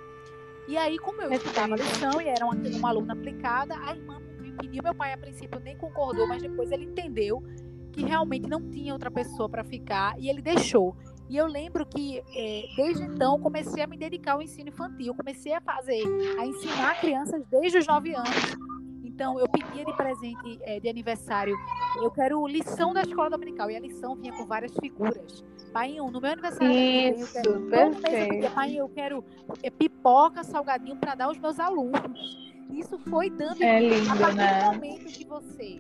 E 0.67 0.77
aí, 0.77 0.99
como 0.99 1.21
eu 1.21 1.31
estudava 1.33 1.77
lição 1.77 2.21
e 2.21 2.29
era 2.29 2.45
uma, 2.45 2.55
uma 2.55 2.89
aluna 2.89 3.13
aplicada, 3.13 3.75
a 3.77 3.95
irmã 3.95 4.21
me 4.41 4.53
pediu, 4.53 4.83
meu 4.83 4.95
pai 4.95 5.13
a 5.13 5.19
princípio 5.19 5.61
nem 5.61 5.77
concordou, 5.77 6.27
mas 6.27 6.43
depois 6.43 6.71
ele 6.73 6.85
entendeu 6.85 7.43
que 7.93 8.05
realmente 8.05 8.49
não 8.49 8.71
tinha 8.71 8.93
outra 8.93 9.11
pessoa 9.11 9.49
para 9.49 9.65
ficar 9.65 10.19
e 10.19 10.31
ele 10.31 10.41
deixou. 10.41 10.97
E 11.31 11.37
eu 11.37 11.47
lembro 11.47 11.87
que 11.87 12.19
é, 12.35 12.65
desde 12.77 13.05
então 13.05 13.41
comecei 13.41 13.83
a 13.83 13.87
me 13.87 13.97
dedicar 13.97 14.33
ao 14.33 14.43
ensino 14.43 14.69
infantil, 14.69 15.15
comecei 15.15 15.55
a 15.55 15.61
fazer, 15.61 16.03
a 16.39 16.45
ensinar 16.45 17.01
crianças 17.01 17.43
desde 17.49 17.79
os 17.79 17.87
9 17.87 18.15
anos 18.15 18.59
então, 19.21 19.39
eu 19.39 19.47
pedia 19.51 19.85
de 19.85 19.93
presente 19.93 20.59
é, 20.63 20.81
de 20.81 20.89
aniversário, 20.89 21.55
eu 21.97 22.11
quero 22.11 22.47
lição 22.47 22.95
da 22.95 23.03
escola 23.03 23.29
dominical. 23.29 23.71
E 23.71 23.77
a 23.77 23.81
lição 23.81 24.17
vinha 24.17 24.33
com 24.33 24.47
várias 24.47 24.73
figuras. 24.81 25.45
Pai, 25.75 25.97
no 25.97 26.11
meu 26.19 26.31
aniversário, 26.31 26.73
Isso, 26.73 27.37
eu 27.37 27.43
quero, 27.43 27.67
perfeito. 27.67 28.51
pai, 28.55 28.77
eu 28.77 28.89
quero 28.89 29.23
é, 29.63 29.69
pipoca, 29.69 30.43
salgadinho 30.43 30.97
para 30.97 31.15
dar 31.15 31.27
aos 31.27 31.39
meus 31.39 31.61
alunos. 31.61 32.51
Isso 32.73 32.99
foi 33.11 33.29
dando 33.29 33.63
é 33.63 33.81
lindo, 33.81 34.11
a 34.11 34.17
partir 34.17 34.37
né? 34.37 34.59
do 34.59 34.73
momento 34.73 35.05
que 35.05 35.25
você 35.27 35.79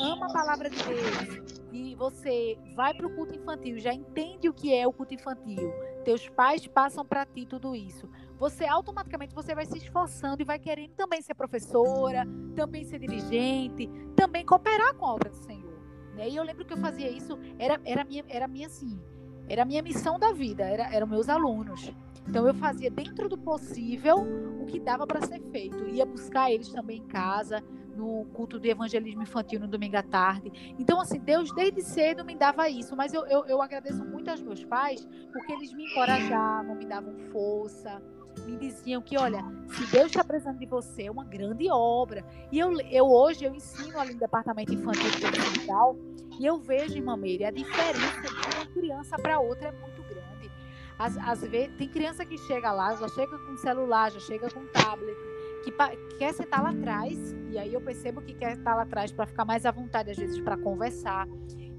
ama 0.00 0.26
a 0.26 0.32
palavra 0.32 0.68
de 0.68 0.76
Deus 0.82 1.51
e 1.72 1.94
você 1.94 2.58
vai 2.74 2.94
para 2.94 3.06
o 3.06 3.14
culto 3.14 3.34
infantil, 3.34 3.78
já 3.78 3.92
entende 3.92 4.48
o 4.48 4.54
que 4.54 4.74
é 4.74 4.86
o 4.86 4.92
culto 4.92 5.14
infantil. 5.14 5.72
Teus 6.04 6.28
pais 6.28 6.66
passam 6.66 7.04
para 7.04 7.24
ti 7.24 7.46
tudo 7.46 7.74
isso 7.74 8.08
você 8.42 8.64
automaticamente 8.64 9.32
você 9.32 9.54
vai 9.54 9.64
se 9.64 9.78
esforçando 9.78 10.42
e 10.42 10.44
vai 10.44 10.58
querendo 10.58 10.90
também 10.94 11.22
ser 11.22 11.32
professora, 11.32 12.26
também 12.56 12.82
ser 12.82 12.98
dirigente, 12.98 13.88
também 14.16 14.44
cooperar 14.44 14.96
com 14.96 15.06
a 15.06 15.14
obra 15.14 15.30
do 15.30 15.36
Senhor. 15.36 15.80
Né? 16.16 16.28
E 16.28 16.34
eu 16.34 16.42
lembro 16.42 16.64
que 16.64 16.72
eu 16.72 16.76
fazia 16.76 17.08
isso, 17.08 17.38
era, 17.56 17.80
era 17.84 18.02
minha, 18.02 18.24
era 18.28 18.48
minha 18.48 18.66
assim, 18.66 19.00
era 19.48 19.64
minha 19.64 19.80
missão 19.80 20.18
da 20.18 20.32
vida, 20.32 20.64
era, 20.64 20.92
eram 20.92 21.06
meus 21.06 21.28
alunos. 21.28 21.92
Então 22.28 22.44
eu 22.44 22.52
fazia 22.54 22.90
dentro 22.90 23.28
do 23.28 23.38
possível 23.38 24.16
o 24.60 24.66
que 24.66 24.80
dava 24.80 25.06
para 25.06 25.24
ser 25.24 25.40
feito. 25.52 25.88
Ia 25.90 26.04
buscar 26.04 26.50
eles 26.50 26.68
também 26.68 26.98
em 26.98 27.06
casa, 27.06 27.62
no 27.94 28.24
culto 28.32 28.58
de 28.58 28.68
evangelismo 28.68 29.22
infantil 29.22 29.60
no 29.60 29.68
domingo 29.68 29.96
à 29.96 30.02
tarde. 30.02 30.74
Então, 30.78 31.00
assim, 31.00 31.18
Deus 31.18 31.52
desde 31.54 31.82
cedo 31.82 32.24
me 32.24 32.34
dava 32.34 32.68
isso, 32.68 32.96
mas 32.96 33.12
eu, 33.12 33.24
eu, 33.26 33.44
eu 33.46 33.62
agradeço 33.62 34.04
muito 34.04 34.30
aos 34.30 34.40
meus 34.40 34.64
pais, 34.64 35.06
porque 35.32 35.52
eles 35.52 35.72
me 35.72 35.90
encorajavam, 35.90 36.74
me 36.74 36.86
davam 36.86 37.14
força, 37.30 38.02
me 38.46 38.56
diziam 38.56 39.02
que, 39.02 39.16
olha, 39.18 39.44
se 39.68 39.86
Deus 39.90 40.06
está 40.06 40.24
precisando 40.24 40.58
de 40.58 40.66
você, 40.66 41.04
é 41.04 41.10
uma 41.10 41.24
grande 41.24 41.70
obra. 41.70 42.24
E 42.50 42.58
eu, 42.58 42.72
eu 42.90 43.06
hoje, 43.06 43.44
eu 43.44 43.54
ensino 43.54 43.98
ali 43.98 44.14
no 44.14 44.20
departamento 44.20 44.72
infantil 44.72 45.02
e 45.06 46.40
e 46.40 46.46
eu 46.46 46.58
vejo, 46.58 46.96
irmã 46.96 47.16
Meire, 47.16 47.44
a 47.44 47.50
diferença 47.50 48.22
de 48.22 48.56
uma 48.56 48.66
criança 48.66 49.16
para 49.16 49.38
outra 49.38 49.68
é 49.68 49.72
muito 49.72 50.02
grande. 50.02 50.50
Às, 50.98 51.16
às 51.18 51.40
vezes, 51.42 51.76
tem 51.76 51.88
criança 51.88 52.24
que 52.24 52.38
chega 52.38 52.72
lá, 52.72 52.94
já 52.96 53.08
chega 53.08 53.38
com 53.38 53.56
celular, 53.56 54.10
já 54.10 54.20
chega 54.20 54.50
com 54.50 54.64
tablet, 54.66 55.16
que 55.62 55.72
quer 56.18 56.34
sentar 56.34 56.62
lá 56.62 56.70
atrás, 56.70 57.34
e 57.50 57.58
aí 57.58 57.72
eu 57.72 57.80
percebo 57.80 58.20
que 58.20 58.34
quer 58.34 58.52
estar 58.52 58.74
lá 58.74 58.82
atrás 58.82 59.10
para 59.12 59.26
ficar 59.26 59.44
mais 59.44 59.64
à 59.64 59.70
vontade, 59.70 60.10
às 60.10 60.16
vezes, 60.16 60.40
para 60.40 60.56
conversar. 60.56 61.26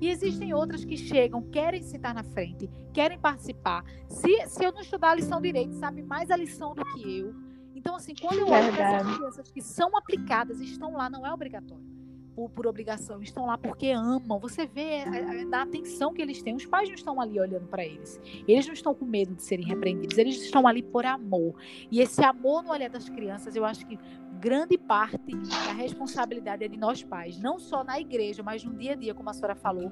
E 0.01 0.09
existem 0.09 0.53
outras 0.53 0.83
que 0.83 0.97
chegam, 0.97 1.41
querem 1.41 1.81
sentar 1.81 2.13
na 2.13 2.23
frente, 2.23 2.69
querem 2.93 3.19
participar. 3.19 3.83
Se, 4.09 4.47
se 4.47 4.63
eu 4.63 4.71
não 4.71 4.81
estudar 4.81 5.11
a 5.11 5.15
lição 5.15 5.39
direito, 5.39 5.73
sabe 5.75 6.01
mais 6.01 6.31
a 6.31 6.35
lição 6.35 6.73
do 6.73 6.83
que 6.85 7.19
eu. 7.19 7.33
Então, 7.75 7.95
assim, 7.95 8.13
quando 8.19 8.39
eu 8.39 8.47
olho 8.47 8.71
para 8.73 8.95
essas 8.95 9.17
crianças 9.17 9.51
que 9.51 9.61
são 9.61 9.95
aplicadas, 9.97 10.59
estão 10.59 10.93
lá, 10.93 11.09
não 11.09 11.25
é 11.25 11.33
obrigatório 11.33 11.92
por, 12.35 12.49
por, 12.49 12.67
obrigação, 12.67 13.21
estão 13.21 13.45
lá 13.45 13.57
porque 13.57 13.89
amam. 13.89 14.39
Você 14.39 14.65
vê 14.65 15.03
a, 15.03 15.57
a, 15.57 15.61
atenção 15.61 16.13
que 16.13 16.21
eles 16.21 16.41
têm. 16.41 16.55
Os 16.55 16.65
pais 16.65 16.87
não 16.89 16.95
estão 16.95 17.21
ali 17.21 17.39
olhando 17.39 17.67
para 17.67 17.85
eles. 17.85 18.19
Eles 18.47 18.65
não 18.65 18.73
estão 18.73 18.93
com 18.93 19.05
medo 19.05 19.35
de 19.35 19.43
serem 19.43 19.65
repreendidos. 19.65 20.17
Eles 20.17 20.41
estão 20.41 20.67
ali 20.67 20.81
por 20.81 21.05
amor. 21.05 21.55
E 21.91 22.01
esse 22.01 22.23
amor 22.23 22.63
no 22.63 22.71
olhar 22.71 22.89
das 22.89 23.09
crianças, 23.09 23.55
eu 23.55 23.65
acho 23.65 23.85
que 23.85 23.97
grande 24.39 24.77
parte 24.77 25.17
da 25.17 25.73
responsabilidade 25.73 26.63
é 26.63 26.67
de 26.67 26.77
nós 26.77 27.03
pais, 27.03 27.39
não 27.39 27.57
só 27.57 27.83
na 27.83 27.99
igreja, 27.99 28.43
mas 28.43 28.63
no 28.63 28.73
dia 28.73 28.91
a 28.91 28.95
dia, 28.95 29.13
como 29.13 29.29
a 29.29 29.33
senhora 29.33 29.55
falou, 29.55 29.91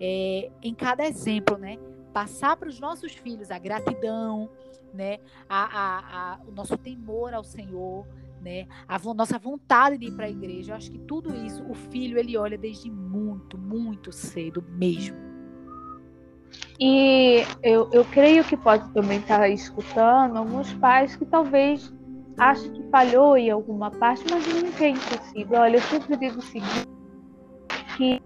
é, 0.00 0.50
em 0.62 0.74
cada 0.74 1.06
exemplo, 1.06 1.58
né? 1.58 1.76
Passar 2.12 2.56
para 2.56 2.68
os 2.68 2.80
nossos 2.80 3.12
filhos 3.12 3.50
a 3.50 3.58
gratidão, 3.58 4.48
né? 4.94 5.18
A, 5.48 5.64
a, 5.64 5.98
a, 6.34 6.40
o 6.46 6.50
nosso 6.50 6.76
temor 6.78 7.34
ao 7.34 7.44
Senhor, 7.44 8.06
né? 8.40 8.66
A 8.88 8.98
nossa 9.14 9.38
vontade 9.38 9.98
de 9.98 10.06
ir 10.06 10.12
para 10.12 10.26
a 10.26 10.30
igreja. 10.30 10.72
Eu 10.72 10.76
acho 10.76 10.90
que 10.90 10.98
tudo 10.98 11.34
isso 11.34 11.64
o 11.68 11.74
filho 11.74 12.18
ele 12.18 12.36
olha 12.36 12.56
desde 12.56 12.90
muito, 12.90 13.56
muito 13.58 14.12
cedo 14.12 14.64
mesmo. 14.70 15.16
E 16.78 17.44
eu, 17.62 17.88
eu 17.92 18.04
creio 18.06 18.42
que 18.44 18.56
pode 18.56 18.88
também 18.92 19.18
estar 19.18 19.48
escutando 19.48 20.36
alguns 20.36 20.72
pais 20.74 21.14
que 21.14 21.24
talvez 21.24 21.92
achem 22.38 22.72
que 22.72 22.82
falhou 22.90 23.36
em 23.36 23.50
alguma 23.50 23.90
parte, 23.90 24.24
mas 24.30 24.46
nunca 24.46 24.84
é 24.84 24.88
impossível. 24.88 25.60
Olha, 25.60 25.76
eu 25.76 25.82
sempre 25.82 26.16
digo 26.16 26.38
o 26.38 26.42
seguinte, 26.42 26.88
que 27.96 28.20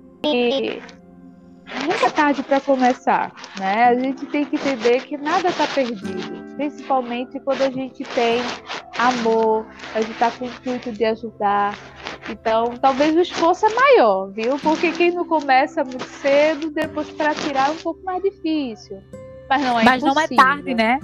nunca 1.86 2.06
é 2.06 2.10
tarde 2.10 2.42
para 2.42 2.60
começar, 2.60 3.32
né? 3.58 3.84
A 3.84 3.94
gente 3.94 4.26
tem 4.26 4.44
que 4.44 4.56
entender 4.56 5.02
que 5.02 5.16
nada 5.16 5.48
está 5.48 5.66
perdido, 5.66 6.54
principalmente 6.56 7.40
quando 7.40 7.62
a 7.62 7.70
gente 7.70 8.02
tem 8.04 8.40
amor, 8.98 9.66
a 9.94 10.00
gente 10.00 10.12
está 10.12 10.30
com 10.30 10.44
o 10.44 10.48
intuito 10.48 10.92
de 10.92 11.04
ajudar. 11.04 11.74
Então, 12.28 12.74
talvez 12.80 13.14
o 13.16 13.20
esforço 13.20 13.66
é 13.66 13.74
maior, 13.74 14.30
viu? 14.30 14.58
Porque 14.58 14.92
quem 14.92 15.10
não 15.10 15.26
começa 15.26 15.84
muito 15.84 16.04
cedo, 16.04 16.70
depois 16.70 17.10
para 17.10 17.34
tirar 17.34 17.68
é 17.68 17.72
um 17.72 17.76
pouco 17.76 18.02
mais 18.02 18.22
difícil. 18.22 19.02
Mas 19.48 19.62
não 19.62 19.78
é 19.78 19.84
Mas 19.84 20.02
impossível. 20.02 20.14
não 20.14 20.22
é 20.22 20.54
tarde, 20.54 20.74
né? 20.74 20.98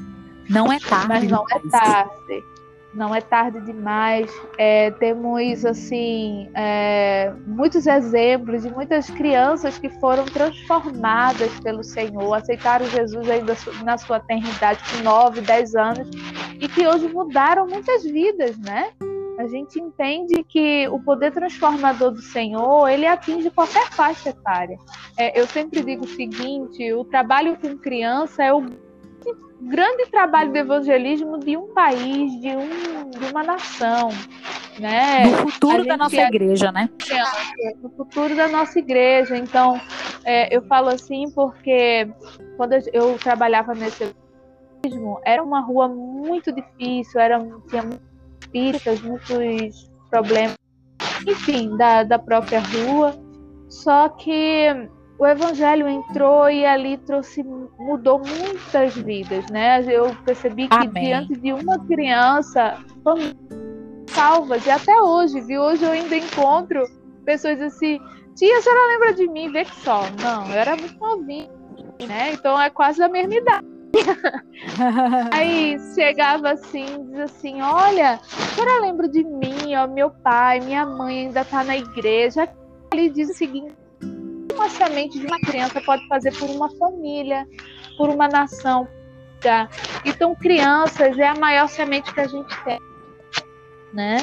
Não 0.49 0.73
é 0.73 0.79
tarde. 0.79 1.09
Mas 1.09 1.25
não 1.25 1.45
é 1.51 1.71
tarde 1.71 2.45
não 2.93 3.15
é 3.15 3.21
tarde 3.21 3.61
demais. 3.61 4.31
É, 4.59 4.91
temos 4.93 5.65
assim 5.65 6.51
é, 6.55 7.33
muitos 7.47 7.87
exemplos 7.87 8.63
de 8.63 8.71
muitas 8.71 9.09
crianças 9.11 9.79
que 9.79 9.89
foram 9.89 10.25
transformadas 10.25 11.51
pelo 11.61 11.83
Senhor, 11.83 12.35
aceitaram 12.35 12.87
Jesus 12.87 13.29
ainda 13.31 13.57
na 13.85 13.97
sua 13.97 14.19
eternidade 14.19 14.81
com 14.91 15.03
9, 15.03 15.41
10 15.41 15.75
anos 15.75 16.11
e 16.61 16.69
que 16.69 16.87
hoje 16.87 17.09
mudaram 17.09 17.67
muitas 17.67 18.03
vidas, 18.03 18.59
né? 18.59 18.91
A 19.39 19.47
gente 19.47 19.81
entende 19.81 20.45
que 20.45 20.87
o 20.89 21.01
poder 21.01 21.33
transformador 21.33 22.11
do 22.11 22.21
Senhor 22.21 22.87
ele 22.89 23.07
atinge 23.07 23.49
qualquer 23.51 23.89
faixa 23.91 24.29
etária. 24.29 24.77
É, 25.17 25.41
eu 25.41 25.47
sempre 25.47 25.83
digo 25.83 26.05
o 26.05 26.09
seguinte: 26.09 26.93
o 26.93 27.05
trabalho 27.05 27.57
com 27.57 27.79
criança 27.79 28.45
é 28.45 28.53
o 28.53 28.63
grande 29.61 30.07
trabalho 30.11 30.53
de 30.53 30.59
evangelismo 30.59 31.39
de 31.39 31.57
um 31.57 31.73
país, 31.73 32.41
de, 32.41 32.49
um, 32.49 33.11
de 33.11 33.31
uma 33.31 33.43
nação. 33.43 34.09
Né? 34.79 35.27
No 35.27 35.51
futuro 35.51 35.85
da 35.85 35.97
nossa 35.97 36.17
é... 36.17 36.27
igreja, 36.27 36.73
né? 36.73 36.89
No 37.83 37.91
futuro 37.91 38.35
da 38.35 38.49
nossa 38.49 38.79
igreja. 38.79 39.37
Então, 39.37 39.79
é, 40.25 40.55
eu 40.55 40.63
falo 40.63 40.89
assim 40.89 41.31
porque 41.31 42.09
quando 42.57 42.73
eu 42.93 43.19
trabalhava 43.19 43.75
nesse 43.75 44.15
evangelismo, 44.83 45.21
era 45.25 45.43
uma 45.43 45.61
rua 45.61 45.89
muito 45.89 46.51
difícil, 46.51 47.21
era, 47.21 47.39
tinha 47.69 47.83
muitas 47.83 48.49
pistas, 48.51 49.01
muitos 49.03 49.91
problemas, 50.09 50.57
enfim, 51.27 51.77
da, 51.77 52.03
da 52.03 52.19
própria 52.19 52.61
rua. 52.61 53.15
Só 53.69 54.09
que 54.09 54.89
o 55.21 55.27
evangelho 55.27 55.87
entrou 55.87 56.49
e 56.49 56.65
ali 56.65 56.97
trouxe 56.97 57.45
mudou 57.79 58.19
muitas 58.19 58.97
vidas, 58.97 59.45
né? 59.51 59.85
Eu 59.87 60.17
percebi 60.25 60.67
que 60.67 60.75
Amém. 60.75 61.05
diante 61.05 61.37
de 61.37 61.53
uma 61.53 61.79
criança 61.87 62.79
salvas 64.07 64.65
e 64.65 64.71
até 64.71 64.99
hoje, 64.99 65.43
viu? 65.43 65.61
Hoje 65.61 65.85
eu 65.85 65.93
ainda 65.93 66.17
encontro 66.17 66.83
pessoas 67.27 67.61
assim, 67.61 68.01
tia, 68.35 68.57
a 68.57 68.63
senhora 68.63 68.89
lembra 68.89 69.13
de 69.13 69.29
mim? 69.29 69.53
Vê 69.53 69.67
que 69.67 69.77
só. 69.83 70.05
Não, 70.23 70.47
eu 70.47 70.59
era 70.59 70.75
muito 70.75 70.99
novinha, 70.99 71.51
né? 72.09 72.33
Então 72.33 72.59
é 72.59 72.71
quase 72.71 73.03
a 73.03 73.09
mesma 73.09 73.35
idade. 73.35 73.67
Aí 75.35 75.77
chegava 75.95 76.53
assim, 76.53 76.87
diz 77.11 77.21
assim, 77.21 77.61
olha, 77.61 78.15
a 78.15 78.19
senhora 78.55 78.81
lembra 78.81 79.07
de 79.07 79.23
mim, 79.23 79.77
ó, 79.77 79.87
meu 79.87 80.09
pai, 80.09 80.61
minha 80.61 80.87
mãe 80.87 81.27
ainda 81.27 81.45
tá 81.45 81.63
na 81.63 81.77
igreja. 81.77 82.49
Ele 82.93 83.11
diz 83.11 83.29
o 83.29 83.35
seguinte, 83.35 83.75
uma 84.61 84.69
semente 84.69 85.19
de 85.19 85.27
uma 85.27 85.41
criança 85.41 85.81
pode 85.81 86.07
fazer 86.07 86.37
por 86.39 86.51
uma 86.51 86.69
família, 86.77 87.49
por 87.97 88.11
uma 88.11 88.29
nação. 88.29 88.87
Tá? 89.41 89.71
Então, 90.05 90.35
crianças 90.35 91.19
é 91.19 91.27
a 91.27 91.35
maior 91.35 91.67
semente 91.67 92.13
que 92.13 92.21
a 92.21 92.27
gente 92.27 92.65
tem, 92.65 92.79
né? 93.95 94.19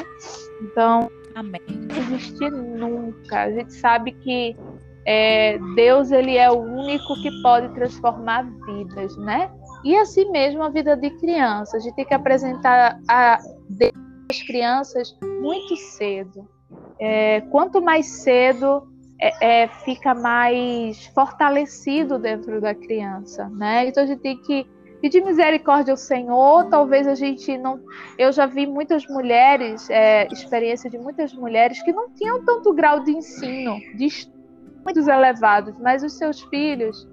Então, 0.62 1.10
Amém. 1.34 1.60
não 1.68 1.96
existir 1.96 2.52
nunca. 2.52 3.42
A 3.42 3.50
gente 3.50 3.72
sabe 3.74 4.12
que 4.12 4.56
é, 5.04 5.58
Deus 5.74 6.12
ele 6.12 6.36
é 6.36 6.48
o 6.48 6.60
único 6.60 7.20
que 7.20 7.42
pode 7.42 7.74
transformar 7.74 8.42
vidas, 8.64 9.16
né? 9.16 9.50
E 9.84 9.96
assim 9.96 10.30
mesmo 10.30 10.62
a 10.62 10.68
vida 10.68 10.96
de 10.96 11.10
criança. 11.18 11.76
A 11.76 11.80
gente 11.80 11.96
tem 11.96 12.04
que 12.04 12.14
apresentar 12.14 13.00
a 13.08 13.40
as 14.30 14.42
crianças 14.42 15.16
muito 15.40 15.74
cedo. 15.76 16.46
É, 17.00 17.40
quanto 17.50 17.80
mais 17.80 18.06
cedo 18.06 18.86
é, 19.20 19.62
é, 19.62 19.68
fica 19.68 20.14
mais 20.14 21.06
fortalecido 21.06 22.18
dentro 22.18 22.60
da 22.60 22.74
criança, 22.74 23.48
né? 23.48 23.86
Então 23.86 24.04
a 24.04 24.06
gente 24.06 24.20
tem 24.20 24.36
que 24.36 24.66
pedir 25.00 25.24
misericórdia 25.24 25.92
ao 25.92 25.96
Senhor. 25.96 26.66
Talvez 26.68 27.06
a 27.06 27.14
gente 27.14 27.56
não. 27.58 27.80
Eu 28.16 28.32
já 28.32 28.46
vi 28.46 28.66
muitas 28.66 29.06
mulheres, 29.06 29.88
é, 29.90 30.26
experiência 30.28 30.88
de 30.88 30.98
muitas 30.98 31.32
mulheres 31.34 31.82
que 31.82 31.92
não 31.92 32.10
tinham 32.10 32.44
tanto 32.44 32.72
grau 32.72 33.00
de 33.00 33.12
ensino, 33.12 33.76
de 33.96 34.08
muitos 34.84 35.08
elevados, 35.08 35.74
mas 35.80 36.02
os 36.02 36.16
seus 36.16 36.40
filhos 36.42 37.06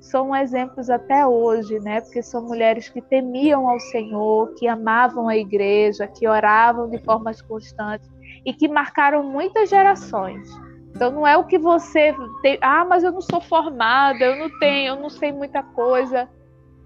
são 0.00 0.34
exemplos 0.34 0.88
até 0.88 1.26
hoje, 1.26 1.78
né? 1.80 2.00
Porque 2.00 2.22
são 2.22 2.46
mulheres 2.46 2.88
que 2.88 3.02
temiam 3.02 3.68
ao 3.68 3.78
Senhor, 3.78 4.54
que 4.54 4.66
amavam 4.66 5.28
a 5.28 5.36
igreja, 5.36 6.06
que 6.06 6.26
oravam 6.26 6.88
de 6.88 6.98
formas 6.98 7.42
constantes 7.42 8.08
e 8.46 8.54
que 8.54 8.66
marcaram 8.66 9.22
muitas 9.22 9.68
gerações. 9.68 10.48
Então 10.94 11.10
não 11.10 11.26
é 11.26 11.36
o 11.36 11.44
que 11.44 11.58
você 11.58 12.14
tem, 12.42 12.58
ah, 12.60 12.84
mas 12.84 13.04
eu 13.04 13.12
não 13.12 13.20
sou 13.20 13.40
formada, 13.40 14.24
eu 14.24 14.36
não 14.36 14.58
tenho, 14.58 14.94
eu 14.94 15.00
não 15.00 15.08
sei 15.08 15.32
muita 15.32 15.62
coisa, 15.62 16.28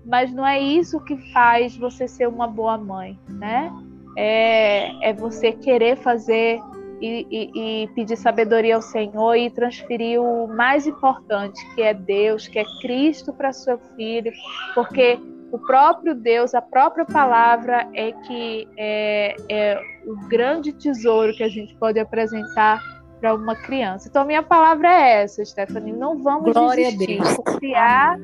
mas 0.05 0.33
não 0.33 0.47
é 0.47 0.61
isso 0.61 1.01
que 1.01 1.17
faz 1.33 1.77
você 1.77 2.07
ser 2.07 2.29
uma 2.29 2.47
boa 2.47 2.77
mãe, 2.77 3.19
né? 3.29 3.73
É, 4.17 5.11
é 5.11 5.13
você 5.13 5.53
querer 5.53 5.97
fazer 5.97 6.61
e, 7.01 7.27
e, 7.31 7.83
e 7.85 7.89
pedir 7.89 8.17
sabedoria 8.17 8.77
ao 8.77 8.83
Senhor 8.83 9.35
e 9.35 9.51
transferir 9.51 10.21
o 10.21 10.47
mais 10.47 10.87
importante, 10.87 11.61
que 11.75 11.83
é 11.83 11.93
Deus, 11.93 12.47
que 12.47 12.59
é 12.59 12.65
Cristo 12.81 13.33
para 13.33 13.53
seu 13.53 13.79
filho, 13.97 14.33
porque 14.75 15.19
o 15.51 15.59
próprio 15.59 16.15
Deus, 16.15 16.55
a 16.55 16.63
própria 16.63 17.05
palavra 17.05 17.89
é 17.95 18.13
que 18.13 18.69
é, 18.77 19.37
é 19.49 19.81
o 20.07 20.17
grande 20.29 20.73
tesouro 20.73 21.33
que 21.35 21.43
a 21.43 21.49
gente 21.49 21.75
pode 21.77 21.99
apresentar 21.99 22.81
para 23.21 23.35
uma 23.35 23.57
criança. 23.57 24.09
Então, 24.09 24.23
a 24.23 24.25
minha 24.25 24.43
palavra 24.43 24.89
é 24.89 25.23
essa, 25.23 25.45
Stephanie. 25.45 25.93
Não 25.93 26.23
vamos 26.23 26.53
Glória 26.53 26.91
desistir. 26.91 27.21
Confiar 27.37 28.19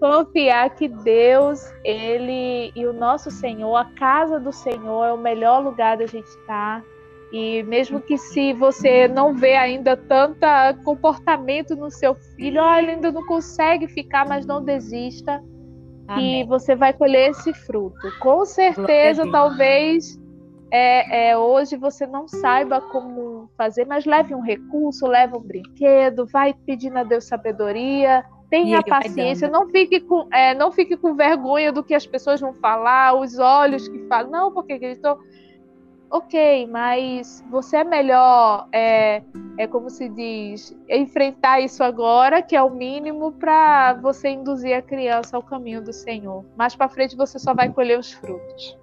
confiar 0.00 0.70
que 0.70 0.88
Deus, 0.88 1.72
Ele 1.84 2.70
e 2.74 2.86
o 2.86 2.92
nosso 2.92 3.30
Senhor, 3.30 3.74
a 3.76 3.84
casa 3.84 4.38
do 4.38 4.52
Senhor 4.52 5.04
é 5.04 5.12
o 5.12 5.18
melhor 5.18 5.62
lugar 5.62 5.96
da 5.96 6.06
gente 6.06 6.26
estar. 6.26 6.84
E 7.32 7.62
mesmo 7.64 8.00
que 8.00 8.16
se 8.16 8.52
você 8.52 9.08
não 9.08 9.34
vê 9.34 9.56
ainda 9.56 9.96
tanto 9.96 10.38
comportamento 10.84 11.74
no 11.74 11.90
seu 11.90 12.14
filho, 12.14 12.62
oh, 12.62 12.74
ele 12.74 12.92
ainda 12.92 13.10
não 13.10 13.26
consegue 13.26 13.88
ficar, 13.88 14.26
mas 14.28 14.46
não 14.46 14.64
desista. 14.64 15.42
Amém. 16.06 16.44
Que 16.44 16.48
você 16.48 16.76
vai 16.76 16.92
colher 16.92 17.30
esse 17.30 17.52
fruto. 17.52 17.98
Com 18.20 18.44
certeza, 18.44 19.28
talvez 19.30 20.18
é, 20.70 21.30
é, 21.30 21.38
hoje 21.38 21.76
você 21.76 22.06
não 22.06 22.26
saiba 22.26 22.80
como 22.80 23.48
fazer, 23.56 23.86
mas 23.86 24.04
leve 24.04 24.34
um 24.34 24.40
recurso, 24.40 25.06
leve 25.06 25.36
um 25.36 25.40
brinquedo, 25.40 26.26
vai 26.26 26.52
pedindo 26.52 26.98
a 26.98 27.04
Deus 27.04 27.24
sabedoria, 27.24 28.24
tenha 28.50 28.82
paciência, 28.82 29.48
não 29.48 29.68
fique, 29.68 30.00
com, 30.00 30.28
é, 30.32 30.54
não 30.54 30.72
fique 30.72 30.96
com 30.96 31.14
vergonha 31.14 31.72
do 31.72 31.84
que 31.84 31.94
as 31.94 32.06
pessoas 32.06 32.40
vão 32.40 32.52
falar, 32.54 33.14
os 33.14 33.38
olhos 33.38 33.86
que 33.88 33.98
falam, 34.06 34.30
não, 34.30 34.52
porque 34.52 34.78
gritou. 34.78 35.18
Ok, 36.08 36.68
mas 36.68 37.44
você 37.50 37.78
é 37.78 37.84
melhor, 37.84 38.68
é, 38.70 39.22
é 39.58 39.66
como 39.66 39.90
se 39.90 40.08
diz, 40.08 40.76
enfrentar 40.88 41.60
isso 41.60 41.82
agora, 41.82 42.40
que 42.40 42.54
é 42.54 42.62
o 42.62 42.70
mínimo, 42.70 43.32
para 43.32 43.94
você 43.94 44.28
induzir 44.28 44.76
a 44.76 44.82
criança 44.82 45.36
ao 45.36 45.42
caminho 45.42 45.82
do 45.82 45.92
Senhor. 45.92 46.44
Mais 46.56 46.76
para 46.76 46.88
frente 46.88 47.16
você 47.16 47.40
só 47.40 47.52
vai 47.52 47.72
colher 47.72 47.98
os 47.98 48.12
frutos. 48.12 48.78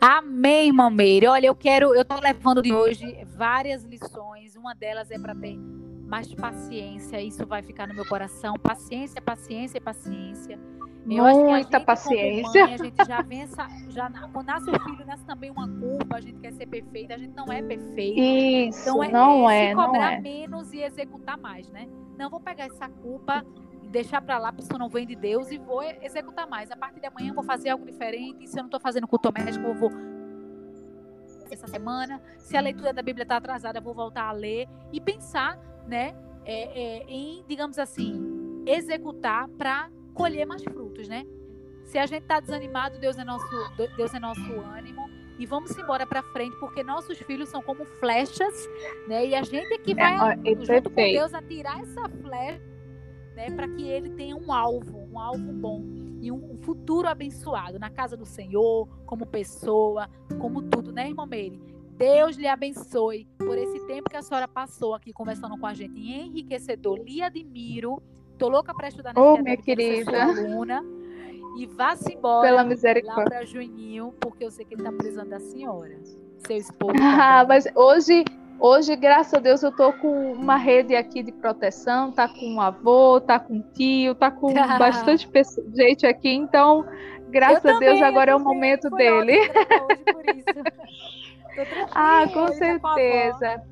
Amém, 0.00 0.68
irmã 0.68 0.88
Meire. 0.88 1.26
Olha, 1.26 1.46
eu 1.46 1.54
quero, 1.54 1.94
eu 1.94 2.04
tô 2.06 2.18
levando 2.18 2.62
de 2.62 2.72
hoje 2.72 3.22
várias 3.36 3.84
lições. 3.84 4.56
Uma 4.56 4.74
delas 4.74 5.10
é 5.10 5.18
para 5.18 5.34
ter 5.34 5.58
mais 6.06 6.32
paciência. 6.34 7.20
Isso 7.20 7.46
vai 7.46 7.62
ficar 7.62 7.86
no 7.86 7.94
meu 7.94 8.06
coração. 8.06 8.54
Paciência, 8.58 9.20
paciência 9.20 9.78
paciência. 9.78 10.58
Eu 11.06 11.24
Muita 11.24 11.78
gente, 11.78 11.84
paciência. 11.84 12.64
Mãe, 12.64 12.74
a 12.74 12.76
gente 12.82 13.06
já 13.06 13.22
vem 13.22 13.42
essa, 13.42 13.68
já 13.88 14.10
quando 14.32 14.46
nasce 14.46 14.70
o 14.70 14.80
filho, 14.84 15.06
nasce 15.06 15.24
também 15.24 15.50
uma 15.50 15.68
culpa. 15.68 16.16
A 16.16 16.20
gente 16.20 16.38
quer 16.40 16.52
ser 16.52 16.66
perfeita, 16.66 17.14
a 17.14 17.18
gente 17.18 17.34
não 17.34 17.52
é 17.52 17.62
perfeito. 17.62 18.18
Isso, 18.18 18.80
então, 18.80 19.04
é, 19.04 19.10
não 19.10 19.50
é, 19.50 19.64
é 19.64 19.68
se 19.68 19.74
cobrar 19.74 20.12
é. 20.14 20.20
menos 20.20 20.72
e 20.72 20.82
executar 20.82 21.38
mais, 21.38 21.68
né? 21.70 21.88
Não 22.18 22.30
vou 22.30 22.40
pegar 22.40 22.66
essa 22.66 22.88
culpa 22.88 23.44
deixar 23.90 24.22
para 24.22 24.38
lá, 24.38 24.52
porque 24.52 24.62
isso 24.62 24.78
não 24.78 24.88
vem 24.88 25.06
de 25.06 25.16
Deus, 25.16 25.50
e 25.50 25.58
vou 25.58 25.82
executar 25.82 26.48
mais. 26.48 26.70
A 26.70 26.76
partir 26.76 27.00
de 27.00 27.06
amanhã 27.06 27.30
eu 27.30 27.34
vou 27.34 27.44
fazer 27.44 27.70
algo 27.70 27.84
diferente. 27.84 28.46
Se 28.46 28.58
eu 28.58 28.62
não 28.62 28.68
estou 28.68 28.80
fazendo 28.80 29.06
culto 29.06 29.32
médico, 29.36 29.66
eu 29.66 29.74
vou 29.74 29.90
essa 31.50 31.66
semana. 31.66 32.22
Se 32.38 32.56
a 32.56 32.60
leitura 32.60 32.92
da 32.92 33.02
Bíblia 33.02 33.24
está 33.24 33.36
atrasada, 33.36 33.78
eu 33.78 33.82
vou 33.82 33.92
voltar 33.92 34.28
a 34.28 34.32
ler 34.32 34.68
e 34.92 35.00
pensar, 35.00 35.58
né, 35.86 36.14
é, 36.44 37.00
é, 37.00 37.04
em, 37.08 37.44
digamos 37.48 37.78
assim, 37.78 38.62
executar 38.66 39.48
para 39.48 39.90
colher 40.14 40.46
mais 40.46 40.62
frutos, 40.62 41.08
né? 41.08 41.26
Se 41.84 41.98
a 41.98 42.06
gente 42.06 42.22
está 42.22 42.38
desanimado, 42.38 43.00
Deus 43.00 43.18
é 43.18 43.24
nosso, 43.24 43.46
Deus 43.96 44.14
é 44.14 44.20
nosso 44.20 44.52
ânimo 44.60 45.10
e 45.38 45.46
vamos 45.46 45.76
embora 45.76 46.06
para 46.06 46.22
frente, 46.22 46.54
porque 46.60 46.84
nossos 46.84 47.18
filhos 47.18 47.48
são 47.48 47.62
como 47.62 47.84
flechas, 47.84 48.68
né? 49.08 49.26
E 49.26 49.34
a 49.34 49.42
gente 49.42 49.74
é 49.74 49.78
que 49.78 49.94
vai, 49.94 50.14
é, 50.14 50.64
junto 50.64 50.90
com 50.90 50.94
Deus, 50.94 51.34
atirar 51.34 51.80
essa 51.80 52.08
flecha 52.08 52.69
né, 53.40 53.50
para 53.50 53.66
que 53.66 53.88
ele 53.88 54.10
tenha 54.10 54.36
um 54.36 54.52
alvo, 54.52 55.08
um 55.10 55.18
alvo 55.18 55.50
bom 55.52 55.82
e 56.20 56.30
um, 56.30 56.58
futuro 56.60 57.08
abençoado 57.08 57.78
na 57.78 57.88
casa 57.88 58.14
do 58.14 58.26
Senhor, 58.26 58.86
como 59.06 59.24
pessoa, 59.24 60.10
como 60.38 60.60
tudo, 60.60 60.92
né, 60.92 61.08
irmã 61.08 61.24
Meire? 61.24 61.58
Deus 61.96 62.36
lhe 62.36 62.46
abençoe 62.46 63.26
por 63.38 63.56
esse 63.56 63.80
tempo 63.86 64.10
que 64.10 64.16
a 64.16 64.22
senhora 64.22 64.46
passou 64.46 64.94
aqui 64.94 65.10
conversando 65.12 65.56
com 65.58 65.66
a 65.66 65.72
gente, 65.72 65.98
enriquecedor. 65.98 66.98
Lhe 66.98 67.22
admiro. 67.22 68.02
Tô 68.38 68.48
louca 68.48 68.74
para 68.74 68.88
estudar 68.88 69.12
nesse 69.14 69.26
oh, 69.26 69.42
minha 69.42 69.56
querida. 69.56 70.24
aluna. 70.24 70.82
E 71.58 71.66
vá-se 71.66 72.14
embora 72.14 72.48
Pela 72.48 72.64
misericórdia. 72.64 73.22
lá 73.22 73.28
para 73.28 73.44
Juninho, 73.44 74.14
porque 74.18 74.44
eu 74.44 74.50
sei 74.50 74.64
que 74.64 74.74
ele 74.74 74.82
está 74.82 74.92
precisando 74.92 75.28
da 75.28 75.40
senhora. 75.40 75.98
Seu 76.46 76.56
esposo. 76.56 76.92
Ah, 77.00 77.44
mas 77.46 77.66
hoje 77.74 78.24
Hoje, 78.60 78.94
graças 78.94 79.32
a 79.32 79.38
Deus, 79.38 79.62
eu 79.62 79.72
tô 79.72 79.90
com 79.94 80.32
uma 80.32 80.56
rede 80.56 80.94
aqui 80.94 81.22
de 81.22 81.32
proteção, 81.32 82.12
tá 82.12 82.28
com 82.28 82.56
o 82.56 82.60
avô, 82.60 83.18
tá 83.18 83.40
com 83.40 83.56
o 83.56 83.62
tio, 83.72 84.14
tá 84.14 84.30
com 84.30 84.52
bastante 84.78 85.26
gente 85.74 86.06
aqui, 86.06 86.28
então, 86.28 86.84
graças 87.30 87.64
eu 87.64 87.76
a 87.76 87.78
Deus, 87.78 87.94
também, 87.94 88.04
agora 88.04 88.32
é 88.32 88.36
o 88.36 88.40
momento 88.40 88.90
dele. 88.90 89.38
ah, 91.92 92.26
com 92.30 92.48
certeza. 92.48 93.62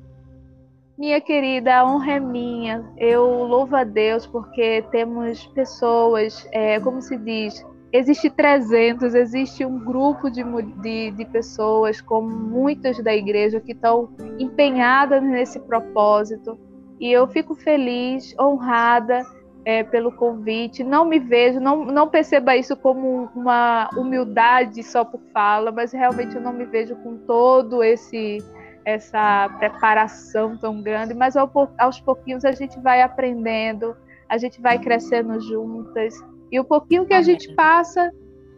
Minha 0.97 1.21
querida, 1.21 1.75
a 1.75 1.85
honra 1.85 2.13
é 2.13 2.19
minha. 2.19 2.83
Eu 2.97 3.43
louvo 3.43 3.75
a 3.75 3.83
Deus 3.83 4.25
porque 4.25 4.83
temos 4.91 5.45
pessoas, 5.47 6.47
é, 6.51 6.79
como 6.79 6.99
se 6.99 7.15
diz, 7.15 7.63
existe 7.91 8.29
300, 8.29 9.15
existe 9.15 9.65
um 9.65 9.79
grupo 9.79 10.29
de, 10.29 10.43
de, 10.81 11.11
de 11.11 11.25
pessoas, 11.25 12.01
como 12.01 12.29
muitas 12.29 13.01
da 13.03 13.13
igreja, 13.13 13.59
que 13.59 13.71
estão 13.71 14.09
empenhadas 14.37 15.21
nesse 15.23 15.59
propósito. 15.59 16.59
E 16.99 17.11
eu 17.11 17.27
fico 17.27 17.55
feliz, 17.55 18.35
honrada 18.39 19.23
é, 19.65 19.83
pelo 19.83 20.11
convite. 20.11 20.83
Não 20.83 21.05
me 21.05 21.19
vejo, 21.19 21.59
não, 21.59 21.85
não 21.85 22.07
perceba 22.07 22.55
isso 22.55 22.75
como 22.75 23.29
uma 23.35 23.89
humildade 23.95 24.83
só 24.83 25.03
por 25.03 25.21
fala, 25.33 25.71
mas 25.71 25.91
realmente 25.91 26.35
eu 26.35 26.41
não 26.41 26.53
me 26.53 26.65
vejo 26.65 26.95
com 26.97 27.17
todo 27.17 27.83
esse 27.83 28.39
essa 28.85 29.49
preparação 29.59 30.57
tão 30.57 30.81
grande. 30.81 31.13
Mas 31.13 31.35
aos 31.37 31.99
pouquinhos 31.99 32.43
a 32.43 32.51
gente 32.51 32.79
vai 32.79 33.01
aprendendo, 33.01 33.95
a 34.27 34.37
gente 34.37 34.61
vai 34.61 34.79
crescendo 34.79 35.39
juntas. 35.39 36.15
E 36.51 36.59
o 36.59 36.63
pouquinho 36.63 37.05
que 37.05 37.13
a 37.13 37.21
gente 37.21 37.53
passa, 37.53 38.11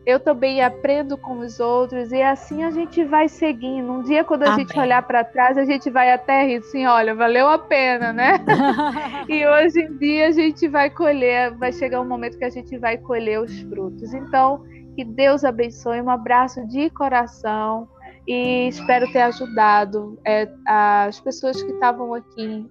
eu 0.06 0.20
também 0.20 0.64
aprendo 0.64 1.18
com 1.18 1.40
os 1.40 1.60
outros 1.60 2.12
e 2.12 2.22
assim 2.22 2.64
a 2.64 2.72
gente 2.72 3.04
vai 3.04 3.28
seguindo. 3.28 3.92
Um 3.92 4.02
dia 4.02 4.24
quando 4.24 4.44
a 4.44 4.54
Amém. 4.54 4.66
gente 4.66 4.80
olhar 4.80 5.02
para 5.04 5.24
trás, 5.24 5.58
a 5.58 5.66
gente 5.66 5.90
vai 5.90 6.12
até 6.12 6.46
rir 6.46 6.58
assim, 6.58 6.86
olha, 6.86 7.14
valeu 7.14 7.48
a 7.48 7.60
pena, 7.60 8.12
né? 8.12 8.40
e 9.30 9.46
hoje 9.46 9.82
em 9.82 9.98
dia 9.98 10.28
a 10.28 10.32
gente 10.32 10.68
vai 10.68 10.90
colher, 10.90 11.52
vai 11.56 11.72
chegar 11.72 12.02
um 12.02 12.08
momento 12.08 12.38
que 12.38 12.46
a 12.46 12.50
gente 12.50 12.78
vai 12.78 12.98
colher 12.98 13.40
os 13.40 13.62
frutos. 13.62 14.14
Então, 14.14 14.64
que 14.96 15.06
Deus 15.06 15.44
abençoe, 15.44 16.02
um 16.02 16.10
abraço 16.10 16.66
de 16.68 16.90
coração 16.90 17.88
e 18.32 18.70
espero 18.70 19.12
ter 19.12 19.22
ajudado 19.24 20.18
é, 20.26 20.50
as 20.66 21.20
pessoas 21.20 21.62
que 21.62 21.72
estavam 21.72 22.14
aqui 22.14 22.66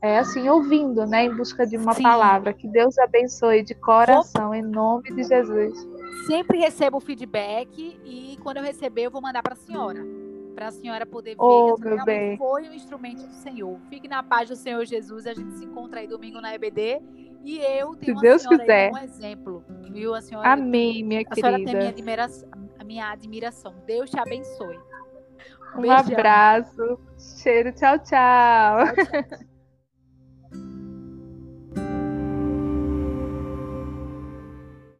é, 0.00 0.18
assim 0.18 0.48
ouvindo, 0.48 1.04
né, 1.06 1.26
em 1.26 1.36
busca 1.36 1.66
de 1.66 1.76
uma 1.76 1.92
Sim. 1.92 2.02
palavra. 2.02 2.54
Que 2.54 2.66
Deus 2.66 2.96
abençoe 2.98 3.62
de 3.62 3.74
coração 3.74 4.48
vou... 4.48 4.54
em 4.54 4.62
nome 4.62 5.12
de 5.14 5.22
Jesus. 5.22 5.86
Sempre 6.26 6.58
recebo 6.58 6.98
feedback 6.98 8.00
e 8.04 8.38
quando 8.42 8.56
eu 8.56 8.62
receber 8.62 9.02
eu 9.02 9.10
vou 9.10 9.20
mandar 9.20 9.42
para 9.42 9.52
a 9.52 9.56
senhora, 9.56 10.02
para 10.54 10.68
a 10.68 10.70
senhora 10.70 11.04
poder 11.04 11.32
ver 11.32 11.42
oh, 11.42 11.74
realmente 11.74 12.04
bem. 12.06 12.38
foi 12.38 12.68
um 12.68 12.72
instrumento 12.72 13.26
do 13.26 13.34
Senhor. 13.34 13.78
Fique 13.90 14.08
na 14.08 14.22
paz 14.22 14.48
do 14.48 14.56
Senhor 14.56 14.84
Jesus. 14.86 15.26
A 15.26 15.34
gente 15.34 15.52
se 15.58 15.64
encontra 15.64 16.00
aí 16.00 16.06
domingo 16.06 16.40
na 16.40 16.54
EBD. 16.54 17.02
E 17.44 17.58
eu 17.58 17.96
tenho 17.96 18.16
Se 18.16 18.22
Deus 18.22 18.46
quiser. 18.46 18.92
um 18.92 18.98
exemplo, 18.98 19.64
viu? 19.90 20.14
A 20.14 20.20
senhora, 20.20 20.52
Amém, 20.52 21.02
minha 21.02 21.22
a 21.22 21.24
querida. 21.24 21.48
A 21.48 21.50
senhora 21.50 21.64
tem 21.64 21.74
minha 21.74 21.88
admiração, 21.88 22.48
a 22.78 22.84
minha 22.84 23.10
admiração. 23.10 23.74
Deus 23.84 24.08
te 24.10 24.18
abençoe. 24.18 24.78
Um, 25.74 25.86
um 25.86 25.90
abraço. 25.90 26.98
Cheiro. 27.18 27.72
tchau. 27.72 27.98
tchau, 27.98 27.98
tchau. 27.98 29.42